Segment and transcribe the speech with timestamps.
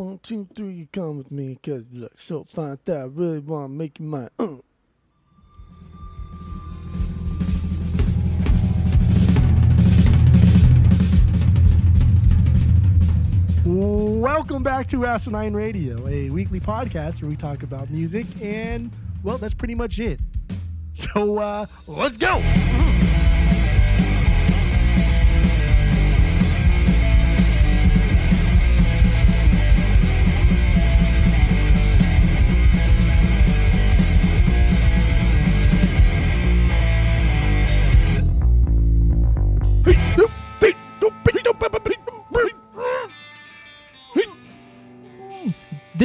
[0.00, 3.38] one, two, three, you come with me, cause you look so fine that I really
[3.38, 4.30] wanna make you mine.
[4.38, 4.56] Uh.
[13.66, 18.90] Welcome back to Asinine Radio, a weekly podcast where we talk about music, and
[19.22, 20.18] well, that's pretty much it.
[20.94, 22.40] So, uh, let's go!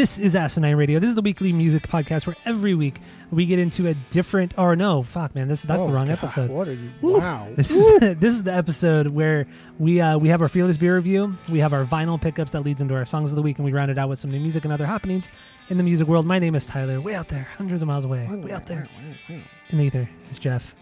[0.05, 1.00] This is Asinine Radio.
[1.00, 3.00] This is the weekly music podcast where every week
[3.32, 4.54] we get into a different.
[4.55, 6.52] Or no, fuck, man, this that's Oh, the wrong God, episode.
[6.52, 6.91] What are you?
[7.02, 7.18] Woo.
[7.18, 7.48] Wow.
[7.55, 9.48] This is this is the episode where
[9.80, 11.36] we uh, we have our fearless beer review.
[11.50, 13.73] We have our vinyl pickups that leads into our songs of the week, and we
[13.73, 15.31] round it out with some new music and other happenings
[15.70, 16.28] in the music world.
[16.28, 17.02] My name is Tyler.
[17.02, 18.28] Way out there, hundreds of miles away.
[18.30, 18.88] Way out there
[19.70, 20.76] in the ether is Jeff.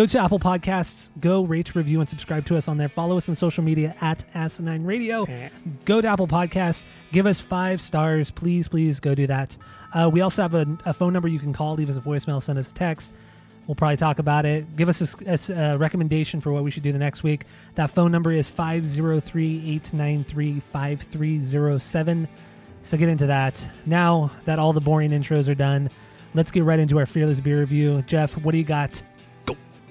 [0.00, 1.10] Go to Apple Podcasts.
[1.20, 2.88] Go rate, review, and subscribe to us on there.
[2.88, 5.26] Follow us on social media at Asinine Radio.
[5.84, 6.84] Go to Apple Podcasts.
[7.12, 8.30] Give us five stars.
[8.30, 9.58] Please, please go do that.
[9.92, 11.74] Uh, we also have a, a phone number you can call.
[11.74, 12.42] Leave us a voicemail.
[12.42, 13.12] Send us a text.
[13.66, 14.74] We'll probably talk about it.
[14.74, 17.44] Give us a recommendation for what we should do the next week.
[17.74, 22.26] That phone number is 503 893 5307.
[22.80, 23.68] So get into that.
[23.84, 25.90] Now that all the boring intros are done,
[26.32, 28.02] let's get right into our Fearless Beer review.
[28.06, 29.02] Jeff, what do you got?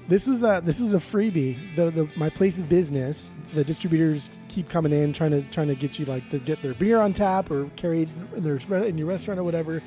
[0.09, 1.75] This was a this was a freebie.
[1.75, 3.35] The, the my place of business.
[3.53, 6.73] The distributors keep coming in trying to trying to get you like to get their
[6.73, 9.83] beer on tap or carried in their in your restaurant or whatever.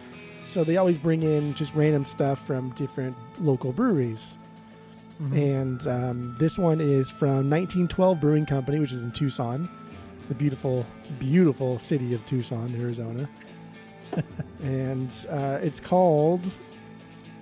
[0.46, 4.38] So they always bring in just random stuff from different local breweries.
[5.32, 9.68] And um, this one is from 1912 Brewing Company, which is in Tucson,
[10.28, 10.84] the beautiful,
[11.20, 13.28] beautiful city of Tucson, Arizona.
[14.62, 16.46] and uh, it's called.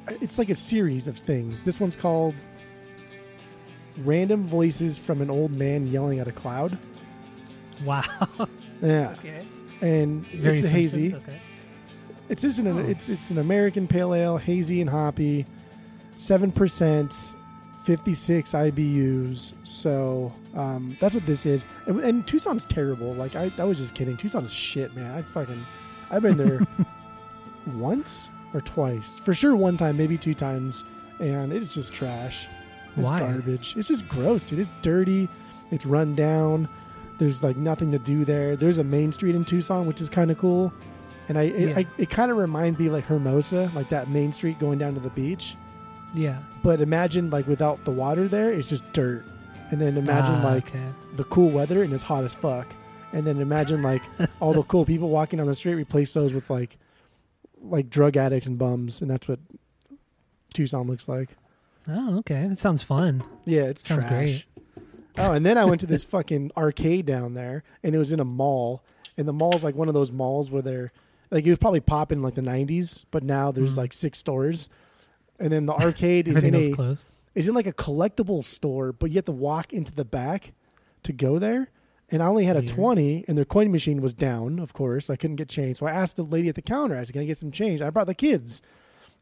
[0.08, 1.62] It's like a series of things.
[1.62, 2.34] This one's called
[4.04, 6.78] "Random Voices from an Old Man Yelling at a Cloud."
[7.84, 8.04] Wow.
[8.82, 9.46] Yeah, okay.
[9.82, 11.14] and Very it's hazy.
[11.14, 11.38] Okay.
[12.30, 12.78] It's just an Oh.
[12.78, 15.44] it's it's an American pale ale, hazy and hoppy,
[16.16, 17.36] seven percent,
[17.84, 19.52] fifty six IBUs.
[19.64, 21.66] So um, that's what this is.
[21.86, 23.12] And, and Tucson's terrible.
[23.14, 24.16] Like I, I was just kidding.
[24.16, 25.14] Tucson's shit, man.
[25.14, 25.62] I fucking
[26.10, 26.66] I've been there
[27.74, 29.54] once or twice, for sure.
[29.54, 30.84] One time, maybe two times,
[31.18, 32.48] and it's just trash.
[32.96, 33.20] It's Why?
[33.20, 33.76] garbage.
[33.76, 34.58] It's just gross, dude.
[34.58, 35.28] It's dirty.
[35.70, 36.68] It's run down.
[37.18, 38.56] There's like nothing to do there.
[38.56, 40.72] There's a main street in Tucson, which is kind of cool.
[41.28, 41.78] And I, it, Yeah.
[41.78, 45.00] I, it kind of reminds me like Hermosa, like that main street going down to
[45.00, 45.56] the beach.
[46.14, 46.38] Yeah.
[46.64, 49.24] But imagine like without the water there, it's just dirt.
[49.70, 50.88] And then imagine Ah, like okay.
[51.14, 52.66] the cool weather and it's hot as fuck.
[53.12, 54.02] And then imagine like
[54.40, 55.74] all the cool people walking on the street.
[55.74, 56.76] Replace those with like
[57.62, 59.38] like drug addicts and bums, and that's what
[60.54, 61.30] Tucson looks like.
[61.90, 62.46] Oh, okay.
[62.46, 63.22] That sounds fun.
[63.44, 64.46] Yeah, it's Sounds trash.
[65.18, 68.20] Oh, and then I went to this fucking arcade down there, and it was in
[68.20, 68.82] a mall.
[69.18, 70.92] And the mall's like one of those malls where they're
[71.30, 73.78] like it was probably popping in like the '90s, but now there's Mhm.
[73.78, 74.68] like six stores.
[75.38, 77.04] And then the arcade is in a closed.
[77.34, 80.52] is in like a collectible store, but you have to walk into the back
[81.02, 81.68] to go there.
[82.12, 85.06] And I only had a 20, and their coin machine was down, of course.
[85.06, 85.76] So I couldn't get change.
[85.78, 87.80] So I asked the lady at the counter, I said, Can I get some change?
[87.82, 88.62] I brought the kids.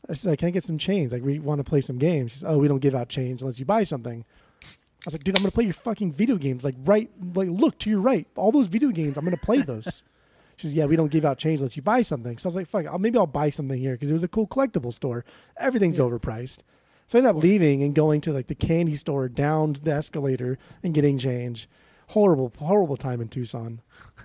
[0.08, 1.12] I said, Can I get some change?
[1.12, 2.32] Like, we want to play some games.
[2.32, 4.24] She said, Oh, we don't give out change unless you buy something.
[4.62, 4.66] I
[5.06, 6.64] was like, Dude, I'm going to play your fucking video games.
[6.64, 8.26] Like, right, like, look to your right.
[8.36, 10.02] All those video games, I'm going to play those.
[10.56, 12.36] She says, Yeah, we don't give out change unless you buy something.
[12.36, 14.28] So I was like, Fuck, I'll, maybe I'll buy something here because it was a
[14.28, 15.24] cool collectible store.
[15.56, 16.04] Everything's Yeah.
[16.06, 16.64] overpriced.
[17.06, 20.58] So I ended up leaving and going to like the candy store down the escalator
[20.82, 21.68] and getting change.
[22.08, 23.82] Horrible, horrible time in Tucson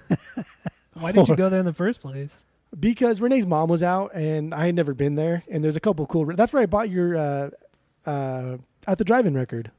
[0.93, 2.45] Why did you go there in the first place?
[2.79, 5.43] Because Renee's mom was out and I had never been there.
[5.49, 6.25] And there's a couple cool.
[6.35, 7.49] That's where I bought your uh,
[8.05, 8.57] uh,
[8.87, 9.71] at the drive-in record.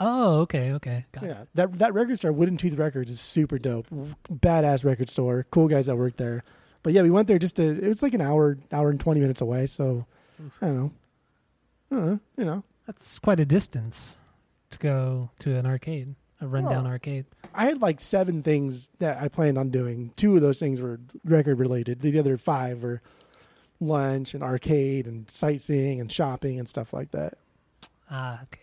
[0.00, 1.04] Oh, okay, okay.
[1.12, 1.28] Got it.
[1.28, 3.86] Yeah, that that record store, Wooden Tooth Records, is super dope.
[4.28, 5.46] Badass record store.
[5.50, 6.42] Cool guys that work there.
[6.82, 7.62] But yeah, we went there just to.
[7.62, 9.66] It was like an hour, hour and twenty minutes away.
[9.66, 10.04] So
[10.60, 10.92] I don't know.
[11.90, 12.64] I don't know, you know.
[12.86, 14.16] That's quite a distance
[14.70, 16.90] to go to an arcade, a rundown Oh.
[16.90, 17.24] arcade.
[17.54, 20.12] I had like seven things that I planned on doing.
[20.16, 22.00] Two of those things were record related.
[22.00, 23.00] The other five were
[23.80, 27.34] lunch and arcade and sightseeing and shopping and stuff like that.
[28.10, 28.60] Ah, okay.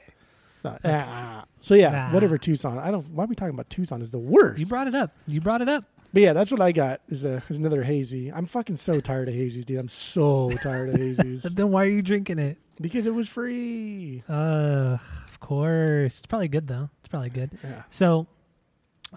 [0.58, 1.46] So, ah.
[1.60, 2.12] so yeah, Nah.
[2.14, 2.78] whatever Tucson.
[2.78, 3.08] I don't.
[3.14, 4.02] Why are we talking about Tucson?
[4.02, 4.60] Is the worst.
[4.60, 5.12] You brought it up.
[5.26, 5.86] You brought it up.
[6.14, 7.02] but yeah, that's what I got.
[7.10, 8.32] Is a is another hazy.
[8.32, 9.80] I'm fucking so tired of hazies, dude.
[9.80, 12.58] I'm so tired of hazies Then why are you drinking it?
[12.80, 14.24] because it was free.
[14.30, 14.98] Uh,
[15.30, 16.18] of course.
[16.20, 16.90] It's probably good though.
[17.12, 17.52] Probably good.
[17.64, 17.84] Yeah.
[17.90, 18.26] So,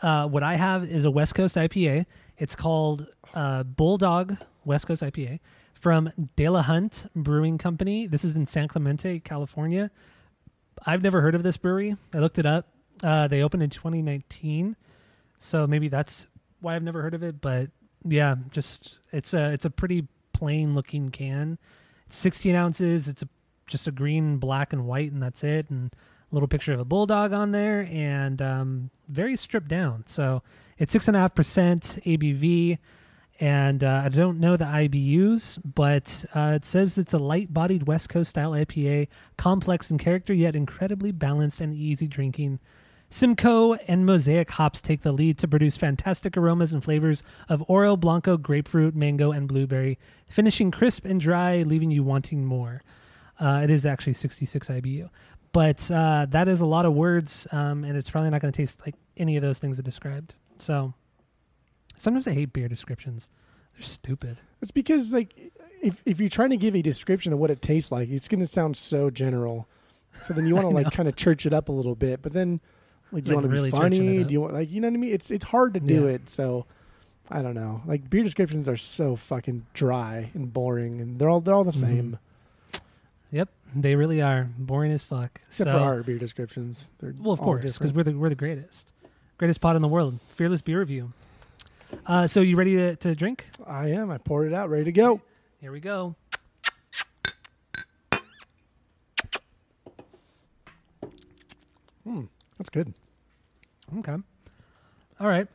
[0.02, 2.04] uh, what I have is a West Coast IPA.
[2.36, 5.38] It's called uh, Bulldog West Coast IPA
[5.74, 8.08] from Delahunt Brewing Company.
[8.08, 9.90] This is in San Clemente, California.
[10.84, 11.96] I've never heard of this brewery.
[12.12, 12.68] I looked it up.
[13.02, 14.76] Uh, they opened in 2019,
[15.38, 16.26] so maybe that's
[16.60, 17.40] why I've never heard of it.
[17.40, 17.70] But
[18.04, 21.58] yeah, just it's a it's a pretty plain looking can.
[22.06, 23.06] It's 16 ounces.
[23.06, 23.28] It's a,
[23.68, 25.70] just a green, black, and white, and that's it.
[25.70, 25.94] And
[26.34, 30.04] little picture of a bulldog on there, and um, very stripped down.
[30.06, 30.42] So
[30.78, 32.78] it's six and a half percent ABV.
[33.40, 37.88] And uh, I don't know the IBUs, but uh, it says it's a light bodied
[37.88, 42.60] West Coast style IPA, complex in character, yet incredibly balanced and easy drinking.
[43.10, 47.96] Simcoe and Mosaic hops take the lead to produce fantastic aromas and flavors of Oro,
[47.96, 49.98] Blanco, grapefruit, mango, and blueberry,
[50.28, 52.82] finishing crisp and dry, leaving you wanting more.
[53.38, 55.10] Uh, it is actually 66 IBU.
[55.54, 58.56] But uh, that is a lot of words, um, and it's probably not going to
[58.56, 60.34] taste like any of those things I described.
[60.58, 60.92] So
[61.96, 63.28] sometimes I hate beer descriptions.
[63.76, 64.36] They're stupid.
[64.60, 65.32] It's because like
[65.80, 68.40] if if you're trying to give a description of what it tastes like, it's going
[68.40, 69.68] to sound so general.
[70.20, 72.32] So then you want to like kind of church it up a little bit, but
[72.32, 72.60] then
[73.12, 74.24] like do you Like, want to really be funny?
[74.24, 75.12] Do you want like you know what I mean?
[75.14, 76.14] It's it's hard to do Yeah.
[76.14, 76.28] it.
[76.28, 76.66] So
[77.30, 77.80] I don't know.
[77.86, 81.70] Like beer descriptions are so fucking dry and boring, and they're all they're all the
[81.70, 81.74] Mhm.
[81.80, 82.18] same.
[83.74, 85.40] They really are boring as fuck.
[85.48, 86.90] Except So- for our beer descriptions.
[86.98, 88.86] They're Well, of course, because we're the we're the greatest,
[89.38, 90.18] greatest pod in the world.
[90.36, 91.12] Fearless beer review.
[92.06, 93.46] Uh, so you ready to, to drink?
[93.66, 94.10] I am.
[94.10, 95.20] I poured it out, ready to go.
[95.60, 96.16] Here we go.
[102.04, 102.24] Hmm,
[102.58, 102.94] that's good.
[103.98, 104.16] Okay.
[105.20, 105.46] All right.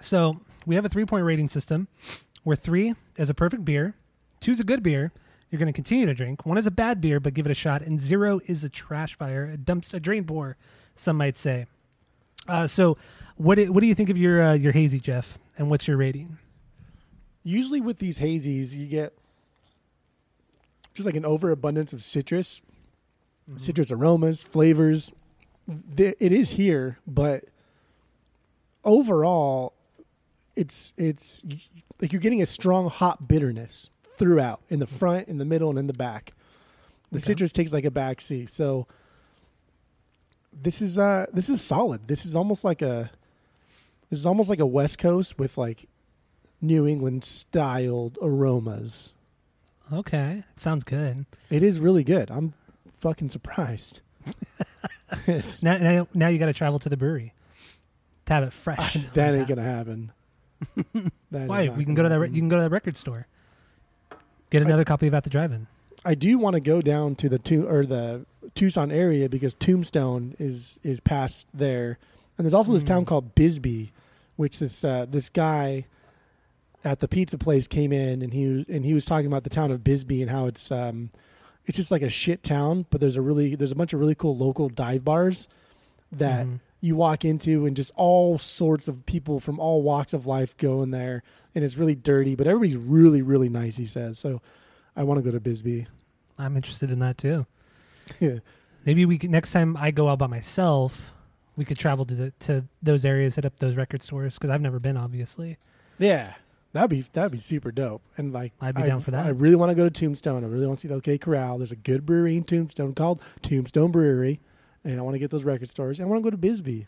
[0.00, 1.88] So we have a three point rating system
[2.42, 3.94] where three is a perfect beer,
[4.40, 5.12] two is a good beer,
[5.52, 7.54] you're going to continue to drink, one is a bad beer, but give it a
[7.54, 10.56] shot, and zero is a trash fire, a dumps, a drain pour,
[10.96, 11.66] some might say.
[12.48, 12.96] Uh, so
[13.36, 15.38] what do, what do you think of your uh, your hazy, Jeff?
[15.58, 16.38] And what's your rating?
[17.44, 19.12] Usually with these hazies, you get
[20.94, 22.62] just like an overabundance of citrus,
[23.56, 25.12] citrus aromas, flavors.
[25.68, 27.44] There- It is here, but
[28.84, 29.74] overall,
[30.56, 31.44] it's it's
[32.00, 33.88] like you're getting a strong hot bitterness
[34.22, 36.32] throughout in the front, in the middle, and in the back.
[37.10, 37.24] The Okay.
[37.24, 38.86] citrus takes like a back backseat, so
[40.52, 42.06] this is uh this is solid.
[42.06, 43.10] This is almost like a
[44.10, 45.88] this is almost like a West Coast with like
[46.60, 49.16] New England styled aromas.
[49.92, 51.26] Okay, it sounds good.
[51.50, 52.30] It is really good.
[52.30, 52.54] I'm
[52.98, 54.00] fucking surprised.
[55.62, 57.34] Now, now, now you got to travel to the brewery
[58.24, 58.96] to have it fresh.
[59.12, 60.10] that ain't gonna happen.
[61.28, 61.68] Why?
[61.68, 62.18] We can go to that.
[62.18, 63.26] Re- you can go to that record store.
[64.52, 65.66] Get another copy of At the Drive-In.
[66.04, 70.34] I do want to go down to the tu- or the Tucson area because Tombstone
[70.38, 71.98] is is past there,
[72.36, 72.88] and there's also this Mm.
[72.88, 73.92] town called Bisbee,
[74.36, 75.86] which this uh, this guy
[76.84, 79.50] at the pizza place came in and he was- and he was talking about the
[79.50, 81.10] town of Bisbee and how it's um
[81.66, 84.14] it's just like a shit town, but there's a really there's a bunch of really
[84.16, 85.48] cool local dive bars
[86.10, 86.58] that Mhm.
[86.82, 90.82] You walk into and just all sorts of people from all walks of life go
[90.82, 91.22] in there
[91.54, 93.76] and it's really dirty, but everybody's really really nice.
[93.78, 94.42] He says so.
[94.94, 95.86] I want to go to Bisbee.
[96.38, 97.46] I'm interested in that too.
[98.20, 98.40] yeah
[98.84, 101.12] Maybe we could, next time I go out by myself,
[101.56, 104.60] we could travel to the, to those areas, hit up those record stores because I've
[104.60, 105.58] never been, obviously.
[105.98, 106.34] Yeah,
[106.72, 108.02] that'd be that'd be super dope.
[108.16, 109.24] And like, I'd be I- down for that.
[109.24, 110.44] I really want to go to Tombstone.
[110.44, 111.58] I really want to see the OK Corral.
[111.58, 114.40] There's a good brewery in Tombstone called Tombstone Brewery,
[114.84, 115.98] and I want to get those record stores.
[116.00, 116.86] And I want to go to Bisbee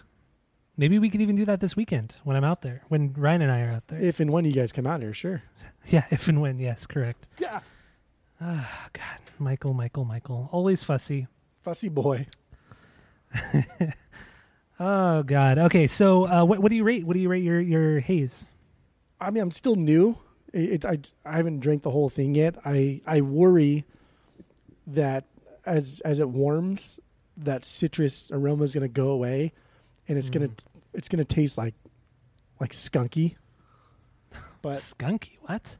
[0.76, 3.52] Maybe we could even do that this weekend when I'm out there, when Ryan and
[3.52, 4.00] I are out there.
[4.00, 5.14] if and when you guys come out here.
[5.14, 5.40] Sure.
[5.86, 6.58] yeah, if and when.
[6.58, 7.28] Yes, correct.
[7.38, 7.60] Yeah,
[8.40, 11.28] Ah, God, Michael, Michael, Michael, always fussy.
[11.62, 12.26] fussy boy.
[14.80, 15.56] Oh God.
[15.58, 17.06] Okay, so uh, what what do you rate?
[17.06, 18.46] What do you rate your your haze?
[19.20, 20.18] I mean, I'm still new.
[20.52, 22.56] It, it, I I haven't drank the whole thing yet.
[22.64, 23.84] I I worry
[24.88, 25.26] that
[25.64, 26.98] as as it warms,
[27.36, 29.52] that citrus aroma is going to go away,
[30.08, 30.64] and it's gonna Mm.
[30.92, 31.74] it's gonna taste like
[32.60, 33.36] like skunky.
[34.62, 35.38] But Skunky.
[35.42, 35.76] What?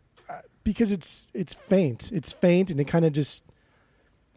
[0.62, 2.10] because it's it's faint.
[2.12, 3.44] It's faint, and it kind of just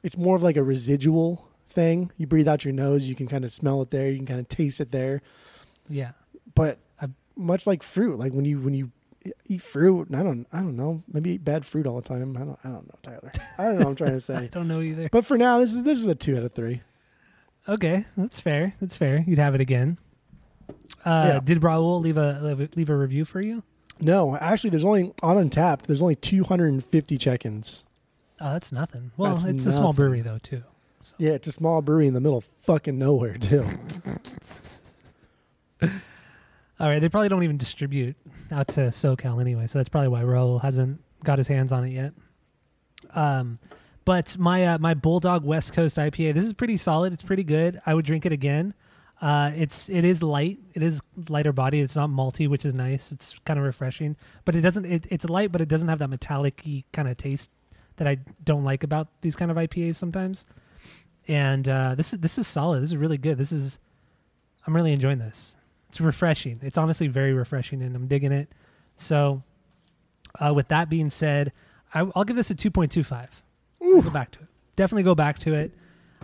[0.03, 2.11] it's more of like a residual thing.
[2.17, 4.39] You breathe out your nose, you can kind of smell it there, you can kind
[4.39, 5.21] of taste it there.
[5.89, 6.11] Yeah.
[6.55, 8.91] But I've- much like fruit, like when you when you
[9.47, 12.35] eat fruit, I don't I don't know, maybe eat bad fruit all the time.
[12.37, 13.31] I don't I don't know, Tyler.
[13.57, 13.79] I don't know.
[13.85, 14.35] what I'm trying to say.
[14.35, 15.09] I don't know either.
[15.11, 16.81] But for now, this is this is a two out of three.
[17.69, 18.75] Okay, that's fair.
[18.79, 19.23] That's fair.
[19.27, 19.97] You'd have it again.
[21.05, 21.39] Uh, Yeah.
[21.43, 23.63] Did Raul leave a leave a- leave a review for you?
[23.99, 25.83] No, actually, there's only on Untappd.
[25.83, 27.85] There's only 250 check-ins.
[28.39, 29.11] Oh, that's nothing.
[29.17, 29.95] Well, That's it's a small nothing.
[29.95, 30.63] brewery though too.
[31.17, 33.63] Yeah, it's a small brewery in the middle of fucking nowhere too.
[36.79, 38.15] All right, they probably don't even distribute
[38.51, 41.91] out to SoCal anyway, so that's probably why Raul hasn't got his hands on it
[41.91, 42.13] yet.
[43.15, 43.57] Um,
[44.07, 47.11] but my uh, my Bulldog West Coast IPA, this is pretty solid.
[47.11, 47.81] It's pretty good.
[47.85, 48.73] I would drink it again.
[49.21, 50.59] Uh, it's it is light.
[50.73, 51.81] It is lighter body.
[51.81, 53.11] It's not malty, which is nice.
[53.11, 54.85] It's kind of refreshing, but it doesn't.
[54.85, 57.51] It, it's light, but it doesn't have that metallic kind of taste
[57.97, 60.45] that I don't like about these kind of IPAs sometimes.
[61.27, 62.83] And uh, this is this is solid.
[62.83, 63.37] This is really good.
[63.37, 63.77] This is
[64.65, 65.53] I'm really enjoying this.
[65.89, 66.61] It's refreshing.
[66.63, 68.53] It's honestly very refreshing, and I'm digging it.
[68.95, 69.43] So,
[70.39, 71.51] uh, with that being said,
[71.93, 73.27] I, will give this a 2.25.
[74.01, 74.47] Go back to it.
[74.75, 75.71] Definitely go back to it.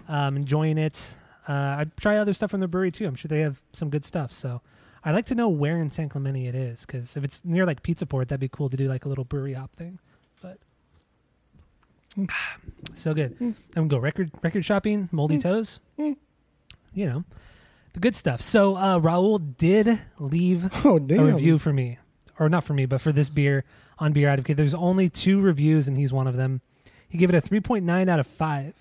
[0.07, 1.01] Um, enjoying it.
[1.47, 3.05] Uh, I'd try other stuff from the brewery too.
[3.05, 4.31] I'm sure they have some good stuff.
[4.31, 4.61] So,
[5.03, 7.83] I'd like to know where in San Clemente it is because if it's near like
[7.83, 9.99] Pizza Port, that'd be cool to do like a little brewery hop thing.
[10.41, 10.59] But
[12.17, 12.29] Mm.
[12.93, 13.33] so good.
[13.39, 13.41] Mm.
[13.41, 15.41] I'm gonna go record record shopping, moldy Mm.
[15.41, 15.79] toes.
[15.97, 16.15] Mm.
[16.93, 17.23] You know,
[17.93, 18.41] the good stuff.
[18.41, 21.97] So uh, Raul did leave Oh a review for me,
[22.39, 23.63] or not for me, but for this beer
[23.99, 24.57] on Beer Advocate.
[24.57, 26.61] There's only two reviews, and he's one of them.
[27.13, 28.73] He gave it a 3.9 out of five,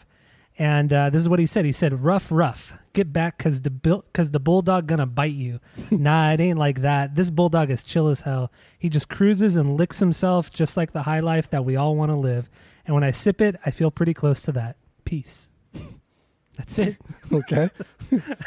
[0.58, 1.66] and uh, this is what he said.
[1.66, 2.72] He said, "Rough, rough.
[2.94, 5.60] Get back, cause the bil- cause the bulldog gonna bite you.
[5.90, 7.14] nah, it ain't like that.
[7.14, 8.50] This bulldog is chill as hell.
[8.78, 12.10] He just cruises and licks himself, just like the high life that we all want
[12.10, 12.48] to live.
[12.86, 14.76] And when I sip it, I feel pretty close to that.
[15.04, 15.50] Peace.
[16.56, 16.96] That's it.
[17.34, 17.68] Okay.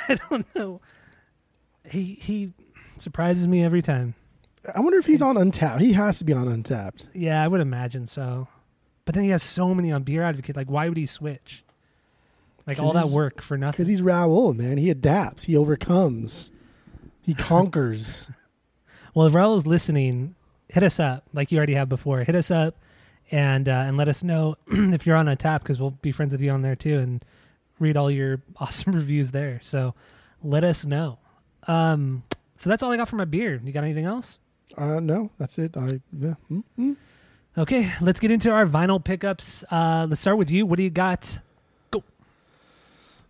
[0.09, 0.81] I don't know.
[1.87, 2.53] He he
[2.97, 4.15] surprises me every time.
[4.73, 5.79] I wonder if he's on Untappd.
[5.81, 7.05] He has to be on Untappd.
[7.13, 8.47] Yeah, I would imagine so.
[9.05, 10.55] But then he has so many on Beer Advocate.
[10.55, 11.63] Like, why would he switch?
[12.67, 13.73] Like all that work for nothing.
[13.73, 14.77] Because he's Raul, man.
[14.77, 15.43] He adapts.
[15.43, 16.51] He overcomes.
[17.21, 18.29] He conquers.
[19.13, 20.35] Well, if Raul's listening,
[20.67, 22.25] hit us up like you already have before.
[22.25, 22.75] Hit us up
[23.31, 26.33] and uh, and let us know if you're on a tap because we'll be friends
[26.33, 27.23] with you on there too and
[27.79, 29.61] read all your awesome reviews there.
[29.63, 29.95] So
[30.43, 31.17] let us know.
[31.65, 32.23] Um,
[32.57, 33.61] so that's all I got for my beer.
[33.63, 34.39] You got anything else?
[34.77, 35.77] uh, no, that's it.
[35.77, 36.33] I yeah.
[36.51, 36.95] mm, mm.
[37.57, 39.63] Okay, let's get into our vinyl pickups.
[39.71, 40.65] Uh, let's start with you.
[40.65, 41.39] What do you got?
[41.91, 42.03] Go.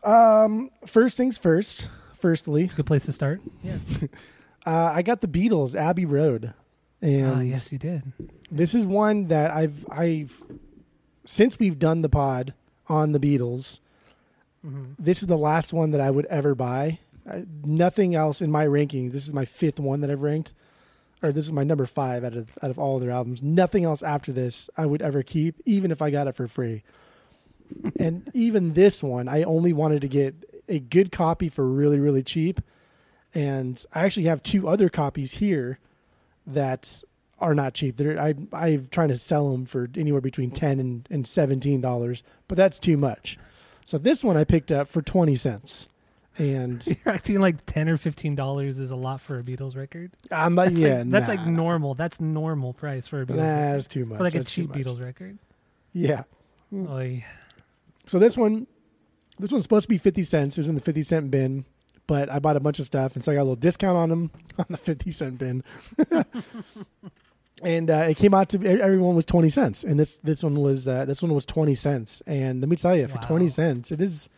[0.03, 1.89] Um, first things first.
[2.13, 3.39] Firstly, It's a good place to start.
[3.63, 3.77] Yeah.
[4.65, 6.53] uh, I got the Beatles, Abbey Road,
[7.01, 8.01] and Ah, yes, you did.
[8.49, 10.41] this is one that I've I've
[11.23, 12.55] since we've done the pod
[12.87, 13.79] on the Beatles.
[14.65, 14.93] Mm-hmm.
[14.97, 16.97] This is the last one that I would ever buy.
[17.29, 19.11] I, nothing else in my rankings.
[19.11, 20.55] This is my fifth one that I've ranked,
[21.21, 23.41] or this is my number five out of out of all their albums.
[23.41, 26.83] Nothing else after this I would ever keep, even if I got it for free.
[27.99, 30.35] and even this one, I only wanted to get
[30.67, 32.61] a good copy for really really cheap,
[33.33, 35.79] and I actually have two other copies here
[36.47, 37.03] that
[37.39, 37.97] are not cheap.
[37.97, 42.23] They're I I'm trying to sell them for anywhere between ten and, and seventeen dollars,
[42.47, 43.37] but that's too much.
[43.85, 45.87] So this one I picked up for twenty cents,
[46.37, 50.11] and You're acting like ten or fifteen dollars is a lot for a Beatles record.
[50.31, 51.93] I'm like, That's yeah, like, that's nah, like normal.
[51.95, 53.73] That's normal price for a Beatles Nah, record.
[53.75, 54.17] that's too much.
[54.17, 54.71] For like a That's too cheap.
[54.85, 55.37] Beatles record.
[55.93, 56.23] Yeah.
[56.75, 57.23] Oy.
[58.07, 58.67] So this one,
[59.39, 60.57] this one's supposed to be fifty cents.
[60.57, 61.65] It was in the fifty cent bin,
[62.07, 64.09] but I bought a bunch of stuff, and so I got a little discount on
[64.09, 65.63] them on the fifty cent bin.
[67.63, 70.87] and uh, it came out to everyone was twenty cents, and this this one was
[70.87, 72.21] uh, this one was twenty cents.
[72.27, 73.21] And let me tell you, for Wow.
[73.21, 74.29] twenty cents, it is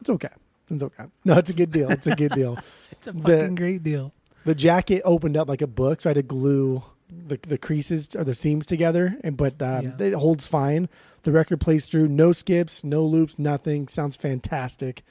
[0.00, 0.28] it's okay.
[0.70, 1.04] It's okay.
[1.24, 1.90] No, it's a good deal.
[1.90, 2.58] It's a good deal.
[2.92, 4.12] It's a The- fucking great deal.
[4.44, 6.82] the jacket opened up like a book, so I had to glue
[7.26, 9.16] the the creases or the seams together.
[9.24, 10.06] And but um, Yeah.
[10.06, 10.88] it holds fine.
[11.24, 13.88] The record plays through, no skips, no loops, nothing.
[13.88, 15.02] Sounds fantastic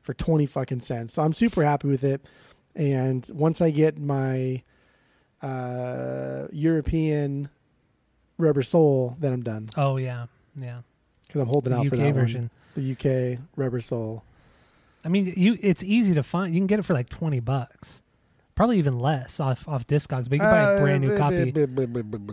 [0.00, 1.14] for twenty fucking cents.
[1.14, 2.20] So I'm super happy with it.
[2.76, 4.62] And once I get my
[5.42, 7.48] uh, European
[8.38, 10.26] Rubber Soul, then I'm done Oh yeah,
[10.58, 10.80] yeah.
[11.26, 12.50] because I'm holding The out for UK that version.
[12.76, 12.94] one.
[12.96, 14.22] The UK Rubber Soul.
[15.04, 16.54] I mean, you it's easy to find.
[16.54, 18.02] You can get it for like twenty bucks,
[18.54, 20.28] probably even less off off Discogs.
[20.28, 21.52] But you can buy a uh, brand new copy.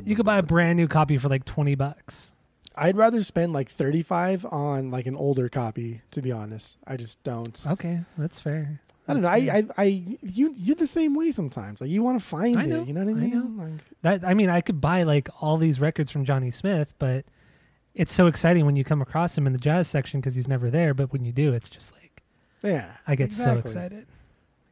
[0.06, 2.34] You could buy a brand new copy for like twenty bucks.
[2.78, 6.78] I'd rather spend like 35 on like an older copy, to be honest.
[6.86, 7.60] I just don't.
[7.68, 8.82] Okay, that's fair.
[9.08, 9.30] I don't know.
[9.30, 9.38] I.
[9.38, 9.84] I, I,
[10.22, 11.82] you, you're the same way sometimes.
[11.82, 12.88] Like you want to find know, it.
[12.88, 13.58] You know what I I mean?
[13.58, 17.26] Like, that I mean, I could buy like all these records from Johnny Smith, but
[17.96, 20.70] it's so exciting when you come across him in the jazz section because he's never
[20.70, 20.94] there.
[20.94, 22.07] But when you do, it's just like
[22.64, 22.92] yeah.
[23.08, 24.06] I get so excited.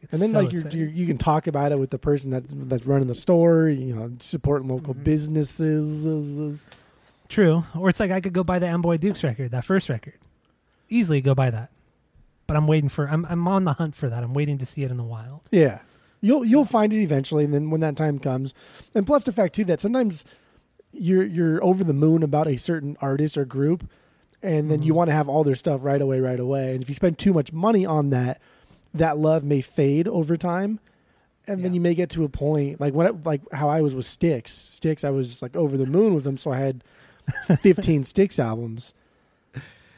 [0.01, 2.29] It's And then so like you're, you're, you can talk about it with the person
[2.31, 3.69] that's that's running the store.
[3.69, 5.03] You know, supporting local Mhm.
[5.03, 6.65] businesses.
[7.27, 7.63] True.
[7.77, 10.13] Or it's like I could go buy the Amboy Dukes record, that first record.
[10.89, 11.71] Easily go buy that.
[12.47, 14.23] But I'm waiting for I'm I'm on the hunt for that.
[14.23, 15.41] I'm waiting to see it in the wild.
[15.49, 15.79] Yeah,
[16.21, 18.53] you'll you'll find it eventually, and then when that time comes,
[18.93, 20.25] and plus the fact too that sometimes
[20.91, 23.89] you're you're over the moon about a certain artist or group,
[24.43, 24.95] and then you Mhm.
[24.97, 26.73] want to have all their stuff right away, right away.
[26.73, 28.39] And if you spend too much money on that,
[28.93, 30.79] that love may fade over time.
[31.47, 34.07] and then you may get to a point like what like how I was with
[34.07, 34.51] Styx.
[34.51, 36.83] Styx, I was like over the moon with them, so I had
[37.59, 38.95] 15 Styx albums.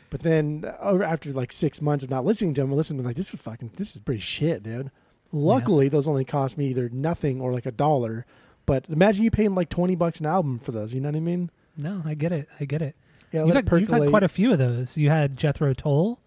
[0.09, 3.01] But then over after like six months of not listening to them, I listened to
[3.03, 4.91] them like this is fucking this is pretty shit, dude.
[5.31, 8.25] Luckily, those only cost me either nothing or like a dollar.
[8.65, 10.93] But imagine you paying like 20 bucks an album for those.
[10.93, 11.49] You know what I mean?
[11.77, 12.49] No, I get it.
[12.59, 12.95] I get it.
[13.31, 14.97] Yeah, you've, had, you've had quite a few of those.
[14.97, 16.19] You had Jethro Tull.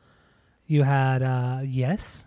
[0.67, 2.27] You had uh, Yes.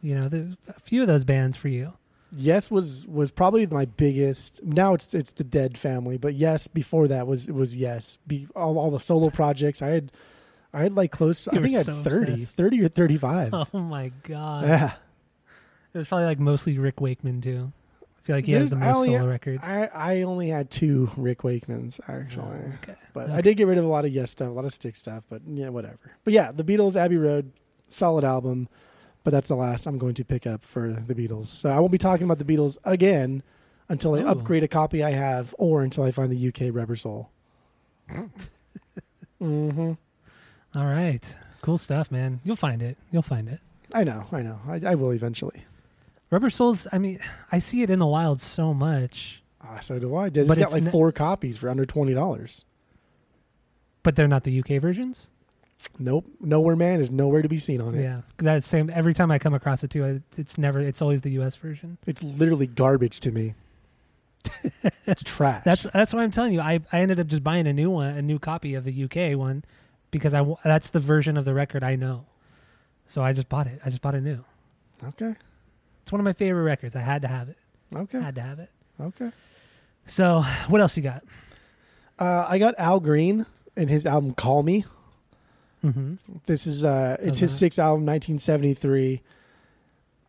[0.00, 1.92] You know, there's a few of those bands for you.
[2.36, 4.62] Yes was was probably my biggest.
[4.64, 8.18] Now it's it's the Dead Family, but Yes before that was it was Yes.
[8.26, 10.12] Be, all, all the solo projects I had,
[10.72, 11.46] I had like close.
[11.46, 12.56] I think I had so 30, obsessed.
[12.56, 13.52] 30 or thirty five.
[13.72, 14.66] Oh my god!
[14.66, 14.92] yeah,
[15.94, 17.72] It was probably like mostly Rick Wakeman too.
[18.24, 19.62] I feel like he has the most only- solo records.
[19.62, 22.94] I I only had two Rick Wakemans actually, Oh, okay.
[23.12, 23.34] but Okay.
[23.34, 25.24] I did get rid of a lot of Yes stuff, a lot of Stick stuff.
[25.28, 25.98] But yeah, whatever.
[26.24, 27.52] But yeah, the Beatles, Abbey Road,
[27.88, 28.68] solid album.
[29.24, 31.46] But that's the last I'm going to pick up for the Beatles.
[31.46, 33.42] So I won't be talking about the Beatles again
[33.88, 34.28] until I Ooh.
[34.28, 37.30] upgrade a copy I have, or until I find the UK Rubber Soul.
[39.38, 39.92] hmm
[40.74, 42.40] All right, cool stuff, man.
[42.44, 42.96] You'll find it.
[43.10, 43.60] You'll find it.
[43.92, 44.58] I know, I know.
[44.66, 45.64] I, I will eventually.
[46.34, 46.86] Rubber Souls.
[46.92, 47.20] I mean,
[47.52, 50.26] I see it in the wild so much, Ah, so do I.
[50.26, 52.64] It's But got it's like ne- four copies for under twenty dollars.
[54.02, 55.30] but they're not the UK versions.
[55.98, 58.02] Nope, Nowhere Man is nowhere to be seen on it.
[58.02, 58.90] Yeah, that same.
[58.92, 60.80] Every time I come across it too, I, it's never.
[60.80, 61.98] It's always the US version.
[62.06, 63.54] It's literally garbage to me.
[65.06, 65.62] it's trash.
[65.64, 66.60] That's that's why I'm telling you.
[66.60, 69.38] I, I ended up just buying a new one, a new copy of the UK
[69.38, 69.64] one,
[70.10, 72.26] because I w- that's the version of the record I know.
[73.06, 73.80] So I just bought it.
[73.84, 74.44] I just bought it new.
[75.08, 75.34] okay.
[76.04, 76.94] It's one of my favorite records.
[76.94, 77.56] I had to have it.
[77.96, 78.18] Okay.
[78.18, 78.68] I Had to have it.
[79.00, 79.32] Okay.
[80.06, 81.24] So what else you got?
[82.18, 84.84] Uh, I got Al Green and his album "Call Me."
[85.82, 86.16] Mm-hmm.
[86.44, 89.22] This is uh, it's his sixth album, 1973.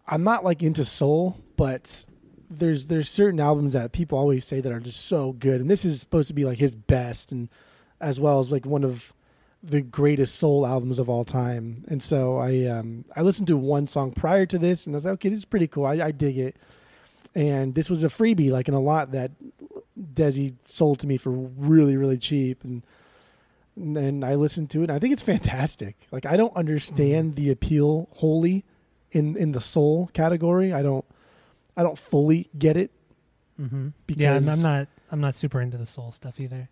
[0.08, 2.06] I'm not like into soul, but
[2.50, 5.84] there's there's certain albums that people always say that are just so good, and this
[5.84, 7.50] is supposed to be like his best, and
[8.00, 9.12] as well as like one of
[9.68, 11.84] the greatest soul albums of all time.
[11.88, 15.06] And so I um, I listened to one song prior to this, and I was
[15.06, 15.86] like, okay, this is pretty cool.
[15.86, 16.56] I, I dig it.
[17.34, 19.32] And this was a freebie, like in a lot that
[20.14, 22.84] Desi sold to me for really really cheap, and
[23.76, 24.84] and I listened to it.
[24.84, 25.96] And I think it's fantastic.
[26.12, 28.64] Like I don't understand the appeal wholly
[29.12, 30.72] in in the soul category.
[30.74, 31.04] I don't
[31.76, 32.92] I don't fully get it.
[33.60, 33.88] Mm-hmm.
[34.10, 34.88] Yeah, Because- I'm not.
[35.12, 36.68] I'm not super into the soul stuff either.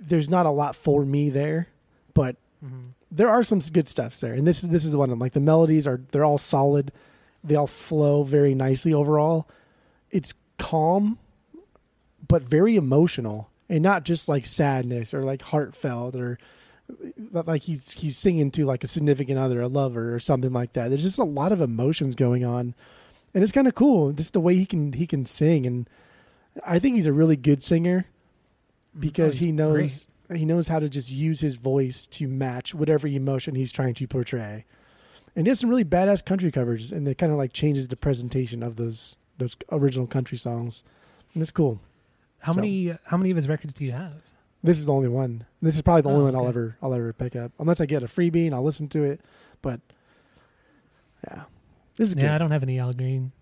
[0.00, 1.68] There's not a lot for me there,
[2.16, 2.86] but Mm-hmm.
[3.12, 4.32] there are some good stuffs there.
[4.32, 5.18] And this is this is one of them.
[5.18, 6.90] Like the melodies are they're all solid.
[7.44, 9.46] They all flow very nicely overall.
[10.10, 11.18] It's calm
[12.26, 16.38] but very emotional and not just like sadness or like heartfelt or
[17.30, 20.88] like he's he's singing to like a significant other, a lover or something like that.
[20.88, 22.74] There's just a lot of emotions going on.
[23.34, 25.88] And it's kind of cool just the way he can he can sing and
[26.66, 28.06] I think he's a really good singer
[28.98, 32.74] because Oh, he he's knows he knows how to just use his voice to match
[32.74, 34.64] whatever emotion he's trying to portray.
[35.36, 37.96] And he has some really badass country covers and it kind of like changes the
[37.96, 40.82] presentation of those those original country songs.
[41.34, 41.80] And it's cool.
[42.40, 42.96] How So- many?
[43.04, 44.14] How many of his records do you have?
[44.62, 45.44] This is the only one.
[45.62, 47.52] This is probably the Oh, only one I'll ever I'll ever pick up.
[47.58, 49.20] Unless I get a freebie and I'll listen to it.
[49.62, 49.80] But
[51.28, 51.42] yeah.
[51.96, 52.30] This is Yeah, good.
[52.32, 53.32] I don't have any Al Green.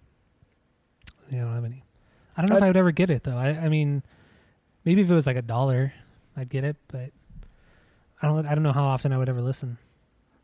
[1.30, 1.84] Yeah, I don't have any.
[2.36, 3.36] I don't know if I- I would ever get it though.
[3.36, 4.02] I, I mean,
[4.84, 5.92] maybe if it was like a dollar,
[6.36, 7.10] I'd get it, but
[8.22, 8.46] I don't.
[8.46, 9.78] I don't know how often I would ever listen.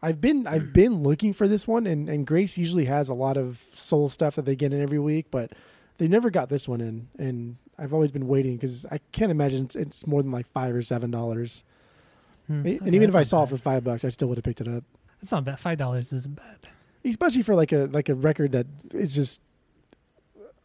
[0.02, 3.36] I've been I've been looking for this one, and, and Grace usually has a lot
[3.36, 5.52] of soul stuff that they get in every week, but
[5.98, 9.64] they never got this one in, and I've always been waiting because I can't imagine
[9.64, 11.64] it's, it's more than like five or seven dollars.
[12.46, 14.44] Hmm, And okay, even if I saw it for five bucks, I still would have
[14.44, 14.84] picked it up.
[15.22, 15.60] It's not bad.
[15.60, 16.58] Five dollars isn't bad.
[17.04, 19.40] Especially for like a like a record that is just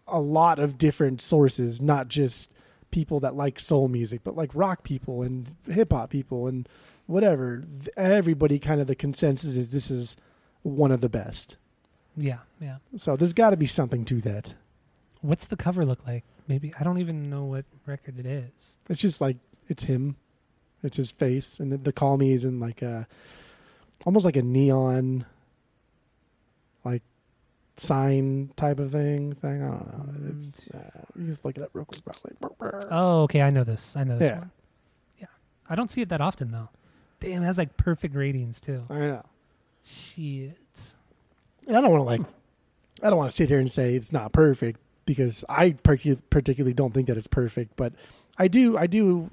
[0.08, 2.54] a lot of different sources, not just
[2.92, 6.68] people that like soul music, but like rock people and hip hop people and
[7.08, 7.64] whatever.
[7.98, 10.18] Everybody kind of the consensus is this is
[10.64, 11.58] one of the best.
[12.18, 12.78] Yeah, yeah.
[12.96, 14.54] So there's got to be something to that.
[15.22, 16.24] What's the cover look like?
[16.48, 18.76] Maybe I don't even know what record it is.
[18.90, 20.16] It's just like it's him,
[20.84, 23.08] it's his face, and the, call me is in like a
[24.06, 25.26] almost like a neon,
[27.78, 29.34] sign type of thing.
[29.34, 29.88] Thing I don't
[30.24, 30.36] know.
[30.36, 32.02] It's uh, you just look it up real quick.
[32.24, 33.42] Like, Oh, okay.
[33.42, 33.96] I know this.
[33.96, 34.40] I know this Yeah.
[34.40, 34.52] one.
[35.20, 35.26] Yeah,
[35.70, 36.70] I don't see it that often though.
[37.20, 38.84] Damn, it has like perfect ratings too.
[38.90, 39.24] I know.
[39.84, 40.58] Shit.
[41.68, 42.22] And I don't want to like,
[43.04, 46.74] I don't want to sit here and say it's not perfect because I partic- particularly
[46.74, 47.94] don't think that it's perfect, but
[48.38, 49.30] I do, I do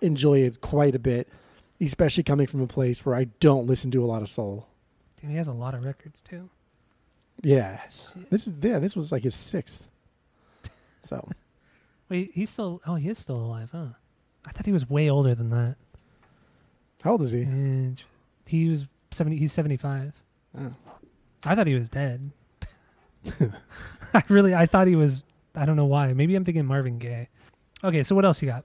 [0.00, 1.28] enjoy it quite a bit,
[1.80, 4.66] especially coming from a place where I don't listen to a lot of soul.
[5.20, 6.48] Damn, he has a lot of records too.
[7.42, 7.80] Yeah,
[8.14, 8.30] Shit.
[8.30, 9.86] this is yeah, this was like his sixth.
[11.02, 11.26] So
[12.08, 12.80] Wait, he's still.
[12.86, 13.86] Oh, he is still alive, huh?
[14.46, 15.76] I thought he was way older than that.
[17.02, 17.42] how old is he?
[17.42, 18.02] And
[18.46, 19.36] he was seventy.
[19.38, 20.12] He's seventy-five.
[20.58, 20.72] Oh.
[21.44, 22.30] I thought he was dead.
[24.14, 25.22] I really, I thought he was.
[25.54, 26.12] I don't know why.
[26.12, 27.28] Maybe I'm thinking Marvin Gaye.
[27.84, 28.64] Okay, so what else you got?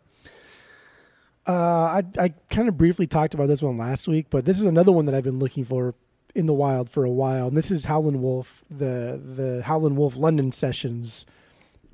[1.45, 4.65] Uh, I I kind of briefly talked about this one last week, but this is
[4.65, 5.93] another one that I've been looking for
[6.35, 10.15] in the wild for a while, and this is Howlin' Wolf, the the Howlin' Wolf
[10.17, 11.25] London sessions.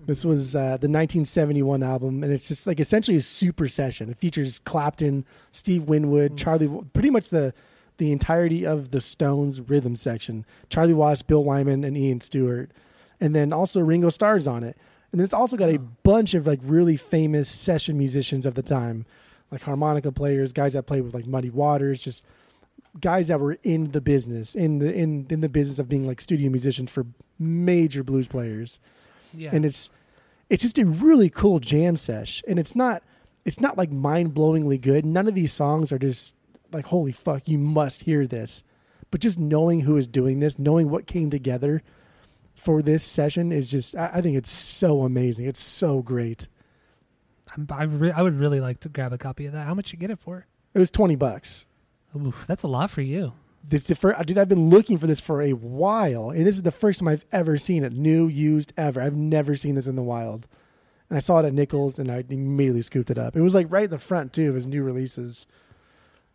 [0.06, 4.10] This was uh, the 1971 album, and it's just like essentially a super session.
[4.10, 7.54] It features Clapton, Steve Winwood, Charlie, pretty much the
[7.97, 10.45] the entirety of the Stones rhythm section.
[10.69, 12.71] Charlie Watts, Bill Wyman, and Ian Stewart,
[13.19, 14.78] and then also Ringo Starr's on it.
[15.12, 19.06] And it's also got a bunch of like really famous session musicians of the time,
[19.52, 22.23] like harmonica players, guys that played with like Muddy Waters, just
[22.99, 26.21] guys that were in the business, in the in in the business of being like
[26.21, 27.06] studio musicians for
[27.38, 28.80] major blues players.
[29.34, 29.91] Yeah, and it's
[30.49, 32.43] it's just a really cool jam sesh.
[32.47, 33.04] And it's not
[33.45, 35.06] it's not like mind-blowingly good.
[35.06, 36.36] None of these songs are just
[36.71, 38.63] like holy fuck you must hear this.
[39.12, 41.82] But just knowing who is doing this knowing what came together
[42.54, 45.45] for this session is just i, I think it's so amazing.
[45.45, 46.47] It's so great.
[47.56, 49.65] I'm, I, re- I would really like to grab a copy of that.
[49.65, 50.45] How much you get it for?
[50.73, 51.67] it was 20 bucks
[52.15, 53.34] Ooh, that's a lot for you.
[53.67, 56.56] this is the first, dude, I've been looking for this for a while, and this
[56.56, 59.00] is the first time I've ever seen it, new, used, ever.
[59.02, 60.48] I've never seen this in the wild,
[61.10, 63.36] and I saw it at Nichols, and I immediately scooped it up.
[63.36, 65.45] It was like right in the front too of his new releases.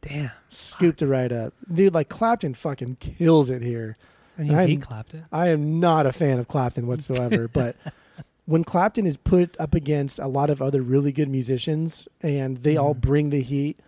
[0.03, 0.31] Damn.
[0.49, 1.95] Scooped it right up, dude.
[1.95, 3.97] Like Clapton fucking kills it here.
[4.37, 5.25] And you I'm- Clapton.
[5.33, 7.77] I am not a fan of Clapton whatsoever, but
[8.47, 12.77] when Clapton is put up against a lot of other really good musicians and they
[12.77, 13.01] all Mhm.
[13.01, 13.79] bring the heat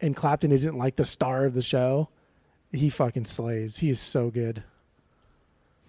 [0.00, 2.08] and Clapton isn't like the star of the show,
[2.72, 3.78] he fucking slays.
[3.78, 4.62] He is so good.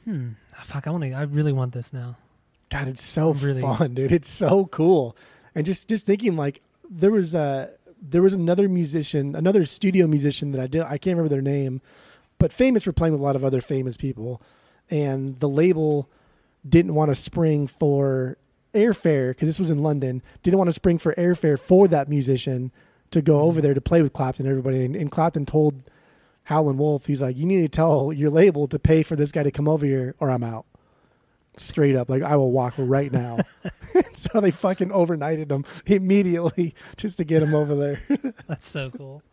[0.05, 0.29] Hmm.
[0.57, 1.11] Ah, Fuck, I want to.
[1.13, 2.17] I really want this now.
[2.69, 4.11] God, it's so Really- fun, dude.
[4.11, 5.15] It's so cool.
[5.55, 10.51] And just just thinking like there was a there was another musician, another studio musician
[10.51, 11.81] that I did I can't remember their name,
[12.37, 14.41] but famous for playing with a lot of other famous people.
[14.91, 16.09] And the label
[16.67, 18.37] didn't want to spring for
[18.73, 20.21] airfare because this was in London.
[20.43, 22.71] Didn't want to spring for airfare for that musician
[23.11, 23.65] to go over mm-hmm.
[23.65, 24.85] there to play with Clapton and everybody.
[24.85, 25.83] And, and Clapton told
[26.43, 29.43] Howlin' Wolf, he's like, "You need to tell your label to pay for this guy
[29.43, 30.65] to come over here, or I'm out."
[31.55, 33.39] Straight up, like I will walk right now.
[34.13, 38.01] so they fucking overnighted him immediately just to get him over there.
[38.47, 39.23] That's so cool.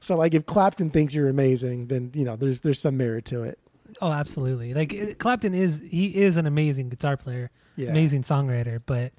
[0.00, 3.42] so like, if Clapton thinks you're amazing, then you know there's there's some merit to
[3.42, 3.58] it.
[4.00, 4.74] Oh, absolutely.
[4.74, 9.12] Like Clapton is he is an amazing guitar player, Yeah, amazing songwriter, but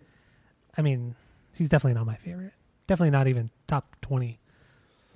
[0.77, 1.15] I mean,
[1.53, 2.53] he's definitely not my favorite.
[2.87, 4.39] Definitely not even top 20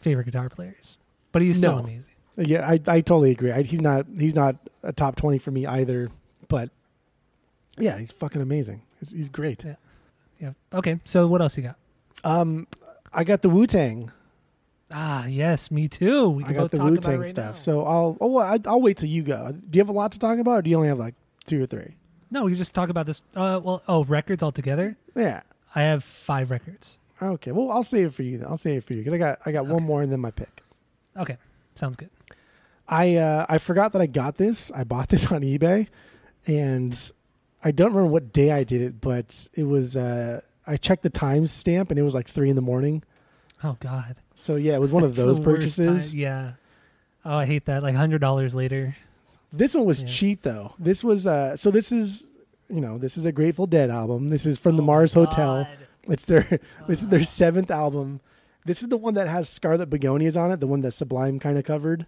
[0.01, 0.97] favorite guitar players.
[1.31, 1.79] But he's still No.
[1.83, 2.05] amazing.
[2.37, 3.51] Yeah, I I totally agree.
[3.51, 6.09] I, he's not he's not a top twenty for me either,
[6.47, 6.69] but
[7.77, 8.81] yeah, he's fucking amazing.
[8.99, 9.63] He's, he's great.
[9.65, 9.75] Yeah.
[10.39, 10.53] Yeah.
[10.73, 11.75] Okay, so what else you got?
[12.23, 12.67] Um,
[13.13, 14.11] I got the Wu Tang.
[14.93, 16.29] Ah, yes, me too.
[16.29, 17.51] We I got both the Wu Tang right stuff.
[17.51, 17.53] now.
[17.53, 19.51] So I'll oh well, I, I'll wait till you go.
[19.51, 21.61] Do you have a lot to talk about, or do you only have like two
[21.61, 21.95] or three?
[22.31, 24.95] No, we just talk about this uh well, oh, records altogether.
[25.15, 25.41] Yeah.
[25.75, 26.97] I have 5 records.
[27.21, 27.51] Okay.
[27.51, 28.37] Well, I'll save it for you.
[28.39, 28.47] Then.
[28.47, 30.31] I'll save it for you because I got I got one more and then my
[30.31, 30.61] pick.
[31.17, 31.37] Okay.
[31.75, 32.09] Sounds good.
[32.87, 34.71] I uh, I forgot that I got this.
[34.71, 35.87] I bought this on eBay,
[36.47, 37.11] and
[37.63, 41.09] I don't remember what day I did it, but it was uh, I checked the
[41.09, 43.03] time stamp and it was like three in the morning.
[43.63, 44.15] Oh god.
[44.35, 46.15] So yeah, it was one of That's those purchases.
[46.15, 46.53] Yeah.
[47.23, 47.83] Oh, I hate that.
[47.83, 48.95] Like $100 later.
[49.53, 50.07] This one was Yeah.
[50.07, 50.73] cheap though.
[50.79, 52.25] This was uh, so this is
[52.69, 54.29] you know this is a Grateful Dead album.
[54.29, 55.67] This is from the Oh, Mars Hotel.
[56.07, 58.21] It's their is their seventh album.
[58.65, 61.57] This is the one that has Scarlet Begonias on it, the one that Sublime kind
[61.57, 62.05] of covered.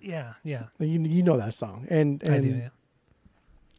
[0.00, 0.64] Yeah, yeah.
[0.78, 2.68] You you know that song, and and I do, yeah.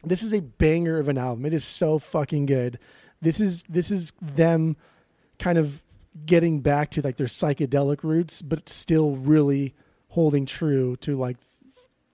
[0.04, 1.44] this is a banger of an album.
[1.44, 2.78] It is so fucking good.
[3.20, 4.76] This is this is them
[5.38, 5.82] kind of
[6.24, 9.74] getting back to like their psychedelic roots, but still really
[10.10, 11.36] holding true to like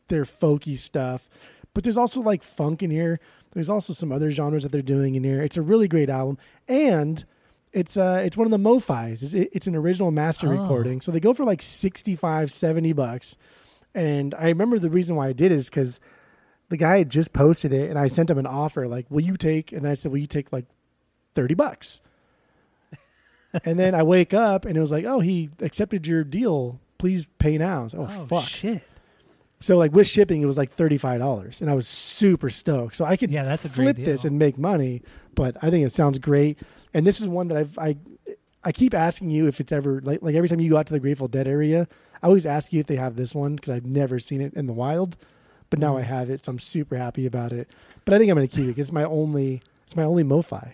[0.09, 1.29] their folky stuff.
[1.74, 3.20] But there's also like funk in here.
[3.53, 5.42] There's also some other genres that they're doing in here.
[5.42, 7.24] It's a really great album, and
[7.72, 9.22] it's uh it's one of the MoFi's.
[9.22, 10.61] It's, it's an original master Oh.
[10.62, 13.37] recording, so they go for like 65, 70 bucks.
[13.94, 16.00] And I remember the reason why I did it is because
[16.68, 19.37] the guy had just posted it, and I sent him an offer like, "Will you
[19.37, 20.66] take?" And I said, "Will you take like
[21.35, 22.00] thirty bucks?"
[23.64, 26.78] and then I wake up, and it was like, "Oh, he accepted your deal.
[26.98, 28.44] Please pay now." Like, oh, Oh, fuck!
[28.48, 28.83] shit.
[29.62, 32.96] So like with shipping, it was like thirty five dollars, and I was super stoked.
[32.96, 35.02] So I could Yeah, that's a flip this and make money.
[35.34, 36.58] But I think it sounds great,
[36.94, 37.96] and this is one that I've I
[38.64, 40.92] I keep asking you if it's ever like like every time you go out to
[40.94, 41.86] the Grateful Dead area,
[42.22, 44.66] I always ask you if they have this one because I've never seen it in
[44.66, 45.16] the wild.
[45.68, 45.98] But now Mm.
[45.98, 47.68] I have it, so I'm super happy about it.
[48.04, 48.80] But I think I'm going to keep it.
[48.80, 50.72] It's my only It's my only MoFi.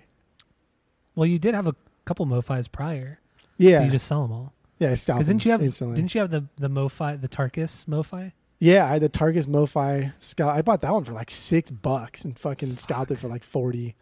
[1.14, 3.18] Well, you did have a couple MoFis prior.
[3.58, 4.52] Yeah, You just sell them all.
[4.78, 4.90] yeah.
[4.90, 5.26] I stopped.
[5.26, 5.96] Didn't you have instantly?
[5.96, 8.32] didn't you have the the MoFi the Tarkus MoFi?
[8.58, 10.56] Yeah, I had the Tarkus MoFi Scout.
[10.56, 13.94] I bought that one for like six bucks and fucking scalped it for like forty.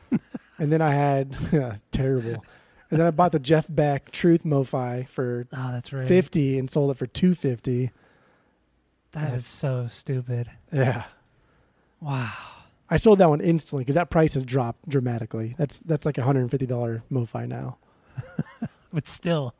[0.58, 1.36] and then I had
[1.90, 2.44] terrible.
[2.90, 6.06] And then I bought the Jeff Beck Truth MoFi for Oh, that's right.
[6.06, 7.90] fifty and sold it for two fifty.
[9.12, 10.50] That is so stupid.
[10.72, 11.04] Yeah,
[12.00, 12.32] Wow.
[12.88, 15.54] I sold that one instantly because that price has dropped dramatically.
[15.58, 17.78] That's that's like a hundred and fifty dollar MoFi now.
[18.92, 19.54] But still,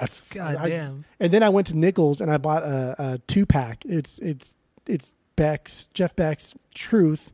[0.00, 1.04] That's god I- damn.
[1.20, 3.84] And then I went to Nichols and I bought a, a two pack.
[3.86, 4.54] It's it's
[4.86, 7.32] it's Beck's Jeff Beck's Truth,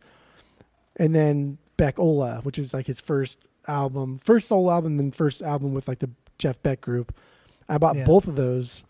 [0.97, 5.43] and then Beck Ola, which is like his first album, first solo album, then first
[5.43, 7.15] album with like the Jeff Beck group.
[7.69, 8.05] I bought Yeah.
[8.05, 8.85] both of those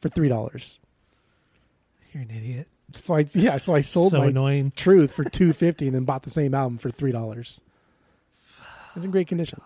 [0.00, 0.78] for three dollars.
[2.12, 2.68] You're an idiot.
[2.92, 4.72] So I yeah, so I sold so my annoying.
[4.74, 7.60] Truth for two fifty, and then bought the same album for three dollars.
[8.96, 9.60] It's in great condition.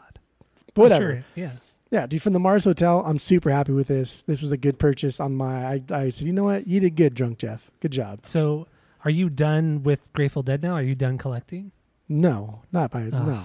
[0.75, 1.13] But whatever.
[1.13, 1.51] Sure, yeah.
[1.91, 4.23] Yeah, dude, from the Mars Hotel, I'm super happy with this.
[4.25, 5.67] This was a good purchase on my.
[5.67, 7.71] I, I said, you know what, you did good, drunk Jeff.
[7.81, 8.27] Good job.
[8.27, 8.67] So,
[9.05, 10.75] are you done with Grateful Dead now?
[10.75, 11.73] Are you done collecting?
[12.09, 13.45] No, not by Oh, no.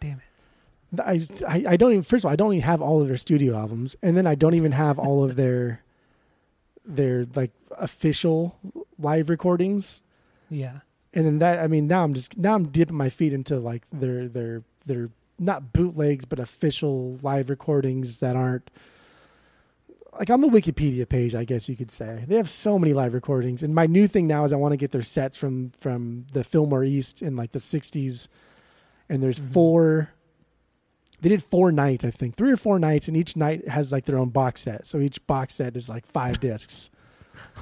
[0.00, 0.20] Damn
[0.92, 1.00] it.
[1.00, 2.02] I, I I don't even.
[2.02, 4.34] First of all, I don't even have all of their studio albums, and then I
[4.34, 5.82] don't even have all of their
[6.84, 8.56] their like official
[8.98, 10.02] live recordings.
[10.48, 10.80] Yeah.
[11.12, 13.82] And then that, I mean, now I'm just now I'm dipping my feet into like
[13.92, 18.70] their their their not bootlegs, but official live recordings that aren't
[20.18, 22.24] like on the Wikipedia page, I guess you could say.
[22.26, 23.62] They have so many live recordings.
[23.62, 26.44] And my new thing now is I want to get their sets from from the
[26.44, 28.28] Fillmore East in like the 60s.
[29.08, 29.52] And there's Mhm.
[29.52, 30.10] four
[31.22, 32.34] they did four nights, I think.
[32.34, 34.86] Three or four nights and each night has like their own box set.
[34.86, 36.90] So each box set is like five discs.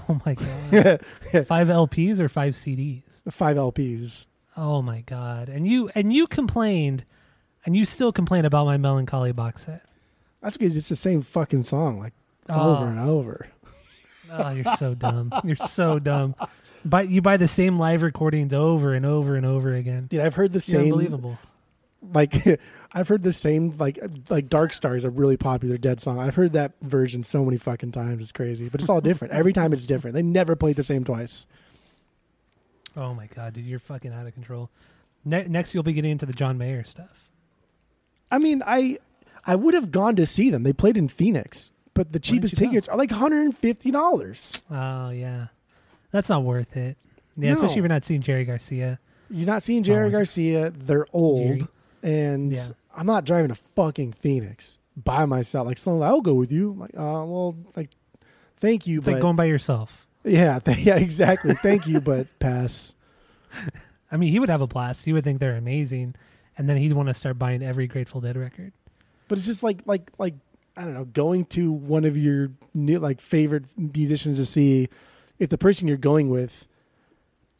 [0.09, 1.01] Oh my god.
[1.47, 3.03] five LPs or five CDs?
[3.31, 4.27] five LPs.
[4.57, 5.49] Oh my god.
[5.49, 7.05] And you and you complained,
[7.68, 9.83] and you still complain about my Mellon Collie box set.
[10.40, 12.14] That's because it's the same fucking song like
[12.48, 13.46] Oh, over and over.
[14.33, 15.31] oh you're so dumb.
[15.44, 16.35] You're so dumb.
[16.83, 20.07] But you buy the same live recordings over and over and over again.
[20.07, 21.37] Dude, I've heard the You're same unbelievable.
[22.14, 22.35] like
[22.92, 23.98] I've heard the same like
[24.31, 26.18] like Dark Star is a really popular Dead song.
[26.20, 28.22] I've heard that version so many fucking times.
[28.22, 29.35] It's crazy, but it's all different.
[29.35, 30.14] Every time it's different.
[30.14, 31.46] They never played the same twice.
[32.96, 34.70] Oh my god, dude, you're fucking out of control.
[35.24, 37.28] Ne- next, you'll be getting into the John Mayer stuff.
[38.31, 38.99] I mean, I
[39.45, 40.62] I would have gone to see them.
[40.62, 42.67] They played in Phoenix, but the cheapest go?
[42.67, 44.62] tickets are like hundred and fifty dollars.
[44.71, 45.47] Oh yeah,
[46.11, 46.97] that's not worth it.
[47.37, 47.55] Yeah, No.
[47.55, 48.99] especially if you're not seeing Jerry Garcia.
[49.31, 50.12] You're not seeing Jerry it.
[50.12, 50.71] Garcia.
[50.71, 51.69] They're old, Jerry.
[52.03, 52.62] and Yeah.
[52.97, 55.67] I'm not driving to fucking Phoenix by myself.
[55.69, 56.73] Like, someone, I'll go with you.
[56.73, 57.91] I'm like, uh, well, like,
[58.59, 60.09] thank you, It's but like going by yourself.
[60.25, 61.55] yeah, th- yeah, exactly.
[61.55, 62.95] Thank you, but pass.
[64.11, 65.05] I mean, he would have a blast.
[65.05, 66.14] He would think they're amazing,
[66.59, 68.73] and then he'd want to start buying every Grateful Dead record.
[69.29, 70.35] But it's just like like like
[70.77, 74.88] I don't know, going to one of your new like favorite musicians to see
[75.38, 76.68] if the person you're going with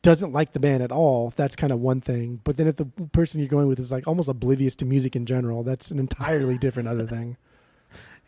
[0.03, 2.41] doesn't like the band at all, that's kind of one thing.
[2.45, 5.27] But then if the person you're going with is like almost oblivious to music in
[5.27, 7.37] general, that's an entirely different other thing.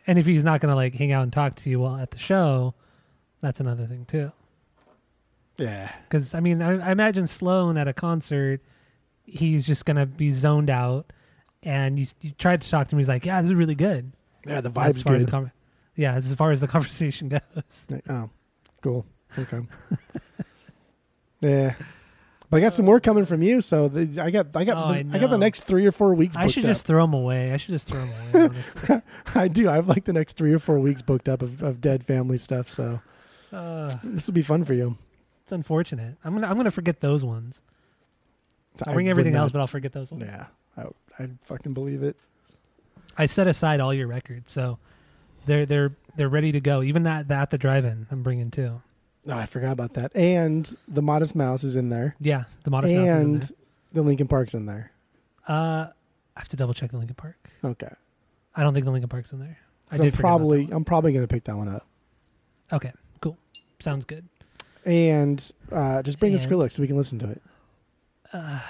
[0.07, 2.11] And if he's not going to like hang out and talk to you while at
[2.11, 2.73] the show,
[3.39, 4.31] that's another thing too.
[5.57, 5.91] Yeah.
[6.03, 8.61] Because I mean, I, I imagine Sloan at a concert,
[9.25, 11.11] he's just going to be zoned out,
[11.63, 14.11] and you you tried to talk to him, he's like, "Yeah, this is really good."
[14.45, 15.27] Yeah, the As vibe's good.
[15.27, 15.51] the conver-
[15.95, 17.87] yeah, as far as the conversation goes.
[18.09, 18.29] Oh,
[18.81, 19.05] cool.
[19.37, 19.59] Okay.
[21.41, 21.73] yeah.
[22.49, 24.89] But I got some more coming from you, so the, I got I got Oh,
[24.91, 26.35] the, I I, got the next three or four weeks.
[26.35, 26.71] I should up.
[26.71, 27.53] just throw him away.
[27.53, 28.51] I should just throw him
[28.89, 29.01] away.
[29.35, 29.69] I do.
[29.69, 32.37] I have like the next three or four weeks booked up of, of dead family
[32.37, 32.67] stuff.
[32.67, 32.99] So
[33.53, 34.97] uh, this will be fun for you.
[35.43, 36.17] it's unfortunate.
[36.25, 37.61] I'm gonna I'm gonna forget those ones.
[38.87, 40.23] I'll bring everything else, but I'll forget those ones.
[40.25, 40.45] Yeah,
[40.77, 40.83] I,
[41.23, 42.15] I fucking believe it.
[43.17, 44.79] I set aside all your records, so
[45.45, 46.81] they're they're they're ready to go.
[46.81, 48.81] Even that that the drive-in, I'm bringing too.
[49.25, 50.15] No, I forgot about that.
[50.15, 53.51] And the Modest Mouse is in there, Yeah, the Modest Mouse is in and
[53.93, 54.91] the Linkin Park's in there.
[55.47, 55.87] Uh,
[56.35, 57.35] I have to double check the Linkin Park.
[57.63, 57.91] Okay,
[58.55, 59.57] I don't think the Linkin Park's in there.
[59.91, 61.85] I so I'm did forget about probably I'm probably gonna pick that one up.
[62.73, 62.91] okay.
[63.19, 63.37] Cool,
[63.79, 64.25] sounds good.
[64.85, 67.41] And uh, just bring the And- Skrillex so we can listen to it.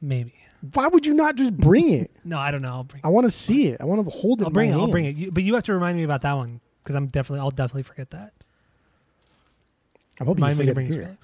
[0.00, 0.34] Maybe.
[0.72, 2.10] Why would you not just bring it?
[2.26, 2.70] No, I don't know.
[2.70, 3.02] I'll bring.
[3.04, 3.82] I want to see it.
[3.82, 4.44] I want to hold it.
[4.44, 4.74] I'll in bring it.
[4.74, 5.14] I'll bring it.
[5.14, 7.40] You, but you have to remind me about that one because I'm definitely.
[7.40, 8.32] I'll definitely forget that.
[10.18, 11.18] I'm hoping you Remind me to bring here.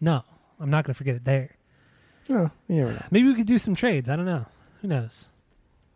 [0.00, 0.22] No,
[0.60, 1.56] I'm not going to forget it there.
[2.30, 3.04] Oh, you never know.
[3.10, 4.08] Maybe we could do some trades.
[4.08, 4.46] I don't know.
[4.80, 5.26] Who knows?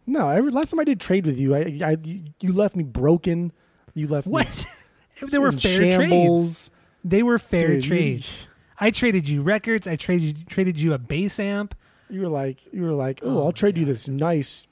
[0.08, 3.52] No, every, last time I did trade with you, I, I you left me broken.
[3.94, 4.66] You left me What?
[5.30, 6.10] they were in fair trades.
[6.10, 6.70] shambles.
[7.04, 8.48] They were fair Dude, trades.
[8.78, 9.86] I traded you records.
[9.86, 11.74] I traded traded you a bass amp.
[12.08, 14.66] You were like, you were like, oh, I'll trade you this nice.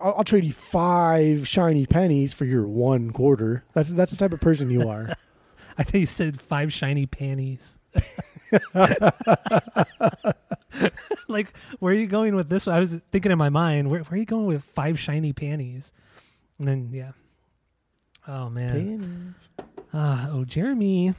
[0.00, 3.64] I'll, I'll trade you five shiny pennies for your one quarter.
[3.74, 5.14] That's that's the type of person you are.
[5.78, 7.76] I think you said five shiny panties.
[11.28, 12.68] like, where are you going with this?
[12.68, 15.92] I was thinking in my mind, where, where are you going with five shiny panties?
[16.58, 17.12] And then, yeah.
[18.28, 19.34] Oh man.
[19.92, 21.14] Ah, oh, Jeremy.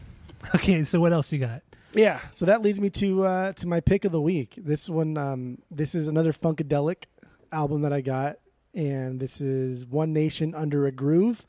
[0.56, 1.62] Okay, so what else you got?
[1.93, 4.56] Yeah, so that leads me to uh, to my pick of the week.
[4.58, 7.04] This one, um, this is another funkadelic
[7.51, 8.38] album that I got,
[8.73, 11.45] and this is One Nation Under a Groove.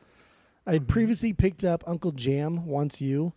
[0.66, 3.32] I had previously picked up Uncle Jam Wants You,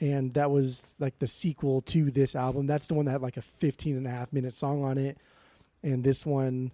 [0.00, 2.66] and that was like the sequel to this album.
[2.66, 5.18] That's the one that had like a 15 and a half minute song on it,
[5.82, 6.72] and this one,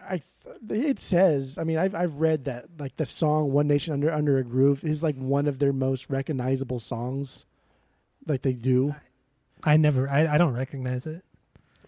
[0.00, 0.22] I
[0.70, 1.58] it says.
[1.58, 4.84] I mean, I've I've read that like the song One Nation Under Under a Groove
[4.84, 7.46] is like one of their most recognizable songs,
[8.26, 8.94] like they do.
[9.62, 11.24] I never, I, I don't recognize it.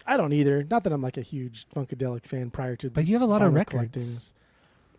[0.07, 0.64] I don't either.
[0.70, 2.90] Not that I'm like a huge Funkadelic fan prior to.
[2.90, 3.70] But you have a lot of records.
[3.72, 4.35] collectings.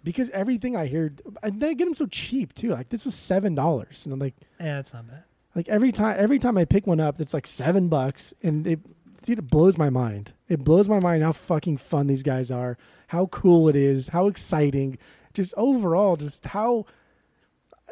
[0.04, 2.70] Because everything I hear, and they get them so cheap too.
[2.70, 5.24] Like this was seven dollars, and I'm like, Yeah, it's not bad.
[5.56, 8.80] like every time, every time I pick one up, it's like seven bucks, and it,
[9.24, 10.34] dude, it blows my mind.
[10.48, 14.28] It blows my mind how fucking fun these guys are, how cool it is, how
[14.28, 14.98] exciting,
[15.34, 16.86] just overall, just how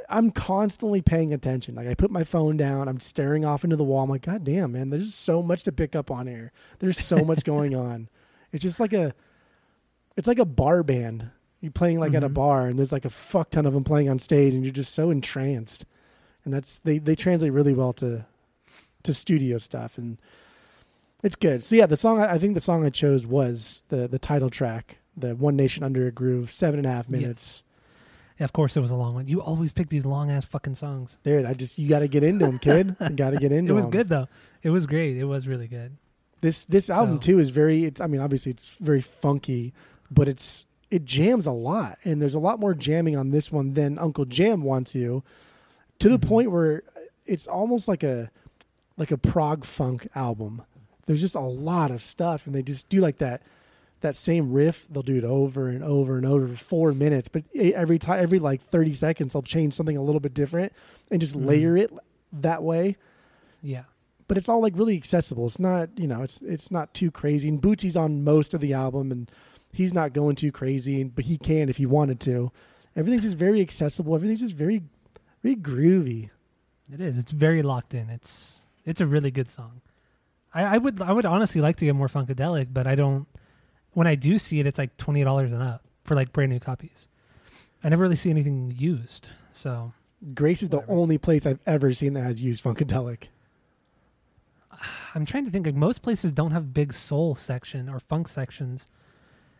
[0.09, 1.75] I'm constantly paying attention.
[1.75, 4.03] Like I put my phone down, I'm staring off into the wall.
[4.03, 6.51] I'm like, God damn, man, there's so much to pick up on here.
[6.79, 8.09] There's so much going on.
[8.51, 9.13] It's just like a,
[10.15, 11.29] it's like a bar band.
[11.61, 12.33] You're playing like at a Mhm.
[12.35, 14.93] bar, and there's like a fuck ton of them playing on stage, and you're just
[14.93, 15.85] so entranced.
[16.43, 18.25] And that's they they translate really well to,
[19.03, 20.19] to studio stuff, and
[21.23, 21.63] it's good.
[21.63, 24.97] So yeah, the song I think the song I chose was the the title track,
[25.17, 27.63] the One Nation Under a Groove, seven and a half Yes.
[28.39, 29.27] Yeah, of course it was a long one.
[29.27, 31.17] You always pick these long ass fucking songs.
[31.23, 32.95] Dude, I just you got to get into them, kid.
[32.99, 33.69] you got to get into them.
[33.69, 33.91] It was 'em.
[33.91, 34.27] good though.
[34.63, 35.15] It was great.
[35.17, 35.95] It was really good.
[36.41, 37.85] This this album So- too is very.
[37.85, 39.73] It's I mean obviously it's very funky,
[40.11, 43.73] but it's it jams a lot, and there's a lot more jamming on this one
[43.73, 45.23] than Uncle Jam wants you,
[45.99, 46.27] to the Mhm.
[46.27, 46.83] point where
[47.25, 48.29] it's almost like a
[48.97, 50.61] like a prog funk album.
[51.05, 53.41] There's just a lot of stuff, and they just do like that
[54.01, 54.87] that same riff.
[54.89, 58.39] They'll do it over and over and over for four minutes, but every time every
[58.39, 60.73] like 30 seconds they'll change something a little bit different
[61.11, 61.45] and just Mhm.
[61.45, 61.91] layer it
[62.33, 62.97] that way
[63.61, 63.83] Yeah.
[64.27, 65.45] but it's all like really accessible.
[65.45, 67.47] It's not, you know, it's it's not too crazy.
[67.49, 69.31] And Bootsy's on most of the album, and
[69.71, 72.51] he's not going too crazy, but he can if he wanted to.
[72.95, 74.15] Everything's just very accessible.
[74.15, 74.81] Everything's just very,
[75.43, 76.29] very groovy.
[76.93, 77.17] It is.
[77.17, 78.09] It's very locked in.
[78.09, 79.81] It's it's a really good song.
[80.53, 83.27] I, I would I would honestly like to get more funkadelic, but I don't.
[83.95, 86.59] When I do see it, it's like twenty dollars and up for like brand new
[86.59, 87.07] copies.
[87.81, 89.29] I never really see anything used.
[89.53, 89.93] So
[90.33, 93.29] Grace is the only place I've ever seen that has used funkadelic.
[95.15, 95.65] I'm trying to think.
[95.65, 98.85] Like most places don't have big soul section or funk sections,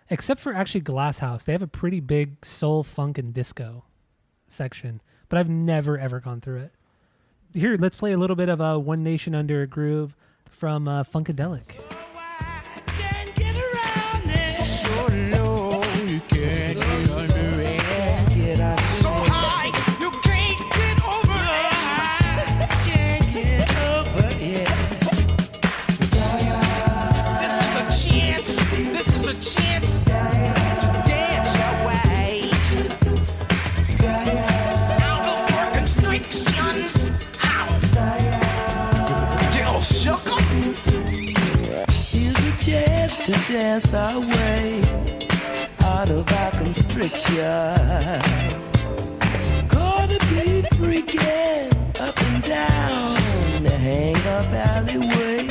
[0.10, 1.45] except for actually Glass House.
[1.45, 3.86] They have a pretty big soul, funk, and disco
[4.50, 6.74] section, but I've never ever gone through it.
[7.54, 10.13] Here, let's play a little bit of a One Nation Under a Groove
[10.50, 12.05] from uh, Funkadelic.
[43.56, 44.82] Dance our way
[45.84, 47.39] out of our constriction.
[49.70, 55.48] Gonna be freaking up and down the hang up alleyway.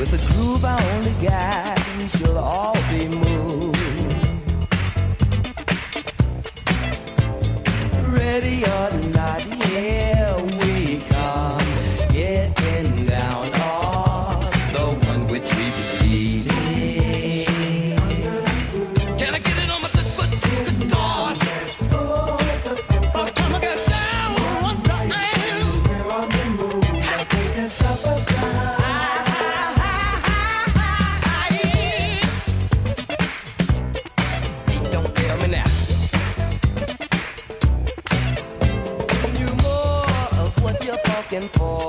[0.00, 3.78] With a groove I only got, we shall all be moved.
[8.18, 10.15] Ready or not, here
[41.36, 41.85] you're for.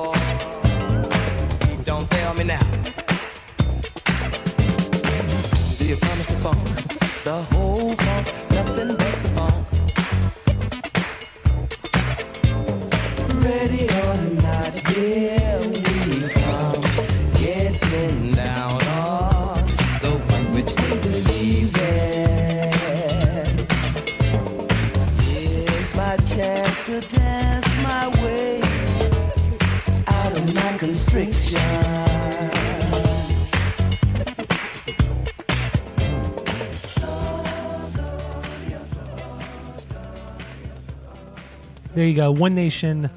[42.08, 42.32] You go.
[42.32, 43.10] One Nation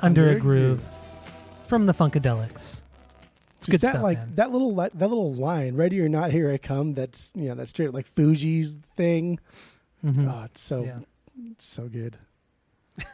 [0.00, 0.84] Under, Under a Groove, Groove.
[1.68, 2.82] from the Funkadelics.
[3.58, 4.32] It's Is good that stuff, like man.
[4.36, 7.54] that little li- that little line, "Ready or not, here I come." That's you know
[7.54, 9.38] that's straight like Fugees' thing.
[10.04, 10.28] Mhm.
[10.28, 10.98] Oh, it's so Yeah.
[11.52, 12.16] it's so good.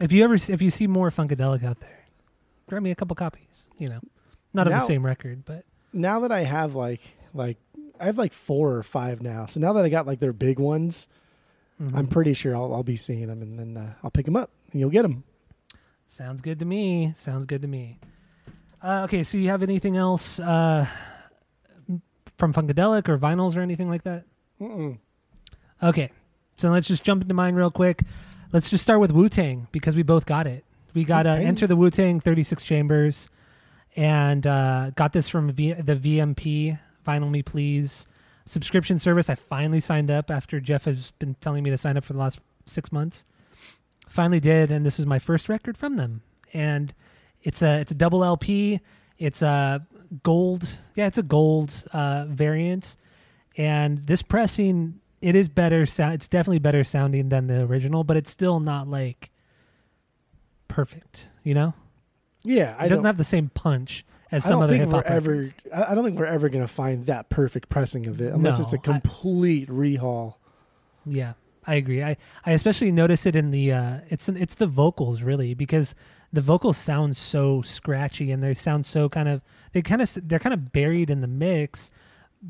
[0.00, 2.04] If you ever if you see more Funkadelic out there,
[2.68, 3.66] grab me a couple copies.
[3.78, 4.00] You know,
[4.52, 7.00] not of the same record, but Now that I have like
[7.32, 7.58] like
[8.00, 10.58] I have like four or five now, so now that I got like their big
[10.58, 11.08] ones,
[11.80, 11.94] mhm.
[11.94, 14.50] I'm pretty sure I'll, I'll be seeing them, and then uh, I'll pick them up,
[14.72, 15.24] and you'll get them.
[16.08, 17.14] sounds good to me.
[17.16, 17.98] Sounds good to me.
[18.82, 20.86] Uh, okay, so you have anything else uh,
[22.36, 24.24] from Funkadelic or vinyls or anything like that?
[24.60, 24.98] Mm-mm.
[25.82, 26.10] Okay,
[26.56, 28.02] so let's just jump into mine real quick.
[28.52, 30.64] Let's just start with Wu Tang because we both got it.
[30.92, 31.30] We got uh?
[31.30, 33.28] Enter the Wu Tang 36 Chambers
[33.96, 38.06] and uh, got this from v- the VMP, Vinyl Me Please
[38.46, 39.30] subscription service.
[39.30, 42.18] I finally signed up after Jeff has been telling me to sign up for the
[42.18, 43.24] last six months.
[44.08, 46.22] Finally did, and this is my first record from them.
[46.52, 46.94] And
[47.42, 48.80] it's a it's a double LP.
[49.18, 49.86] It's a
[50.22, 52.96] gold, yeah, it's a gold uh, variant.
[53.56, 56.14] And this pressing, it is better sound.
[56.14, 59.30] It's definitely better sounding than the original, but it's still not like
[60.68, 61.28] perfect.
[61.42, 61.74] You know,
[62.42, 64.04] Yeah, I it doesn't have the same punch
[64.34, 65.46] as I some don't other think hip we're hop ever.
[65.72, 68.64] I I don't think we're ever gonna find that perfect pressing of it, unless No,
[68.64, 70.34] it's a complete rehaul.
[71.06, 71.34] Yeah,
[71.66, 72.02] I agree.
[72.02, 75.94] I, I especially notice it in the uh, it's it's the vocals really because
[76.32, 79.40] the vocals sound so scratchy and they sound so kind of
[79.72, 81.90] they kind of they're kind of buried in the mix,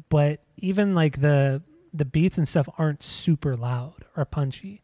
[0.08, 1.62] but even like the
[1.92, 4.82] the beats and stuff aren't super loud or punchy,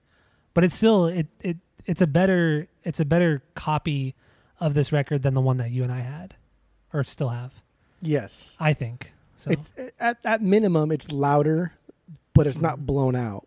[0.52, 4.14] but it's still it it it's a better it's a better copy
[4.60, 6.34] of this record than the one that you and I had
[6.92, 7.52] or still have.
[8.00, 9.50] Yes, I think so.
[9.50, 11.72] it's at at minimum it's louder,
[12.34, 12.86] but it's not mm-hmm.
[12.86, 13.46] blown out.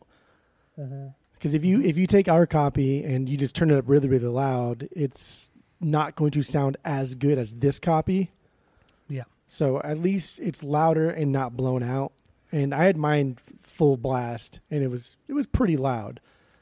[0.80, 1.10] Uh-huh.
[1.34, 4.08] Because if you if you take our copy and you just turn it up really
[4.08, 5.50] really loud, it's
[5.82, 8.32] not going to sound as good as this copy.
[9.10, 9.24] yeah.
[9.48, 12.14] So at least it's louder and not blown out.
[12.52, 16.20] And I had mine full blast, and it was it was pretty loud.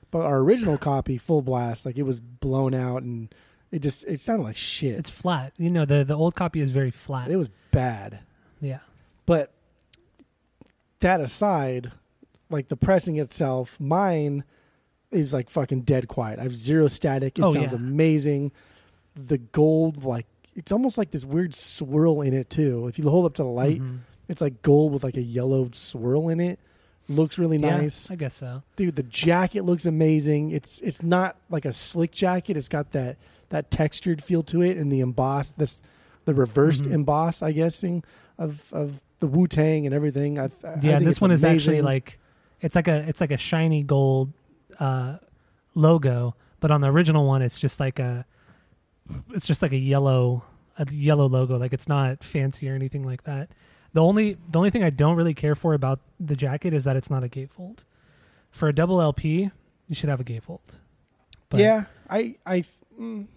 [0.09, 3.33] But our original copy, full blast, like it was blown out, and
[3.71, 4.95] it just it sounded like shit.
[4.99, 5.53] It's flat.
[5.57, 7.29] You know the the old copy is very flat.
[7.31, 8.19] it was bad.
[8.59, 8.79] yeah.
[9.25, 9.51] But
[10.99, 11.91] that aside,
[12.49, 14.43] like the pressing itself, mine
[15.11, 16.39] is like fucking dead quiet.
[16.39, 17.37] I have zero static.
[17.39, 17.77] It Oh, sounds yeah.
[17.79, 18.51] amazing.
[19.15, 22.87] The gold, like it's almost like this weird swirl in it too.
[22.87, 23.99] If you hold up to the light, Mhm.
[24.27, 26.59] it's like gold with like a yellow swirl in it.
[27.09, 28.09] Looks really Yeah, nice.
[28.11, 28.61] I guess so.
[28.75, 30.51] Dude, the jacket looks amazing.
[30.51, 32.55] It's it's not like a slick jacket.
[32.57, 33.17] It's got that
[33.51, 35.81] that textured feel to it and the embossed this
[36.25, 36.93] the reversed Mhm.
[36.93, 38.03] emboss, I guessing,
[38.37, 40.37] of of the Wu Tang and everything.
[40.39, 42.19] I, I Yeah, this one is actually like
[42.59, 44.33] it's like a it's like a shiny gold
[44.79, 45.17] uh,
[45.75, 48.25] logo, but on the original one, it's just like a
[49.33, 50.43] it's just like a yellow
[50.77, 51.57] a yellow logo.
[51.57, 53.49] Like it's not fancy or anything like that.
[53.93, 56.95] The only the only thing I don't really care for about the jacket is that
[56.95, 57.79] it's not a gatefold.
[58.51, 59.49] For a double LP,
[59.87, 60.59] you should have a gatefold.
[61.49, 62.63] But, yeah, I I
[62.99, 63.27] mm,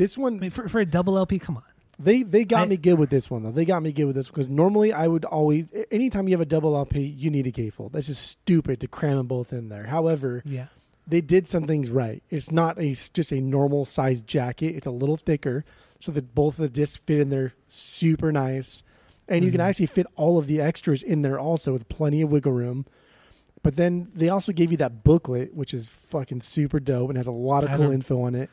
[0.00, 1.62] this I one mean, for for a double LP, come on.
[1.98, 3.50] they they got I- me good with this one though.
[3.50, 6.46] They got me good with this because normally I would always anytime you have a
[6.46, 7.92] double LP, you need a gatefold.
[7.92, 9.84] That's just stupid to cram them both in there.
[9.84, 10.66] However, Yeah,
[11.06, 12.22] they did some things right.
[12.30, 14.74] It's not a just a normal sized jacket.
[14.76, 15.64] It's a little thicker,
[15.98, 18.82] so that both of the discs fit in there super nice,
[19.28, 19.64] and you can Mhm.
[19.64, 22.86] actually fit all of the extras in there also with plenty of wiggle room.
[23.62, 27.26] But then they also gave you that booklet, which is fucking super dope and has
[27.26, 28.48] a lot of I cool info on it.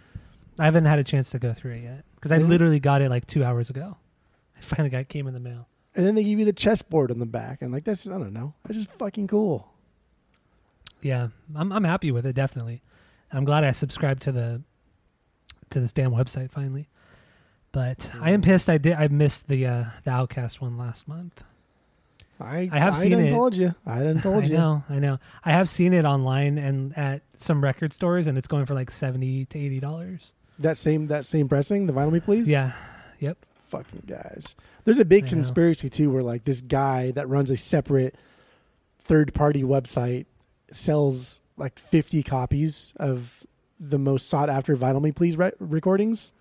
[0.60, 2.50] I haven't had a chance to go through it yet because I Really?
[2.50, 3.98] literally got it like two hours ago.
[4.58, 5.68] I finally got came in the mail.
[5.96, 8.34] And then they give you the chessboard on the back, and like that's I don't
[8.34, 9.72] know, that's just fucking cool.
[11.02, 12.82] Yeah, I'm I'm happy with it definitely.
[13.32, 14.62] I'm glad I subscribed to the
[15.72, 16.88] to this damn website finally.
[17.72, 21.44] But I am pissed I did I missed the uh the OutKast one last month.
[22.40, 23.30] I I have seen done it.
[23.32, 24.54] told you, I done told I you.
[24.58, 25.20] know, I know.
[25.44, 28.90] I have seen it online and at some record stores and it's going for like
[28.92, 30.32] 70 to 80 dollars.
[30.60, 32.50] That same that same pressing, the vinyl me please.
[32.50, 32.72] Yeah.
[33.20, 33.38] Yep.
[33.66, 34.56] fucking guys.
[34.86, 35.34] There's a big I know.
[35.34, 38.16] conspiracy too, where like this guy that runs a separate
[39.00, 40.26] third party website
[40.72, 43.46] sells like 50 copies of
[43.80, 46.34] the most sought after Vinyl Me Please re- recordings,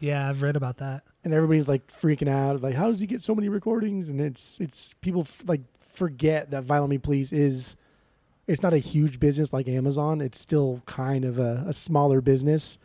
[0.00, 1.02] Yeah, I've read about that.
[1.24, 4.08] and everybody's like freaking out, like how does he get so many recordings?
[4.08, 7.76] And it's it's people f- like forget that Vinyl Me Please is
[8.46, 10.20] it's not a huge business like Amazon.
[10.20, 12.78] It's still kind of a, a smaller business.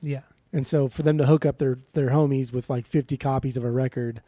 [0.00, 0.22] Yeah.
[0.52, 3.64] And so for them to hook up their their homies with like 50 copies of
[3.64, 4.22] a record,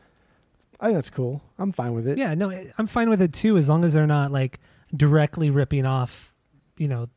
[0.78, 1.42] I think that's cool.
[1.58, 2.18] I'm fine with it.
[2.18, 4.60] Yeah, no, eh, I'm fine with it too, as long as they're not like
[4.94, 6.34] directly ripping off,
[6.76, 7.08] you know,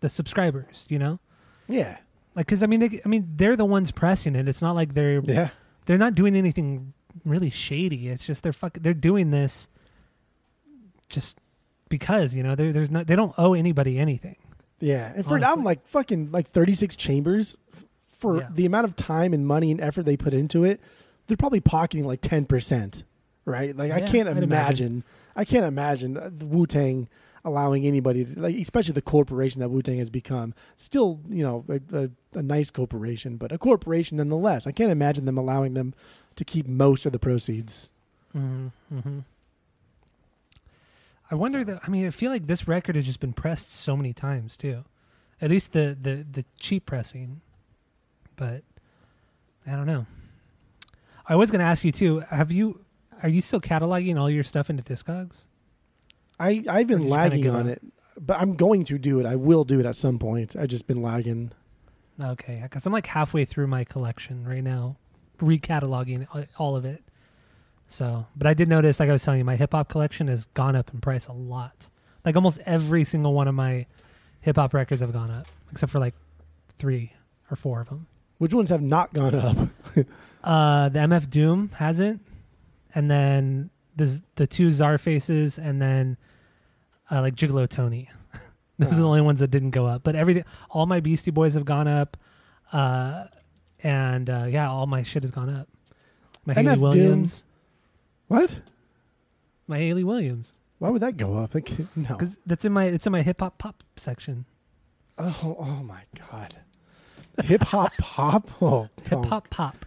[0.00, 0.84] the subscribers.
[0.88, 1.20] You know,
[1.68, 1.96] Yeah.
[2.34, 4.46] like because I mean, they, I mean, they're the ones pressing it.
[4.48, 5.48] It's not like they're Yeah.
[5.86, 6.92] they're not doing anything
[7.24, 8.08] really shady.
[8.08, 9.68] It's just they're fuck, they're doing this
[11.08, 11.38] just
[11.88, 14.36] because you know they're, there's not they don't owe anybody anything.
[14.80, 15.12] Yeah.
[15.14, 15.70] And for an album Honestly.
[15.82, 17.58] like fucking like 36 chambers
[18.22, 18.48] for Yeah.
[18.54, 20.80] the amount of time and money and effort they put into it,
[21.26, 23.02] they're probably pocketing like 10%,
[23.44, 23.76] right?
[23.76, 25.04] Like I can't imagine, imagine.
[25.36, 27.08] I can't imagine uh, the Wu-Tang
[27.44, 30.54] allowing anybody to, like especially the corporation that Wu-Tang has become.
[30.76, 34.66] Still, you know, a, a, a nice corporation, but a corporation nonetheless.
[34.66, 35.92] I can't imagine them allowing them
[36.36, 37.90] to keep most of the proceeds.
[38.34, 38.68] Mm-hmm.
[38.96, 39.18] mm-hmm.
[41.30, 41.80] I wonder that.
[41.84, 44.84] I mean, I feel like this record has just been pressed so many times too.
[45.40, 47.40] At least the the the cheap pressing,
[48.42, 48.64] but
[49.70, 50.04] I don't know.
[51.28, 52.24] I was going to ask you too.
[52.28, 52.84] Have you
[53.22, 55.44] are you still cataloging all your stuff into Discogs?
[56.40, 57.80] I I've been lagging on it,
[58.20, 59.26] but I'm going to do it.
[59.26, 60.56] I will do it at some point.
[60.56, 61.52] I've just been lagging.
[62.20, 64.96] Okay, because I'm like halfway through my collection right now,
[65.38, 66.26] recataloging
[66.58, 67.04] all of it.
[67.88, 70.46] So, but I did notice, like I was telling you, my hip hop collection has
[70.46, 71.88] gone up in price a lot.
[72.24, 73.86] Like almost every single one of my
[74.40, 76.14] hip hop records have gone up, except for like
[76.76, 77.12] three
[77.48, 78.08] or four of them.
[78.42, 79.56] Which ones have not gone up?
[80.42, 82.20] Uh, the MF Doom hasn't,
[82.96, 86.16] and then the the two Czarfaces, and then
[87.12, 88.10] uh, like Gigolo Tony.
[88.80, 90.02] Those are the only ones that didn't go up.
[90.02, 92.16] But everything, all my Beastie Boys have gone up,
[92.72, 93.26] uh,
[93.84, 95.68] and uh, yeah, all my shit has gone up.
[96.44, 97.44] My MF Haley Doom- Williams,
[98.26, 98.60] What?
[99.68, 101.54] my Hayley Williams, Why would that go up?
[101.54, 101.60] No.
[101.94, 104.44] because that's in my it's in my hip hop pop section.
[105.18, 106.00] Oh, oh my
[106.32, 106.56] god.
[107.44, 108.50] Hip hop pop.
[108.62, 109.86] Oh, Hip hop pop.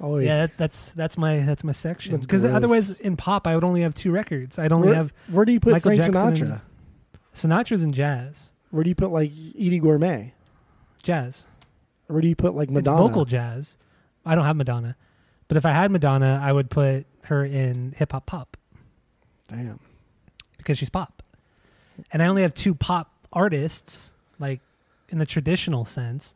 [0.00, 2.16] Oh Yeah, that, that's that's my that's my section.
[2.18, 4.58] Because otherwise, in pop, I would only have two records.
[4.58, 6.60] I'd only Where, have where do you put Michael Frank Jackson Sinatra?
[7.34, 10.32] Sinatra's in jazz, Where do you put like Eydie Gormé?
[11.02, 11.46] jazz.
[12.06, 12.96] Where do you put like Madonna?
[12.96, 13.76] It's vocal jazz.
[14.26, 14.96] I don't have Madonna,
[15.48, 18.56] but if I had Madonna, I would put her in hip hop pop
[19.48, 19.80] Damn.
[20.58, 21.22] because she's pop.
[22.12, 24.60] And I only have two pop artists, like
[25.08, 26.34] in the traditional sense,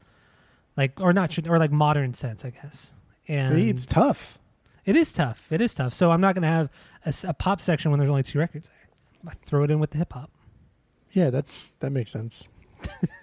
[0.79, 2.93] like or not or like modern sense, I guess.
[3.27, 4.39] And See, it's tough.
[4.87, 5.47] it is tough.
[5.53, 5.93] It is tough.
[5.93, 6.71] So I'm not gonna have
[7.25, 9.31] a pop section when there's only two records there.
[9.31, 10.31] I throw it in with the hip hop.
[11.13, 12.49] Yeah, that's that makes sense.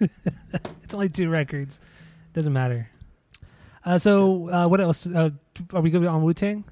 [0.84, 1.80] It's only two records.
[2.32, 2.88] Doesn't matter.
[3.84, 5.04] Uh, so uh, what else?
[5.06, 5.30] Uh,
[5.72, 6.64] are we good on Wu Tang?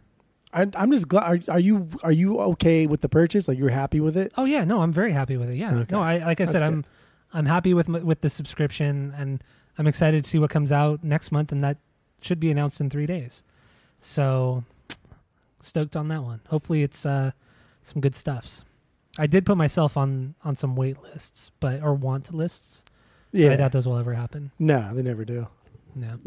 [0.52, 1.24] I, I'm just glad.
[1.48, 3.48] Are, are you are you okay with the purchase?
[3.48, 4.32] Like you're happy with it?
[4.36, 5.56] Oh yeah, no, I'm very happy with it.
[5.56, 5.86] Yeah, Okay.
[5.90, 6.66] no, I like I That's said, good.
[6.68, 6.84] I'm
[7.32, 9.42] I'm happy with m- with the subscription, and
[9.78, 11.78] I'm excited to see what comes out next month, and that
[12.20, 13.42] should be announced in three days.
[14.00, 14.64] So
[15.60, 16.40] stoked on that one.
[16.48, 17.32] Hopefully, it's uh,
[17.82, 18.64] some good stuffs.
[19.18, 22.84] I did put myself on on some wait lists, but or want lists.
[23.32, 24.52] Yeah, I doubt those will ever happen.
[24.58, 25.48] No, they never do.
[25.94, 26.18] No.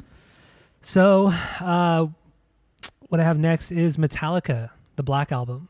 [0.82, 2.08] So, uh,
[3.10, 5.70] what I have next is Metallica, the Black Album.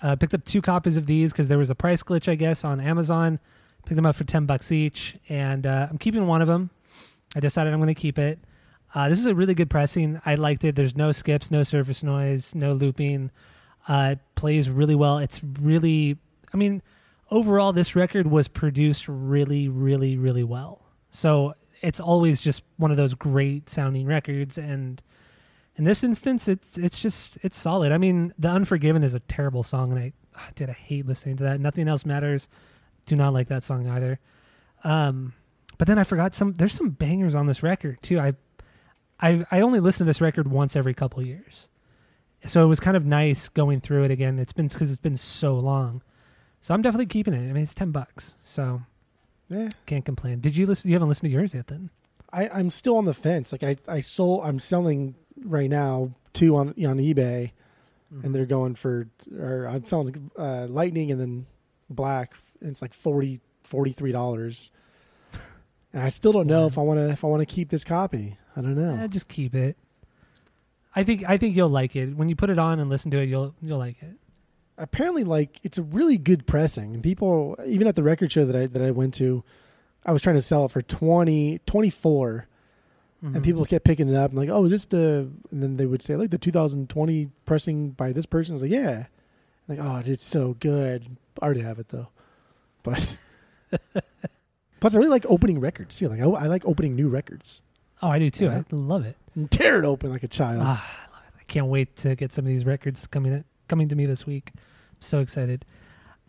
[0.00, 2.64] Uh, picked up two copies of these because there was a price glitch, I guess,
[2.64, 3.40] on Amazon.
[3.84, 6.70] Picked them up for ten bucks each, and uh, I'm keeping one of them.
[7.34, 8.38] I decided I'm going to keep it.
[8.94, 10.20] Uh, this is a really good pressing.
[10.24, 10.74] I liked it.
[10.74, 13.30] There's no skips, no surface noise, no looping.
[13.86, 15.18] Uh, it plays really well.
[15.18, 16.16] It's really,
[16.52, 16.82] I mean,
[17.30, 20.82] overall, this record was produced really, really, really well.
[21.10, 25.02] So it's always just one of those great sounding records, and
[25.76, 27.92] in this instance, it's it's just it's solid.
[27.92, 31.36] I mean, The Unforgiven is a terrible song, and I ah, did I hate listening
[31.36, 31.60] to that.
[31.60, 32.48] Nothing else matters.
[33.06, 34.18] Do not like that song either.
[34.84, 35.34] Um,
[35.78, 36.52] but then I forgot some.
[36.54, 38.18] There's some bangers on this record too.
[38.20, 38.34] I
[39.20, 41.68] I I only listen to this record once every couple years,
[42.44, 44.38] so it was kind of nice going through it again.
[44.38, 46.02] It's been because it's been so long,
[46.60, 47.48] so I'm definitely keeping it.
[47.48, 48.82] I mean, it's ten bucks, so
[49.48, 49.70] Yeah.
[49.86, 50.40] can't complain.
[50.40, 50.88] Did you listen?
[50.90, 51.90] You haven't listened to yours yet, then?
[52.32, 53.52] I, I'm still on the fence.
[53.52, 54.44] Like I, I sold.
[54.44, 55.14] I'm selling
[55.44, 57.52] right now two on on eBay,
[58.22, 59.08] and they're going for.
[59.38, 61.46] Or I'm selling uh, Lightning and then
[61.88, 62.34] Black.
[62.60, 64.70] And it's like 40 43 dollars.
[65.92, 67.84] And I still don't know if I want to if I want to keep this
[67.84, 68.36] copy.
[68.56, 69.02] I don't know.
[69.02, 69.76] Eh, just keep it.
[70.94, 73.18] I think I think you'll like it when you put it on and listen to
[73.18, 73.26] it.
[73.28, 74.16] You'll you'll like it.
[74.76, 78.54] apparently like it's a really good pressing and people even at the record show that
[78.56, 79.42] I that I went to
[80.04, 82.46] I was trying to sell it for 20 24
[83.24, 83.34] Mhm.
[83.34, 85.86] and people kept picking it up and like oh is this the and then they
[85.86, 89.06] would say like the 2020 pressing by this person I was like yeah
[89.66, 92.06] like oh it's so good I already have it though
[92.84, 93.18] but
[94.80, 96.08] Plus, I really like opening records too.
[96.08, 97.62] Like I, I like opening new records
[98.00, 98.44] Oh, I do too.
[98.44, 98.62] Yeah.
[98.70, 99.16] I love it.
[99.34, 100.60] and tear it open like a child.
[100.64, 101.40] Ah, I love it.
[101.40, 104.52] I can't wait to get some of these records coming coming to me this week.
[104.54, 104.62] I'm
[105.00, 105.64] so excited.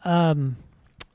[0.04, 0.58] Um,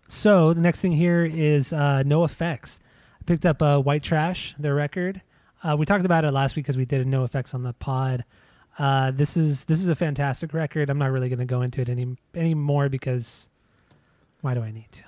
[0.09, 2.79] so the next thing here is uh, NOFX.
[3.21, 5.23] I picked up uh, White Trash, their record.
[5.63, 8.25] Uh, we talked about it last week because we did a NOFX on the pod.
[8.79, 10.89] Uh, this is this is a fantastic record.
[10.91, 13.49] I'm not really going to go into it any anymore because
[14.41, 15.03] why do I need to?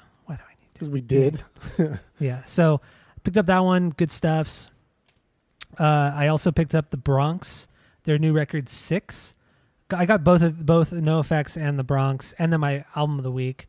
[0.77, 1.43] Because we did.
[2.19, 2.45] Yeah.
[2.45, 2.81] So
[3.25, 3.91] picked up that one.
[3.91, 4.71] Good stuffs.
[5.79, 7.69] Uh, I also picked up the Bronx,
[8.05, 9.35] their new record Six.
[9.91, 13.31] I got both of both NOFX and the Bronx, and then my album of the
[13.31, 13.69] week.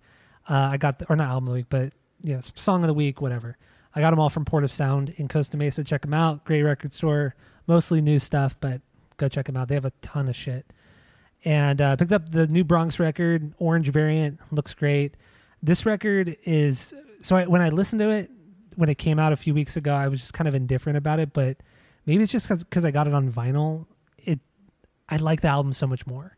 [0.49, 1.91] Uh, I got the, or not album of the week, but
[2.21, 3.57] yes, song of the week, whatever.
[3.93, 5.83] I got them all from Port of Sound in Costa Mesa.
[5.83, 6.45] Check them out.
[6.45, 7.35] Great record store.
[7.67, 8.81] Mostly new stuff, but
[9.17, 9.67] go check them out.
[9.67, 10.71] They have a ton of shit.
[11.43, 14.39] And uh, picked up the new Bronx record, Orange variant.
[14.51, 15.15] Looks great.
[15.63, 18.29] This record is so I, when I listened to it
[18.75, 21.19] when it came out a few weeks ago, I was just kind of indifferent about
[21.19, 21.33] it.
[21.33, 21.57] But
[22.05, 23.85] maybe it's just because I got it on vinyl.
[24.17, 24.39] It
[25.09, 26.37] I like the album so much more.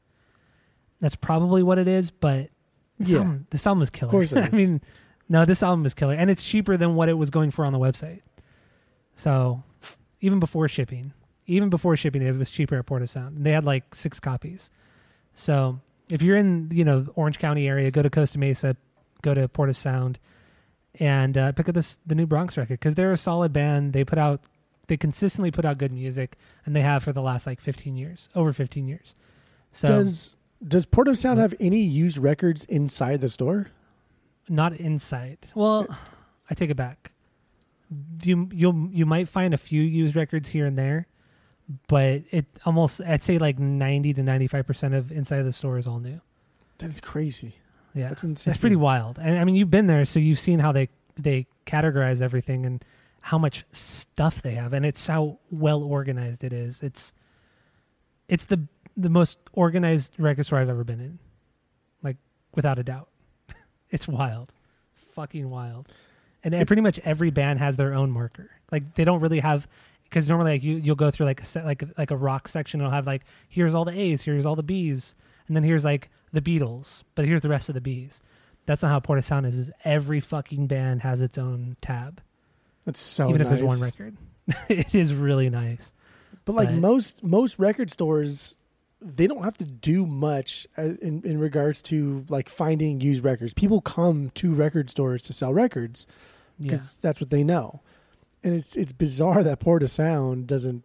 [0.99, 2.11] That's probably what it is.
[2.11, 2.49] But
[2.97, 3.19] this, Yeah.
[3.19, 4.11] album, this album is killer.
[4.11, 4.81] course it I mean,
[5.27, 7.73] no, this album is killer, and it's cheaper than what it was going for on
[7.73, 8.21] the website.
[9.15, 9.63] So
[10.21, 11.13] even before shipping,
[11.45, 13.37] even before shipping, it was cheaper at Port of Sound.
[13.37, 14.69] And they had like six copies.
[15.33, 18.75] So if you're in you know Orange County area, go to Costa Mesa,
[19.21, 20.19] go to Port of Sound,
[20.95, 23.93] and uh, pick up this the new Bronx record because they're a solid band.
[23.93, 24.41] They put out
[24.87, 28.27] they consistently put out good music, and they have for the last like 15 years,
[28.35, 29.13] over 15 years.
[29.71, 30.35] So Does
[30.67, 33.71] Does Port of Sound have any used records inside the store?
[34.49, 35.37] not inside.
[35.53, 35.87] Well,
[36.49, 37.11] I take it back.
[38.23, 41.07] You you you might find a few used records here and there,
[41.87, 45.87] but it almost I'd say like 90 to 95 percent of inside the store is
[45.87, 46.21] all new.
[46.79, 47.55] That is crazy.
[47.93, 48.51] Yeah, That's insane.
[48.51, 49.17] it's pretty wild.
[49.19, 52.83] And I mean, you've been there, so you've seen how they they categorize everything and
[53.21, 56.81] how much stuff they have, and it's how well organized it is.
[56.81, 57.11] It's
[58.27, 61.19] it's the the most organized record store I've ever been in,
[62.03, 62.17] like
[62.55, 63.09] without a doubt.
[63.89, 64.53] it's wild,
[65.13, 65.89] fucking wild,
[66.43, 68.51] and, and pretty much every band has their own marker.
[68.71, 69.67] Like they don't really have.
[70.03, 72.81] Because normally, like you, you'll go through like a set, like like a rock section.
[72.81, 75.13] It'll have like here's all the A's, here's all the B's,
[75.47, 78.21] and then here's like the Beatles, but here's the rest of the Bees.
[78.65, 79.57] That's not how Port of Sound is.
[79.57, 82.21] Is every fucking band has its own tab,
[82.85, 83.51] That's so even nice.
[83.51, 84.17] if there's one record.
[84.69, 85.93] it is really nice.
[86.45, 88.57] But like But- most most record stores,
[89.01, 93.53] they don't have to do much uh, in in regards to like finding used records.
[93.53, 96.05] People come to record stores to sell records
[96.59, 97.81] Yeah, because that's what they know.
[98.43, 100.83] And it's it's bizarre that Port of Sound doesn't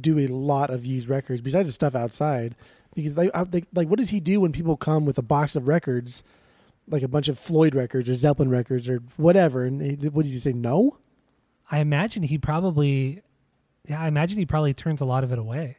[0.00, 2.54] do a lot of used records besides the stuff outside.
[2.94, 6.22] Because they, like what does he do when people come with a box of records,
[6.88, 9.64] like a bunch of Floyd records or Zeppelin records or whatever?
[9.64, 10.52] And he, what does he say?
[10.52, 10.98] No.
[11.70, 13.22] I imagine he probably,
[13.88, 15.78] yeah, I imagine he probably turns a lot of it away.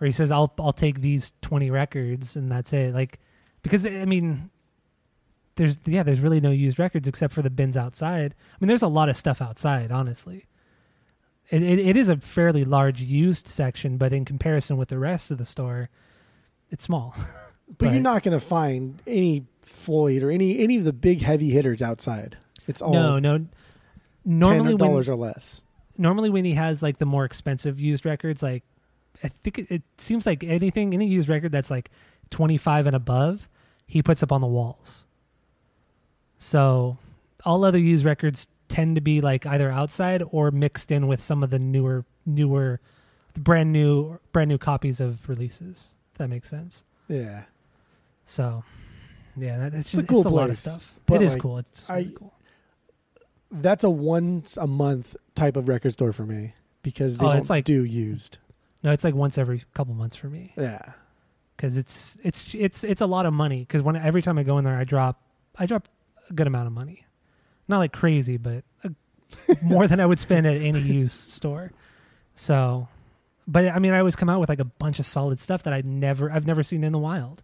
[0.00, 3.20] Or he says, "I'll I'll take these twenty records and that's it." Like,
[3.62, 4.50] because I mean,
[5.56, 8.34] there's yeah, there's really no used records except for the bins outside.
[8.50, 10.46] I mean, there's a lot of stuff outside, honestly.
[11.50, 15.30] It, it it is a fairly large used section, but in comparison with the rest
[15.30, 15.90] of the store,
[16.70, 17.14] it's small.
[17.78, 21.48] But, you're not going to find any Floyd or any any of the big heavy
[21.48, 22.36] hitters outside.
[22.66, 23.46] It's all no, no.
[24.26, 25.64] Normally, dollars or less.
[25.96, 28.62] normally when he has like the more expensive used records, like
[29.24, 31.90] I think it, it seems like anything, any used record that's like
[32.30, 33.48] 25 and above,
[33.86, 35.06] he puts up on the walls.
[36.38, 36.98] So
[37.44, 41.42] all other used records tend to be like either outside or mixed in with some
[41.42, 42.80] of the newer, newer,
[43.36, 45.88] brand new, brand new copies of releases.
[46.12, 46.84] If that makes sense.
[47.08, 47.42] Yeah,
[48.24, 48.64] So,
[49.36, 50.94] yeah, that, it's a just cool it's a lot of place, stuff.
[51.06, 51.58] but, It is like, cool.
[51.58, 52.32] It's I- really cool.
[53.50, 57.38] that's a once a month type of record store for me because they Oh, don't
[57.38, 58.38] it's like- do used.
[58.82, 60.52] No, it's like once every couple months for me.
[60.56, 60.80] Yeah,
[61.56, 63.60] because it's it's it's it's a lot of money.
[63.60, 65.20] Because when every time I go in there, I drop
[65.56, 65.86] I drop
[66.28, 67.04] a good amount of money,
[67.68, 68.90] not like crazy, but uh
[69.62, 71.72] more than I would spend at any used store.
[72.34, 72.88] So,
[73.46, 75.72] but I mean, I always come out with like a bunch of solid stuff that
[75.72, 77.42] I never I've never seen in the wild.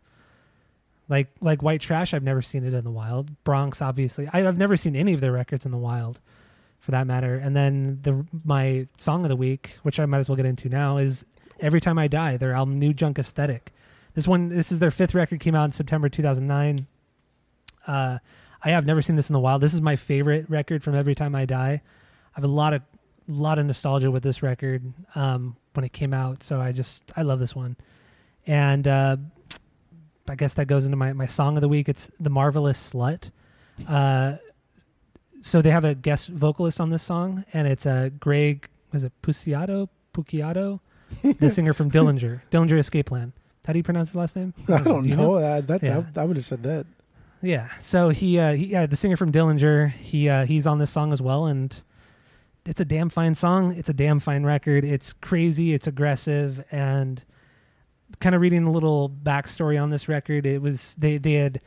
[1.08, 3.42] Like like White Trash, I've never seen it in the wild.
[3.44, 6.20] Bronx, obviously, I, I've never seen any of their records in the wild,
[6.78, 7.36] for that matter.
[7.36, 10.68] And then the my song of the week, which I might as well get into
[10.68, 11.24] now, is
[11.60, 13.72] Every Time I Die, their album New Junk Aesthetic.
[14.14, 16.86] This one, this is their fifth record, came out in September 2009.
[17.86, 18.18] Uh,
[18.62, 19.60] I have never seen this in the wild.
[19.62, 21.70] This is my favorite record from Every Time I Die.
[21.70, 21.80] I
[22.32, 22.82] have a lot of
[23.28, 27.22] lot of nostalgia with this record um, when it came out, so I just I
[27.22, 27.76] love this one.
[28.46, 29.16] And uh,
[30.28, 31.88] I guess that goes into my my song of the week.
[31.88, 33.30] It's the marvelous slut.
[33.86, 34.36] Uh,
[35.40, 38.68] so they have a guest vocalist on this song, and it's uh, Greg.
[38.92, 39.88] Was it Puciato?
[40.12, 40.80] Puciato,
[41.22, 43.32] the singer from Dillinger, Dillinger Escape Plan.
[43.66, 44.54] How do you pronounce his last name?
[44.66, 45.34] I don't Do you know.
[45.34, 46.04] Uh, that Yeah.
[46.16, 46.86] I, I would have said that.
[47.40, 47.68] Yeah.
[47.80, 51.12] So he, uh, he, yeah, the singer from Dillinger, he, uh, he's on this song
[51.12, 51.80] as well, and
[52.66, 53.74] it's a damn fine song.
[53.74, 54.84] It's a damn fine record.
[54.84, 55.72] It's crazy.
[55.72, 57.22] It's aggressive, and
[58.20, 61.60] kind of reading a little backstory on this record, it was they they had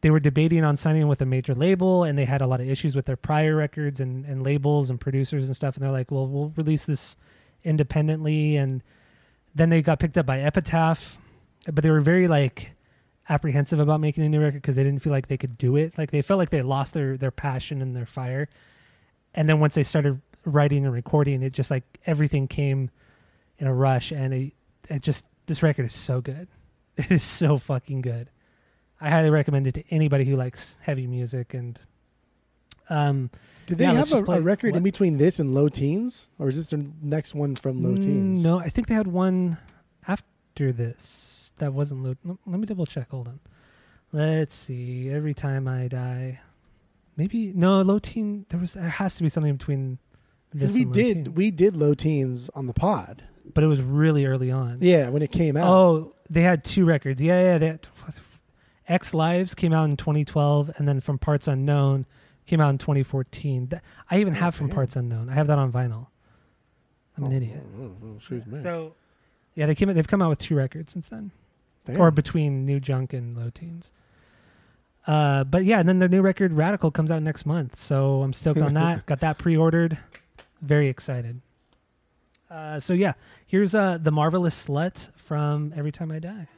[0.00, 2.68] they were debating on signing with a major label, and they had a lot of
[2.68, 6.10] issues with their prior records and and labels and producers and stuff, and they're like,
[6.10, 7.16] well, we'll release this
[7.62, 8.82] independently, and
[9.54, 11.18] then they got picked up by Epitaph,
[11.72, 12.73] but they were very like
[13.28, 15.96] apprehensive about making a new record because they didn't feel like they could do it.
[15.96, 18.48] Like they felt like they lost their their passion and their fire.
[19.34, 22.90] And then once they started writing and recording, it just like everything came
[23.58, 24.52] in a rush, and it
[24.88, 26.48] it just this record is so good.
[26.96, 28.30] It is so fucking good.
[29.00, 31.76] I highly recommend it to anybody who likes heavy music and
[32.88, 33.30] um
[33.66, 36.56] Did they Yeah, have a, a record in between this and Low Teens, or is
[36.56, 38.44] this the next one from Low mm, Teens?
[38.44, 39.58] No, I think they had one
[40.06, 42.14] after this that wasn't low.
[42.24, 43.10] Let let me double check.
[43.10, 43.40] Hold on.
[44.12, 45.10] Let's see.
[45.10, 46.40] Every time I die,
[47.16, 48.46] maybe no low teen.
[48.48, 49.98] There was there has to be something between
[50.52, 51.34] this because we Low did Teen.
[51.34, 53.24] we did Low Teens on the pod.
[53.52, 54.78] but it was really early on.
[54.80, 55.68] Yeah, when it came out.
[55.68, 57.20] Oh, they had two records.
[57.20, 57.58] Yeah, yeah.
[57.58, 57.86] They had,
[58.86, 62.04] Ex Lives came out in 2012, and then From Parts Unknown
[62.46, 63.68] came out in 2014.
[63.68, 65.28] That- I even have From Parts Unknown.
[65.30, 66.08] I have that on vinyl.
[67.16, 67.62] I'm an Oh, idiot.
[67.78, 68.60] oh, oh, oh excuse me.
[68.60, 68.94] So,
[69.54, 69.92] yeah, they came.
[69.94, 71.30] They've come out with two records since then,
[71.84, 72.00] Damn.
[72.00, 73.90] or between New Junk and Low Teens.
[75.06, 78.32] Uh, but yeah, and then their new record Radical comes out next month, so I'm
[78.32, 79.04] stoked on that.
[79.06, 79.98] Got that pre-ordered.
[80.62, 81.42] Very excited.
[82.50, 83.12] Uh, so yeah,
[83.46, 86.48] here's uh, the marvelous slut from Every Time I Die.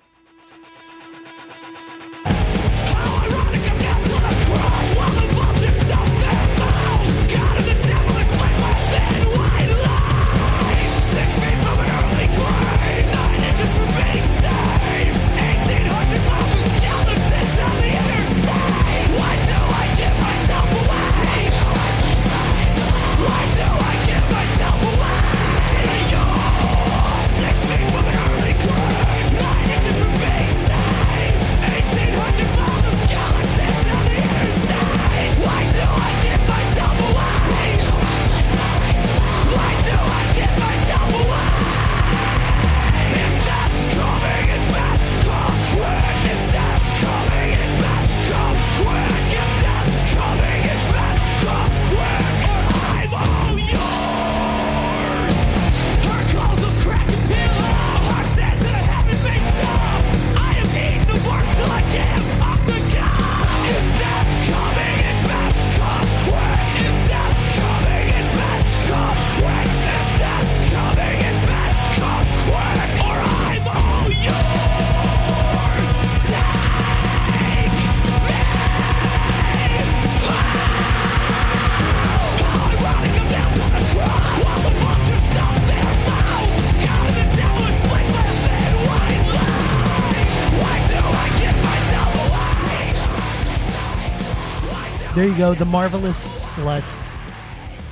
[95.16, 96.82] There you go, the marvelous slut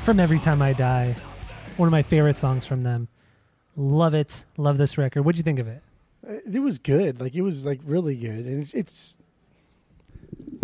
[0.05, 1.17] from Every Time I Die.
[1.79, 3.09] One of my favorite songs from them.
[3.77, 4.45] Love it.
[4.59, 5.23] Love this record.
[5.23, 5.83] What'd you think of it?
[6.29, 7.23] Uh, it was good.
[7.23, 9.17] Like it was like really good, and it's it's.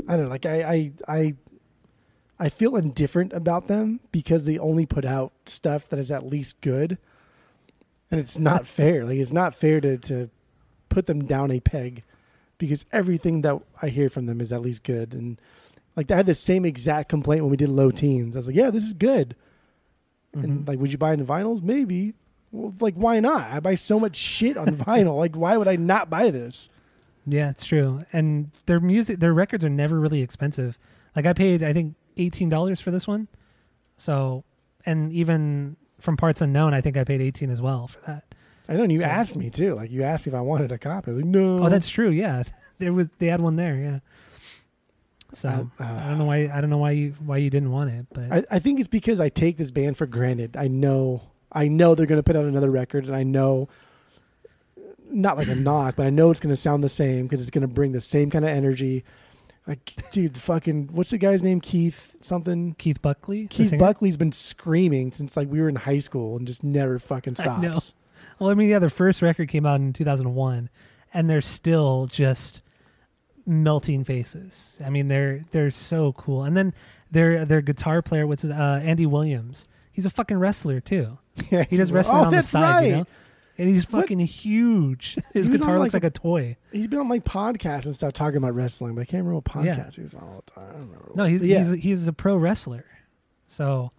[0.07, 0.29] I don't know.
[0.29, 1.35] Like I I I,
[2.39, 6.61] I feel indifferent about them because they only put out stuff that is at least
[6.61, 6.99] good,
[8.11, 9.07] and it's not fair.
[9.07, 10.29] Like it's not fair to to
[10.91, 12.03] put them down a peg
[12.59, 15.15] because everything that I hear from them is at least good.
[15.15, 15.41] And
[15.97, 18.37] like I had the same exact complaint when we did Low Teens.
[18.37, 19.37] I was like, yeah, this is good.
[20.33, 20.65] And mm-hmm.
[20.69, 21.63] like, would you buy it in vinyls?
[21.63, 22.15] Maybe.
[22.53, 23.51] Well, like, why not?
[23.51, 25.19] I buy so much shit on vinyl.
[25.19, 26.69] Like, why would I not buy this?
[27.27, 28.05] Yeah, it's true.
[28.13, 30.79] And their music, their records are never really expensive.
[31.15, 33.29] Like I paid, I think, eighteen dollars for this one.
[33.97, 34.45] So,
[34.87, 38.25] and even from Parts Unknown, I think I paid eighteen as well for that.
[38.69, 38.85] I know.
[38.85, 39.75] And you So- asked me too.
[39.75, 41.11] Like, you asked me if I wanted a copy.
[41.11, 41.67] I was like, no.
[41.67, 42.11] Oh, that's true.
[42.11, 42.45] Yeah,
[42.79, 43.77] there was they had one there.
[43.77, 43.99] Yeah.
[45.33, 47.71] So Uh, uh, I don't know why I don't know why you why you didn't
[47.71, 50.57] want it, but I, I think it's because I take this band for granted.
[50.57, 51.23] I know.
[51.53, 53.69] I know they're going to put out another record, and I know.
[55.11, 57.51] Not like a knock, but I know it's going to sound the same because it's
[57.51, 59.05] going to bring the same kind of energy.
[59.67, 61.61] Like, dude, fucking, what's the guy's name?
[61.61, 62.75] Keith something.
[62.79, 63.77] Keith Buckley, Keith?
[63.79, 67.43] Buckley's been screaming since like we were in high school and just never fucking I
[67.43, 67.95] stops.
[68.39, 70.71] Well, I mean, yeah, their first record came out in 2001,
[71.13, 72.61] and they're still just
[73.51, 74.71] melting faces.
[74.85, 76.45] I mean, they're they're so cool.
[76.45, 76.73] And then
[77.11, 79.67] their their guitar player, what's his, uh, Andy Williams.
[79.93, 81.19] He's a fucking wrestler too.
[81.51, 82.87] Yeah, He does wrestling oh, on the side, right.
[82.87, 83.07] you know.
[83.59, 84.03] And he's What?
[84.03, 85.19] fucking huge.
[85.35, 86.57] His guitar looks like, like a toy.
[86.73, 89.45] He's been on like podcasts and stuff talking about wrestling, but I can't remember what
[89.45, 89.91] podcast Yeah.
[89.97, 90.65] he was on all the time.
[90.69, 91.11] I don't remember.
[91.15, 91.59] No, he's yeah.
[91.59, 92.85] he's he's a pro wrestler.
[93.49, 93.91] So,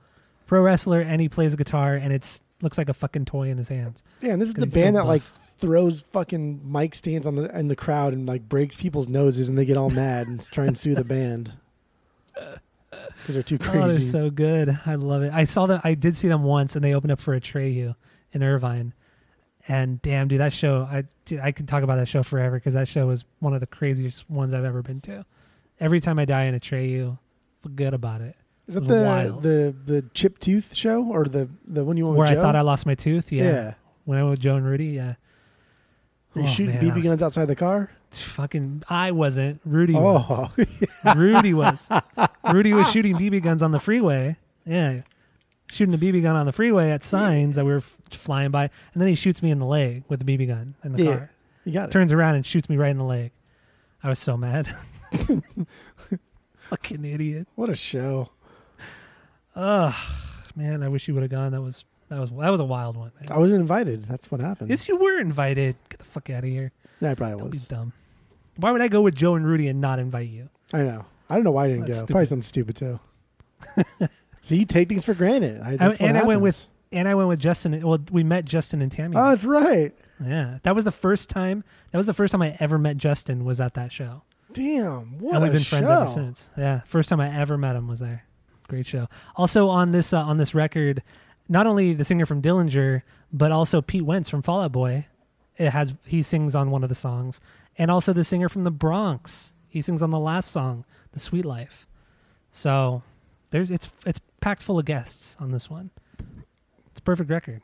[0.48, 3.58] pro wrestler, and he plays a guitar, and it's looks like a fucking toy in
[3.58, 4.02] his hands.
[4.22, 5.51] yeah, and this is the he's so band that like buff.
[5.62, 9.58] Throws fucking mic stands on the in the crowd and like breaks people's noses, and
[9.58, 11.58] they get all mad and try and sue the band
[12.36, 13.78] because they're too crazy.
[13.80, 14.80] Oh, they're so good.
[14.86, 15.32] I love it.
[15.34, 15.80] I saw them.
[15.84, 17.96] I did see them once, and they opened up for a Atreyu
[18.34, 18.94] in Irvine.
[19.68, 20.88] And damn, dude, that show.
[20.92, 23.60] I dude, I could talk about that show forever because that show was one of
[23.60, 25.26] the craziest ones I've ever been to.
[25.80, 27.18] Every time I die in Atreyu,
[27.62, 28.36] forget about it.
[28.68, 29.44] is that the wild.
[29.44, 32.42] the the chip tooth show or the the one you went Where I Joe?
[32.42, 33.32] thought I lost my tooth.
[33.32, 33.44] Yeah.
[33.44, 33.74] yeah.
[34.06, 34.86] When I went with Joe and Rudy.
[34.88, 35.14] Yeah.
[36.34, 37.92] Were you Oh, shooting man, BB was- guns outside the car?
[38.12, 39.62] Fucking, I wasn't.
[39.64, 40.50] Rudy oh, was.
[41.06, 41.88] Oh, Rudy was.
[42.54, 44.36] Rudy was shooting BB guns on the freeway.
[44.66, 45.02] Yeah.
[45.72, 48.64] Shooting a BB gun on the freeway at signs that we were f- flying by.
[48.94, 51.16] And then he shoots me in the leg with the BB gun in the yeah.
[51.18, 51.32] car.
[51.64, 51.92] You got it.
[51.94, 53.32] Turns around and shoots me right in the leg.
[54.04, 54.68] I was so mad.
[56.70, 57.48] Fucking idiot.
[57.56, 58.30] What a show!
[59.56, 59.94] Ugh.
[60.56, 61.52] Man, I wish you would have gone.
[61.52, 63.12] That was that was that was a wild one.
[63.20, 63.32] man.
[63.32, 64.04] I wasn't invited.
[64.04, 64.70] That's what happened.
[64.70, 65.76] Yes, you were invited.
[66.12, 66.72] Fuck out of here.
[67.02, 67.68] I probably Don't be was.
[67.68, 67.94] dumb.
[68.58, 70.50] Why would I go with Joe and Rudy and not invite you?
[70.74, 71.06] I know.
[71.30, 71.98] I don't know why I didn't That's go.
[72.00, 72.12] stupid.
[72.14, 73.00] Probably something stupid too.
[74.42, 75.60] so you take things for granted.
[75.62, 76.42] I, I- what and I went happens.
[76.42, 77.82] with and I went with Justin.
[77.82, 79.16] Well, we met Justin and Tammy.
[79.18, 79.94] Oh, that's right.
[80.24, 81.64] Yeah, that was the first time.
[81.92, 83.46] That was the first time I ever met Justin.
[83.46, 85.78] Was at that show, Damn, what and we've been show!
[85.78, 86.50] friends ever since.
[86.58, 88.26] Yeah, first time I ever met him was there.
[88.68, 89.08] Great show.
[89.36, 91.02] Also on this uh, on this record,
[91.50, 93.02] not only the singer from Dillinger,
[93.34, 95.08] but also Pete Wentz from Fall Out Boy.
[95.58, 97.40] It has he sings on one of the songs,
[97.78, 99.52] and also the singer from the Bronx.
[99.68, 101.86] He sings on the last song, "The Sweet Life."
[102.52, 103.04] So
[103.52, 105.92] there's it's it's packed full of guests on this one.
[106.88, 107.62] It's a perfect record.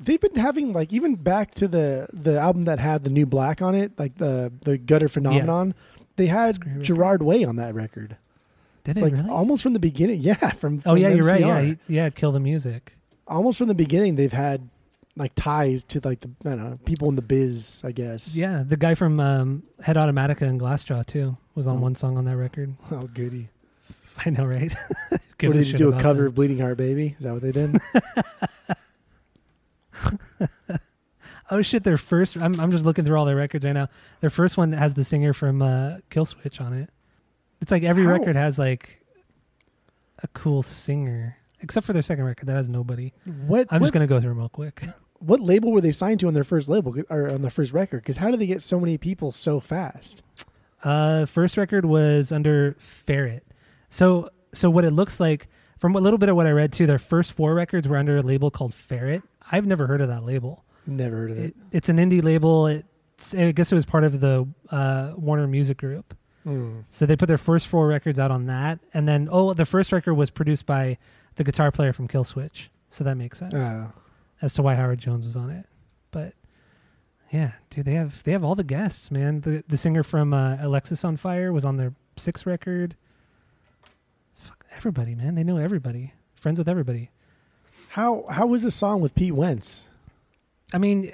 [0.00, 3.62] They've been having like even back to the the album that had the new black
[3.62, 5.74] on it, like the the Gutter Phenomenon.
[6.16, 6.82] They had.
[6.82, 8.16] Gerard Way on that record.
[8.84, 9.30] Did It's it like really?
[9.30, 10.20] almost from the beginning.
[10.20, 11.40] Yeah, from, oh from yeah, you're right.
[11.40, 12.92] Yeah, he, yeah, kill the music.
[13.26, 14.16] almost from the beginning.
[14.16, 14.68] They've had
[15.16, 17.82] like ties to like the I don't know people in the biz.
[17.84, 18.36] I guess.
[18.36, 21.80] Yeah, the guy from um, Head Automatica and Glassjaw too was on Oh.
[21.80, 22.74] one song on that record.
[22.90, 23.48] Oh goody.
[24.24, 24.74] I know, right?
[25.42, 25.92] What did just do?
[25.92, 26.26] A cover them.
[26.28, 27.16] of Bleeding Heart Baby?
[27.18, 27.76] Is that what they did?
[31.50, 31.84] Oh shit!
[31.84, 32.36] Their first.
[32.38, 33.88] I'm I'm just looking through all their records right now.
[34.20, 36.88] Their first one has the singer from uh, Killswitch on it.
[37.60, 39.04] It's like every How- record has like
[40.22, 43.12] a cool singer, except for their second record that has nobody.
[43.46, 43.68] what?
[43.70, 44.84] I'm what, just gonna go through them real quick.
[45.26, 47.98] What label were they signed to on their first label or on their first record?
[48.02, 50.22] Because how did they get so many people so fast?
[50.82, 53.44] Uh, first record was under Ferret.
[53.90, 55.48] So so what it looks like
[55.78, 58.16] from a little bit of what I read too, their first four records were under
[58.18, 59.22] a label called Ferret.
[59.50, 60.64] I've never heard of that label.
[60.86, 61.44] Never heard of it.
[61.44, 62.66] It, it's an indie label.
[62.66, 66.14] It's I guess it was part of the uh, Warner Music Group.
[66.42, 66.80] Hmm.
[66.90, 69.92] So they put their first four records out on that, and then oh, the first
[69.92, 70.98] record was produced by
[71.36, 72.68] the guitar player from Killswitch.
[72.90, 73.88] So that makes sense Uh,
[74.44, 75.66] as to why Howard Jones was on it.
[76.10, 76.34] But
[77.32, 79.40] yeah, dude, they have they have all the guests, man.
[79.40, 82.94] The the singer from uh, Alexisonfire was on their sixth record.
[84.34, 85.34] Fuck everybody, man.
[85.34, 86.12] They know everybody.
[86.34, 87.10] Friends with everybody.
[87.88, 89.88] how how was the song with Pete Wentz?
[90.74, 91.10] I mean,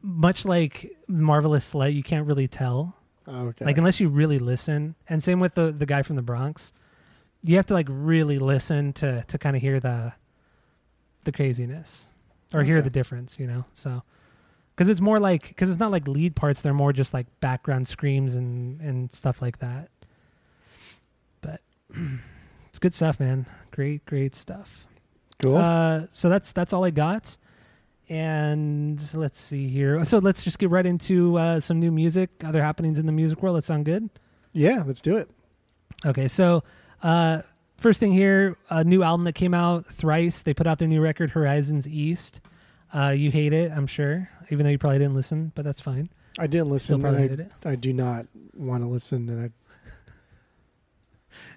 [0.00, 2.94] much like Marvelous Slut, you can't really tell.
[3.26, 3.64] Oh, okay.
[3.64, 4.94] Like unless you really listen.
[5.08, 6.72] And same with the the guy from the Bronx.
[7.42, 10.12] You have to like really listen to to kind of hear the
[11.24, 12.08] the craziness
[12.54, 13.64] or hear the difference, you know.
[13.74, 14.02] So
[14.76, 17.88] cuz it's more like cuz it's not like lead parts, they're more just like background
[17.88, 19.90] screams and and stuff like that.
[21.40, 21.60] But
[22.68, 23.46] it's good stuff, man.
[23.70, 24.86] Great great stuff.
[25.42, 25.56] cool.
[25.56, 27.36] Uh, so that's that's all I got.
[28.08, 30.04] And let's see here.
[30.04, 33.42] So let's just get right into uh, some new music, other happenings in the music
[33.42, 33.56] world.
[33.56, 34.10] That sound good?
[34.52, 35.30] yeah, let's do it.
[36.06, 36.62] Okay, so
[37.02, 37.40] uh,
[37.76, 40.42] first thing here, a new album that came out, Thrice.
[40.42, 42.40] They put out their new record, Horizons East.
[42.94, 46.10] Uh, you hate it, I'm sure, even though you probably didn't listen, but that's fine.
[46.38, 47.00] I didn't Still listen.
[47.00, 47.52] probably and hated it.
[47.64, 49.44] I, I do not want to listen, and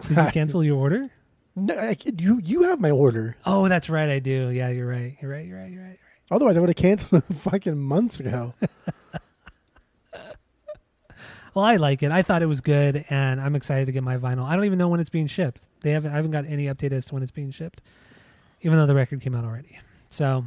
[0.01, 1.09] I Did you cancel your order?
[1.55, 3.36] No, I, you you have my order.
[3.45, 4.49] Oh, that's right, I do.
[4.49, 5.18] Yeah, you're right.
[5.22, 5.45] You're right.
[5.45, 5.72] You're right.
[5.72, 5.99] You're right.
[6.30, 8.53] Otherwise, I would have canceled it fucking months ago.
[11.53, 12.11] Well, I like it.
[12.11, 14.45] I thought it was good, and I'm excited to get my vinyl.
[14.45, 15.66] I don't even know when it's being shipped.
[15.88, 16.11] They haven't.
[16.11, 17.81] I haven't got any update as to when it's being shipped,
[18.61, 19.79] even though the record came out already.
[20.09, 20.45] So,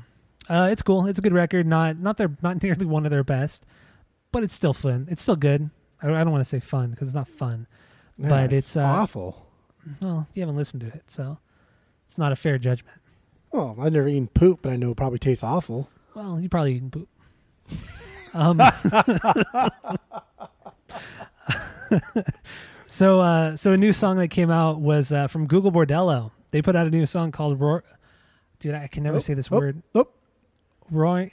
[0.50, 1.06] uh, it's cool.
[1.06, 1.66] It's a good record.
[1.66, 3.64] Not not their not nearly one of their best,
[4.32, 5.08] but it's still fun.
[5.10, 5.70] It's still good.
[6.02, 7.66] I, I don't want to say fun because it's not fun.
[8.18, 9.46] Nah, But it's, uh, awful.
[10.02, 11.38] Well, you haven't listened to it, so
[12.06, 12.98] it's not a fair judgment.
[13.50, 15.88] Well, I've never eaten poop, but I know it probably tastes awful.
[16.14, 17.08] Well, you probably eaten poop.
[18.34, 18.60] um,
[22.90, 26.30] so, uh, so a new song that came out was uh, from Gogol Bordello.
[26.50, 27.84] They put out a new song called "Roar."
[28.58, 29.82] Dude, I can never Oh, say this oh, word.
[29.94, 30.08] Oh,
[30.90, 31.30] Roaring.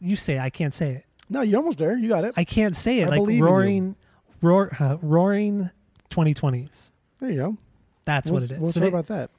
[0.00, 0.40] You say it.
[0.40, 1.04] I can't say it.
[1.28, 1.96] no, you're almost there.
[1.96, 2.34] You got it.
[2.36, 3.06] I can't say it.
[3.06, 3.44] I like believe in you.
[3.44, 3.96] roaring,
[4.42, 5.70] roar, uh, roaring,
[6.10, 6.90] 2020s.
[7.20, 7.56] there you go.
[8.04, 8.60] That's What's, what it is.
[8.60, 9.30] What's So they- about that?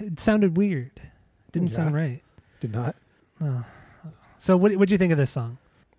[0.00, 1.00] it sounded weird.
[1.52, 1.76] Didn't Yeah.
[1.76, 2.22] sound right.
[2.60, 2.96] Did not.
[4.38, 5.58] So, what do you think of this song?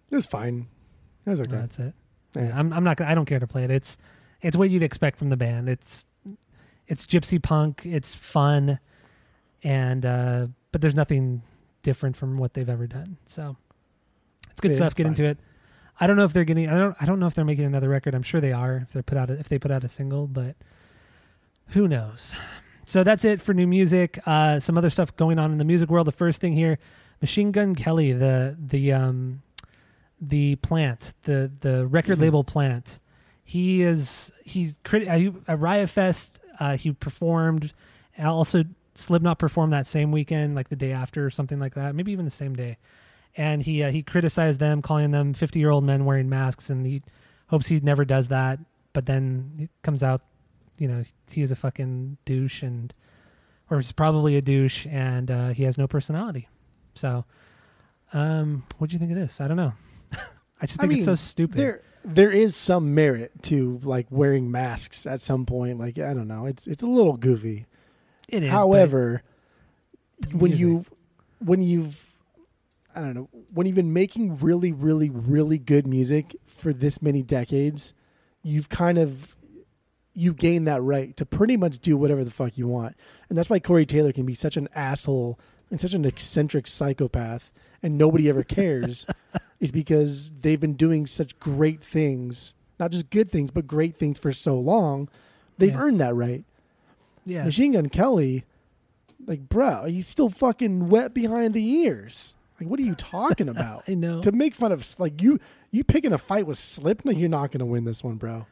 [0.10, 0.68] It was fine.
[1.26, 1.52] It was okay.
[1.52, 1.94] That's it.
[2.36, 2.52] Yeah.
[2.54, 3.72] I'm I'm not gonna, I don't care to play it.
[3.72, 3.98] It's
[4.42, 5.68] it's what you'd expect from the band.
[5.70, 6.06] It's
[6.88, 7.86] it's gypsy punk.
[7.86, 8.80] It's fun,
[9.64, 11.42] and uh, but there's nothing
[11.84, 13.18] different from what they've ever done.
[13.26, 13.56] So
[14.52, 14.96] it's good Yeah, stuff.
[14.96, 15.12] Get fine.
[15.14, 15.38] into it.
[16.00, 16.70] I don't know if they're getting.
[16.70, 16.96] I don't.
[17.00, 18.14] I don't know if they're making another record.
[18.16, 18.78] I'm sure they are.
[18.78, 20.56] If they put out a, if they put out a single, but
[21.70, 22.34] who knows?
[22.86, 24.20] So that's it for new music.
[24.26, 26.08] Uh, some other stuff going on in the music world.
[26.08, 26.80] The first thing here,
[27.22, 29.42] Machine Gun Kelly, the the um,
[30.22, 33.00] the plant, the the record label plant.
[33.44, 36.40] He is he's crit- uh, at Riot Fest.
[36.60, 37.74] Uh, he performed.
[38.22, 38.64] Also,
[38.96, 41.96] Slipknot performed that same weekend, like the day after or something like that.
[41.96, 42.78] Maybe even the same day.
[43.38, 46.86] And he uh, he criticized them, calling them fifty year old men wearing masks, and
[46.86, 47.02] he
[47.48, 48.60] hopes he never does that.
[48.92, 50.22] But then it comes out,
[50.78, 52.94] you know, he is a fucking douche, and
[53.70, 56.50] or he's probably a douche, and uh, he has no personality.
[56.96, 57.24] So,
[58.14, 59.40] um, what do you think of this?
[59.40, 59.74] I don't know.
[60.62, 61.58] I just I think it's so stupid.
[61.58, 65.80] There, there is some merit to like wearing masks at some point.
[65.80, 67.66] Like I don't know, it's it's a little goofy.
[68.28, 68.50] it is.
[68.50, 69.24] However,
[70.34, 70.86] when you
[71.40, 72.08] when you've
[72.96, 77.22] I don't know when you've been making really really really good music for this many
[77.22, 77.94] decades,
[78.44, 79.36] you've kind of
[80.14, 82.96] you gain that right to pretty much do whatever the fuck you want,
[83.30, 85.40] and that's why Corey Taylor can be such an asshole
[85.72, 89.06] and such an eccentric psychopath, and nobody ever cares,
[89.60, 94.18] is because they've been doing such great things, not just good things, but great things
[94.20, 95.10] for so long.
[95.58, 95.82] They've Yeah.
[95.82, 96.44] earned that right.
[97.26, 98.46] yeah, Machine Gun Kelly,
[99.28, 102.36] like, bro, he's still fucking wet behind the ears.
[102.60, 103.84] Like, what are you talking about?
[103.88, 104.22] I know.
[104.22, 105.40] to make fun of, like, you
[105.72, 108.48] you picking a fight with Slipknot, you're not going to win this one, bro.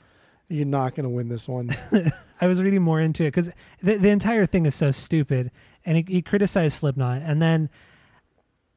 [0.49, 1.75] You're not going to win this one.
[2.41, 3.49] I was reading more into it because
[3.81, 5.49] the, the entire thing is so stupid,
[5.83, 7.69] and he, he criticized Slipknot, and then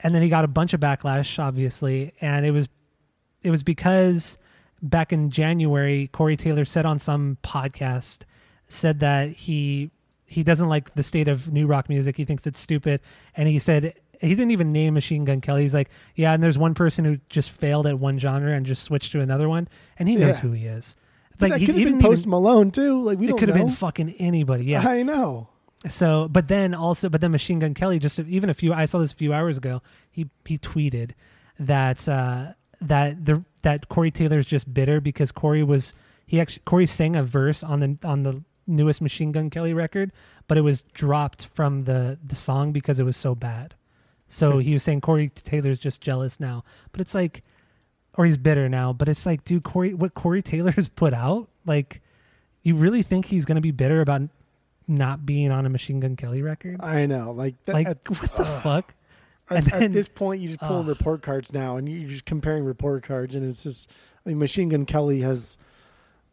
[0.02, 2.68] and then he got a bunch of backlash, obviously, and it was
[3.42, 4.38] it was because
[4.82, 8.20] back in January, Corey Taylor said on some podcast
[8.68, 9.90] said that he
[10.26, 12.16] he doesn't like the state of new rock music.
[12.16, 13.00] He thinks it's stupid,
[13.36, 15.62] and he said he didn't even name Machine Gun Kelly.
[15.62, 18.82] He's like, yeah, and there's one person who just failed at one genre and just
[18.84, 19.66] switched to another one,
[19.98, 20.40] and he knows Yeah.
[20.42, 20.94] who he is.
[21.30, 23.02] It's But like that he, could have been didn't Post even, Malone too.
[23.02, 24.64] Like we it could have been fucking anybody.
[24.66, 24.86] Yeah.
[24.86, 25.48] I know.
[25.88, 28.72] So, but then also, but then Machine Gun Kelly just even a few.
[28.72, 29.80] I saw this a few hours ago.
[30.10, 31.12] He he tweeted
[31.58, 35.94] that uh, that the that Corey Taylor's just bitter because Corey was
[36.26, 40.12] he actually Corey sang a verse on the on the newest Machine Gun Kelly record,
[40.48, 43.74] but it was dropped from the the song because it was so bad.
[44.28, 46.62] So he was saying Corey Taylor's just jealous now,
[46.92, 47.42] but it's like,
[48.14, 48.92] or he's bitter now.
[48.92, 52.00] But it's like, dude, Corey, what Corey Taylor's put out, like,
[52.62, 54.22] you really think he's gonna be bitter about
[54.90, 56.80] not being on a Machine Gun Kelly record?
[56.80, 57.32] I know.
[57.32, 58.94] Like, that, Like, at, what the fuck?
[59.48, 60.88] at, and at this point, you just pull Ugh.
[60.88, 63.90] report cards now, and you're just comparing report cards, and it's just.
[64.24, 65.56] I mean, Machine Gun Kelly has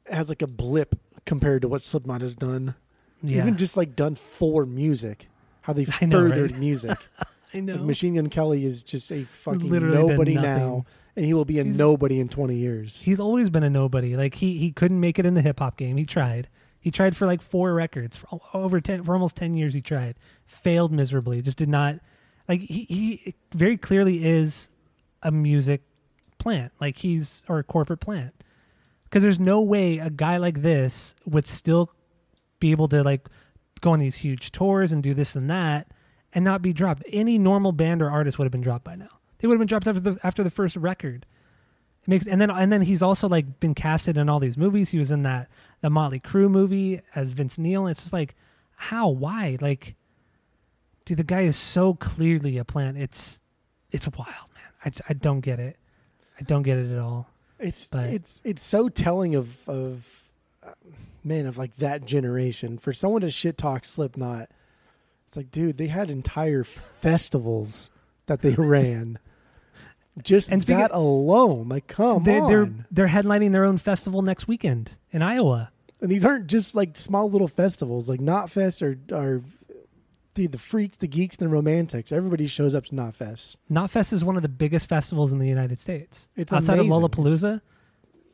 [0.10, 0.96] has like a blip
[1.26, 2.76] compared to what Slipknot has done.
[3.24, 5.30] Yeah, Even just like done for music,
[5.62, 6.60] how they I know, furthered right?
[6.60, 6.98] music.
[7.54, 7.74] I know.
[7.76, 10.86] Like Machine Gun Kelly is just a fucking Literally nobody now,
[11.16, 13.02] and he will be a He's- nobody in twenty years.
[13.04, 14.16] He's always been a nobody.
[14.18, 15.98] Like he he couldn't make it in the hip hop game.
[15.98, 16.50] He tried.
[16.88, 19.74] He tried for like four records for over ten for almost ten years.
[19.74, 20.16] He tried,
[20.46, 21.42] failed miserably.
[21.42, 22.00] Just did not.
[22.48, 24.70] Like he he very clearly is
[25.22, 25.82] a music
[26.38, 26.72] plant.
[26.80, 28.34] Like he's or a corporate plant.
[29.04, 31.92] Because there's no way a guy like this would still
[32.62, 33.28] be able to like
[33.82, 35.92] go on these huge tours and do this and that
[36.32, 37.04] and not be dropped.
[37.12, 39.20] Any normal band or artist would have been dropped by now.
[39.40, 41.26] They would have been dropped after the after the first record.
[42.08, 44.90] It makes and then and then he's also like been casted in all these movies.
[44.90, 45.50] He was in that
[45.82, 47.86] the Motley Crue movie as Vince Neil.
[47.88, 48.34] It's just like
[48.78, 49.96] how why like
[51.06, 52.98] dude the guy is so clearly a plant.
[52.98, 53.42] It's
[53.92, 54.72] it's wild, man.
[54.86, 55.78] I, I don't get it.
[56.40, 57.30] I don't get it at all.
[57.60, 60.24] It's But- it's it's so telling of of
[60.64, 60.72] uh,
[61.24, 64.50] man of like that generation for someone to shit talk Slipknot.
[65.28, 67.92] It's like, dude, they had entire festivals
[68.28, 69.20] that they ran
[70.24, 72.50] Just And that alone, like, come They're, on.
[72.50, 75.72] they're they're headlining their own festival next weekend in Iowa.
[76.02, 79.42] and these aren't just like small little festivals, like Knotfest or or
[80.36, 82.12] the the freaks, the geeks, and the romantics.
[82.12, 83.58] Everybody shows up to Knotfest.
[83.72, 86.28] Knotfest is one of the biggest festivals in the United States.
[86.36, 86.92] It's outside amazing.
[87.04, 87.62] of Lollapalooza.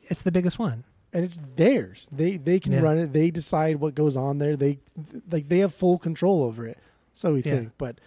[0.04, 0.84] It's the biggest one.
[1.16, 2.10] and it's theirs.
[2.12, 2.80] They they can Yeah.
[2.82, 3.14] run it.
[3.14, 4.56] They decide what goes on there.
[4.56, 4.80] They
[5.30, 6.78] like they have full control over it.
[7.14, 7.54] So we Yeah.
[7.56, 8.00] think, but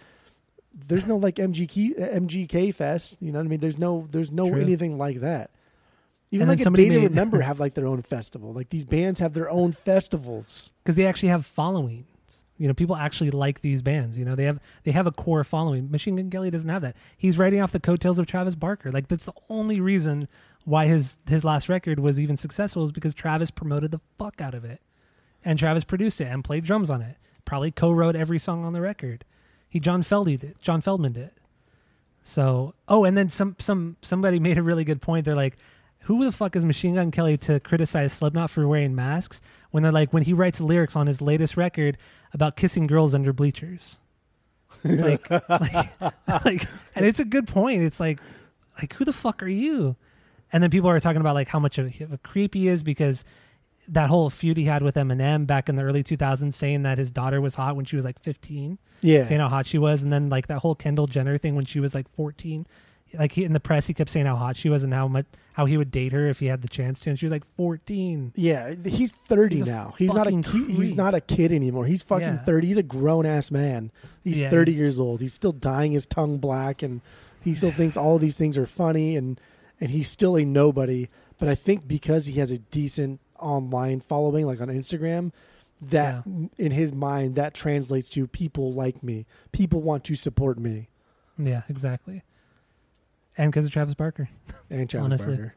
[0.87, 3.17] there's no like MGK uh, MGK fest.
[3.21, 3.59] You know what I mean?
[3.59, 4.61] There's no there's no True.
[4.61, 5.51] anything like that.
[6.31, 8.53] Even And like a Day to made- Remember have like their own festival.
[8.53, 10.71] Like these bands have their own festivals.
[10.83, 12.05] because they actually have followings.
[12.57, 14.17] You know, people actually like these bands.
[14.17, 15.89] You know, they have they have a core following.
[15.91, 16.95] Machine Gun Kelly doesn't have that.
[17.17, 18.91] He's writing off the coattails of Travis Barker.
[18.91, 20.27] Like that's the only reason
[20.65, 24.53] why his his last record was even successful is because Travis promoted the fuck out
[24.55, 24.81] of it,
[25.45, 27.17] and Travis produced it and played drums on it.
[27.45, 29.23] Probably co-wrote every song on the record.
[29.69, 30.55] He John Feldy did.
[30.61, 31.31] John Feldman did.
[32.23, 35.25] So, oh, and then some some somebody made a really good point.
[35.25, 35.57] They're like,
[36.01, 39.41] who the fuck is Machine Gun Kelly to criticize Slipknot for wearing masks
[39.71, 41.97] when they're like when he writes lyrics on his latest record
[42.33, 43.97] about kissing girls under bleachers?
[44.83, 46.01] It's like, like,
[46.45, 47.83] like, and it's a good point.
[47.83, 48.19] It's like,
[48.77, 49.95] like who the fuck are you?
[50.51, 53.25] And then people are talking about like how much of a creep he is because
[53.89, 57.11] that whole feud he had with Eminem back in the early 2000s, saying that his
[57.11, 59.25] daughter was hot when she was like 15 Yeah.
[59.25, 61.79] saying how hot she was, and then like that whole Kendall Jenner thing when she
[61.79, 62.65] was like 14.
[63.13, 65.25] Like he, in the press, he kept saying how hot she was and how much
[65.53, 67.45] how he would date her if he had the chance to, and she was like
[67.55, 68.33] 14.
[68.35, 69.93] Yeah, he's 30 He's now.
[69.97, 71.85] He's not a he, he's not a kid anymore.
[71.85, 72.37] He's fucking Yeah.
[72.43, 72.67] 30.
[72.67, 73.91] He's a grown ass man.
[74.23, 75.21] He's Yeah, 30 he's- years old.
[75.21, 76.99] He's still dyeing his tongue black and
[77.41, 79.39] he still thinks all these things are funny and
[79.79, 81.07] and he's still a nobody.
[81.39, 85.31] But I think because he has a decent online following like on Instagram
[85.81, 86.25] that
[86.57, 89.25] in his mind that translates to people like me.
[89.51, 90.89] People want to support me
[91.37, 92.23] Yeah, exactly.
[93.37, 94.29] And because of Travis Barker,
[94.69, 95.35] and Travis Honestly.
[95.37, 95.55] Barker.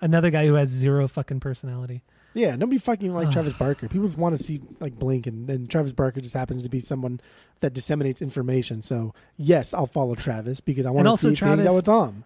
[0.00, 2.02] another guy who has zero fucking personality.
[2.32, 3.86] Yeah, nobody fucking like Travis Barker.
[3.88, 6.80] People just want to see like Blink, and, and Travis Barker just happens to be
[6.80, 7.20] someone
[7.60, 8.82] that disseminates information.
[8.82, 11.84] So yes, I'll follow Travis because I want to also see Travis- things out with
[11.84, 12.24] Tom.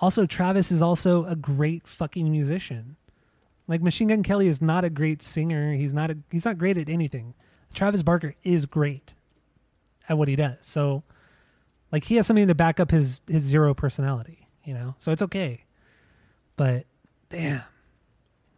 [0.00, 2.96] Also, Travis is also a great fucking musician.
[3.70, 5.72] Like Machine Gun Kelly is not a great singer.
[5.74, 7.34] He's not a, he's not great at anything.
[7.72, 9.14] Travis Barker is great
[10.08, 10.56] at what he does.
[10.62, 11.04] So,
[11.92, 14.48] like he has something to back up his his zero personality.
[14.64, 15.66] You know, so it's okay.
[16.56, 16.86] But
[17.28, 17.62] damn,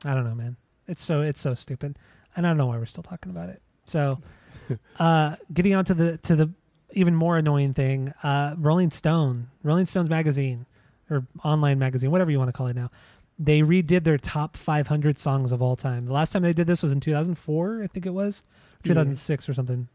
[0.03, 0.57] I don't know, man.
[0.89, 1.99] It's so it's so stupid,
[2.35, 3.61] and I don't know why we're still talking about it.
[3.85, 4.19] So,
[4.99, 6.51] uh, getting on to the to the
[6.93, 10.65] even more annoying thing, uh, Rolling Stone, Rolling Stone's magazine
[11.11, 12.91] or online magazine, whatever you want to call it now.
[13.39, 16.07] They redid their top 500 songs of all time.
[16.07, 18.43] The last time they did this was in 2004, I think it was,
[18.85, 18.91] Yeah.
[18.95, 19.89] 2006 or something.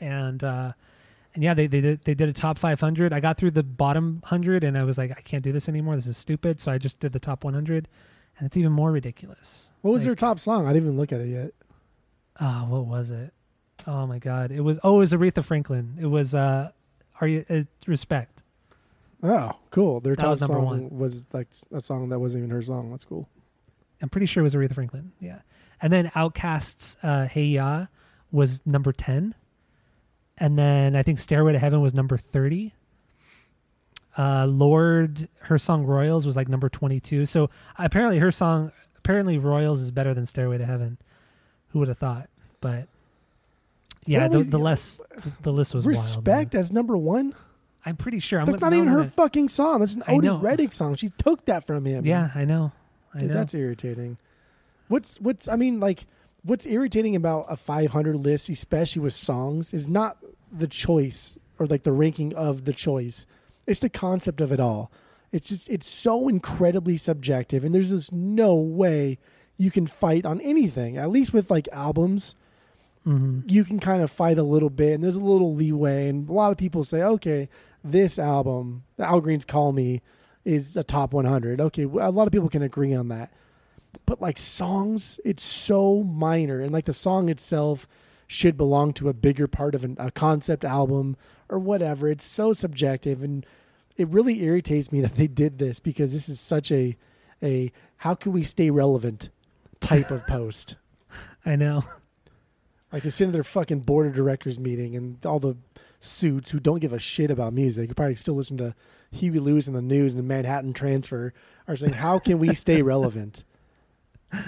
[0.00, 0.72] And uh,
[1.34, 3.12] and yeah, they they did they did a top 500.
[3.12, 5.96] I got through the bottom 100 and I was like, I can't do this anymore.
[5.96, 6.60] This is stupid.
[6.60, 7.88] So I just did the top 100,
[8.38, 9.70] and it's even more ridiculous.
[9.82, 10.66] What was Like, their top song?
[10.66, 11.52] I didn't even look at it yet.
[12.40, 13.32] Oh, what was it?
[13.86, 14.50] Oh my God!
[14.50, 15.96] It was oh, it was Aretha Franklin.
[16.00, 16.70] It was uh,
[17.20, 18.35] are you uh, respect?
[19.22, 20.00] Oh, cool.
[20.00, 20.90] Their That top was number song one.
[20.98, 22.90] was like a song that wasn't even her song.
[22.90, 23.28] That's cool.
[24.02, 25.12] I'm pretty sure it was Aretha Franklin.
[25.20, 25.38] Yeah.
[25.80, 27.86] And then OutKast's uh, Hey Ya
[28.30, 29.34] was number 10.
[30.38, 32.74] And then I think Stairway to Heaven was number 30.
[34.18, 37.26] Uh, Lorde, her song Royals was like number 22.
[37.26, 40.98] So apparently her song, apparently Royals is better than Stairway to Heaven.
[41.68, 42.28] Who would have thought?
[42.60, 42.88] But
[44.06, 45.00] yeah, the, was- the less,
[45.42, 45.96] the list was wild.
[45.96, 47.34] Respect as number one.
[47.86, 48.40] I'm pretty sure.
[48.40, 49.80] I'm That's not even her gonna- fucking song.
[49.80, 50.38] That's an I Otis know.
[50.40, 50.96] Redding song.
[50.96, 52.04] She took that from him.
[52.04, 52.72] Yeah, I know.
[53.14, 53.34] I Dude, know.
[53.34, 54.18] that's irritating.
[54.88, 56.04] What's what's I mean like
[56.42, 60.18] what's irritating about a 500 list, especially with songs, is not
[60.52, 63.24] the choice or like the ranking of the choice.
[63.66, 64.90] It's the concept of it all.
[65.32, 69.18] It's just it's so incredibly subjective, and there's just no way
[69.58, 70.96] you can fight on anything.
[70.98, 72.34] At least with like albums,
[73.06, 76.08] hmm you can kind of fight a little bit, and there's a little leeway.
[76.08, 77.48] And a lot of people say, okay,
[77.84, 80.02] this album, the Al Green's "Call Me,"
[80.44, 81.60] is a top 100.
[81.60, 83.32] Okay, a lot of people can agree on that.
[84.04, 87.86] But like songs, it's so minor, and like the song itself
[88.26, 91.16] should belong to a bigger part of an, a concept album
[91.48, 92.08] or whatever.
[92.08, 93.46] It's so subjective, and
[93.96, 96.96] it really irritates me that they did this because this is such a
[97.42, 99.30] a how can we stay relevant
[99.78, 100.74] type of post.
[101.44, 101.84] I know.
[102.92, 105.56] Like they're sitting at their fucking board of directors meeting, and all the
[105.98, 108.74] suits who don't give a shit about music, who probably still listen to
[109.10, 111.34] Huey Lewis and the news and the Manhattan Transfer,
[111.66, 113.44] are saying, "How can we stay relevant?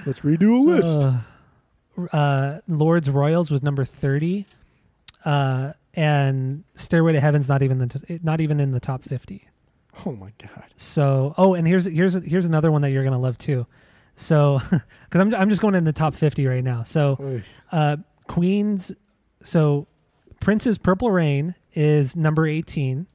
[0.07, 4.47] Let's redo a list." Uh, uh, Lorde's Royals was number thirty,
[5.25, 9.49] uh, and Stairway to Heaven's not even the t- not even in the top fifty.
[10.07, 10.65] Oh my god.
[10.77, 13.67] So, oh, and here's here's here's another one that you're gonna love too.
[14.17, 16.83] So, because I'm I'm just going in the top 50 right now.
[16.83, 17.41] So,
[17.73, 17.97] uh,
[18.29, 18.93] Queen's,
[19.43, 19.89] so
[20.41, 23.07] Prince's Purple Rain is number 18.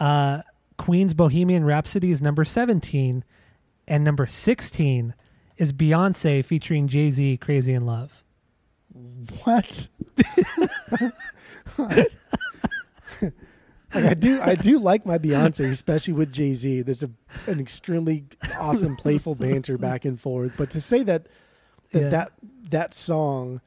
[0.00, 0.40] Uh,
[0.78, 3.24] Queen's Bohemian Rhapsody is number 17,
[3.86, 5.14] and number 16
[5.56, 8.22] is Beyonce featuring Jay Z, Crazy in Love.
[9.44, 9.88] What?
[11.78, 12.10] like
[13.94, 16.82] I do, I do like my Beyonce, especially with Jay Z.
[16.82, 17.10] There's a,
[17.46, 18.24] an extremely
[18.58, 20.54] awesome, playful banter back and forth.
[20.56, 21.26] But to say that
[21.92, 22.08] that Yeah.
[22.08, 22.32] that,
[22.70, 23.60] that song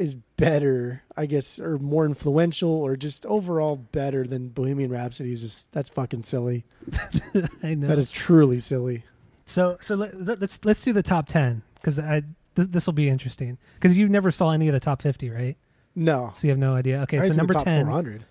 [0.00, 5.42] is better, I guess, or more influential, or just overall better than Bohemian Rhapsody is
[5.42, 6.64] just that's fucking silly.
[7.62, 7.86] I know.
[7.88, 9.04] That is truly silly.
[9.46, 12.22] So so let, let- let's let's do the top ten because I
[12.56, 15.56] th- this will be interesting because you never saw any of the top fifty, right?
[15.94, 17.00] No, So you have no idea.
[17.02, 17.84] Okay, I so went to the number top ten.
[17.86, 18.24] 400.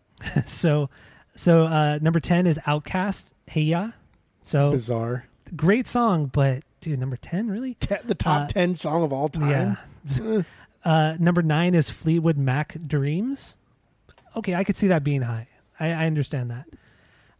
[0.46, 0.88] so
[1.36, 3.26] so uh, number ten is OutKast.
[3.46, 3.90] Hey ya.
[4.46, 5.26] So Bizarre.
[5.54, 7.74] great song, but dude, number ten really?
[7.74, 9.76] Te- the top Uh, ten song of all time.
[10.18, 10.42] Yeah.
[10.84, 13.54] uh, number nine is Fleetwood Mac Dreams.
[14.36, 15.48] Okay, I could see that being high.
[15.78, 16.66] I, I understand that.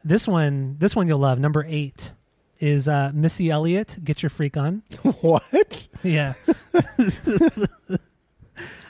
[0.04, 1.38] This one, this one you'll love.
[1.38, 2.12] Number eight
[2.58, 3.98] is uh, Missy Elliott.
[4.04, 4.82] Get your freak on.
[5.20, 5.88] what?
[6.02, 6.34] Yeah.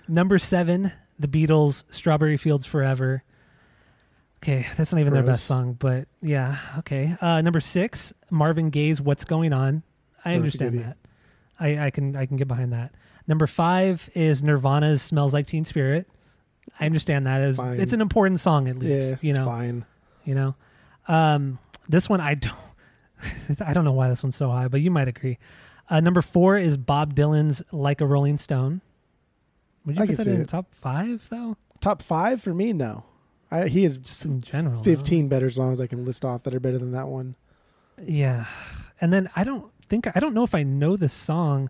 [0.09, 3.23] Number seven, The Beatles, Strawberry Fields Forever.
[4.43, 7.16] Okay, that's not even their best song, but yeah, okay.
[7.20, 9.85] Uh, number six, Marvin Gaye's "What's Going On."
[10.24, 10.97] I understand that.
[11.63, 12.93] I, I can I can get behind that.
[13.27, 16.09] Number five is Nirvana's "Smells Like Teen Spirit."
[16.81, 17.41] I understand that.
[17.43, 17.81] It's, Fine.
[17.81, 19.09] it's an important song at least.
[19.11, 19.85] Yeah, you it's know, fine.
[20.25, 20.55] you know.
[21.09, 21.59] Um,
[21.89, 22.57] this one I don't.
[23.65, 25.39] I don't know why this one's so high, but you might agree.
[25.91, 28.81] Uh, number four is Bob Dylan's "Like a Rolling Stone."
[29.85, 30.49] Would you I put that in it.
[30.49, 31.57] top five though?
[31.81, 33.05] Top five for me, no.
[33.51, 34.77] I, he has Just in general.
[34.77, 34.83] though.
[34.83, 37.35] fifteen better songs I can list off that are better than that one.
[38.01, 38.47] Yeah,
[39.01, 41.69] and then I don't think I don't know if I know the song.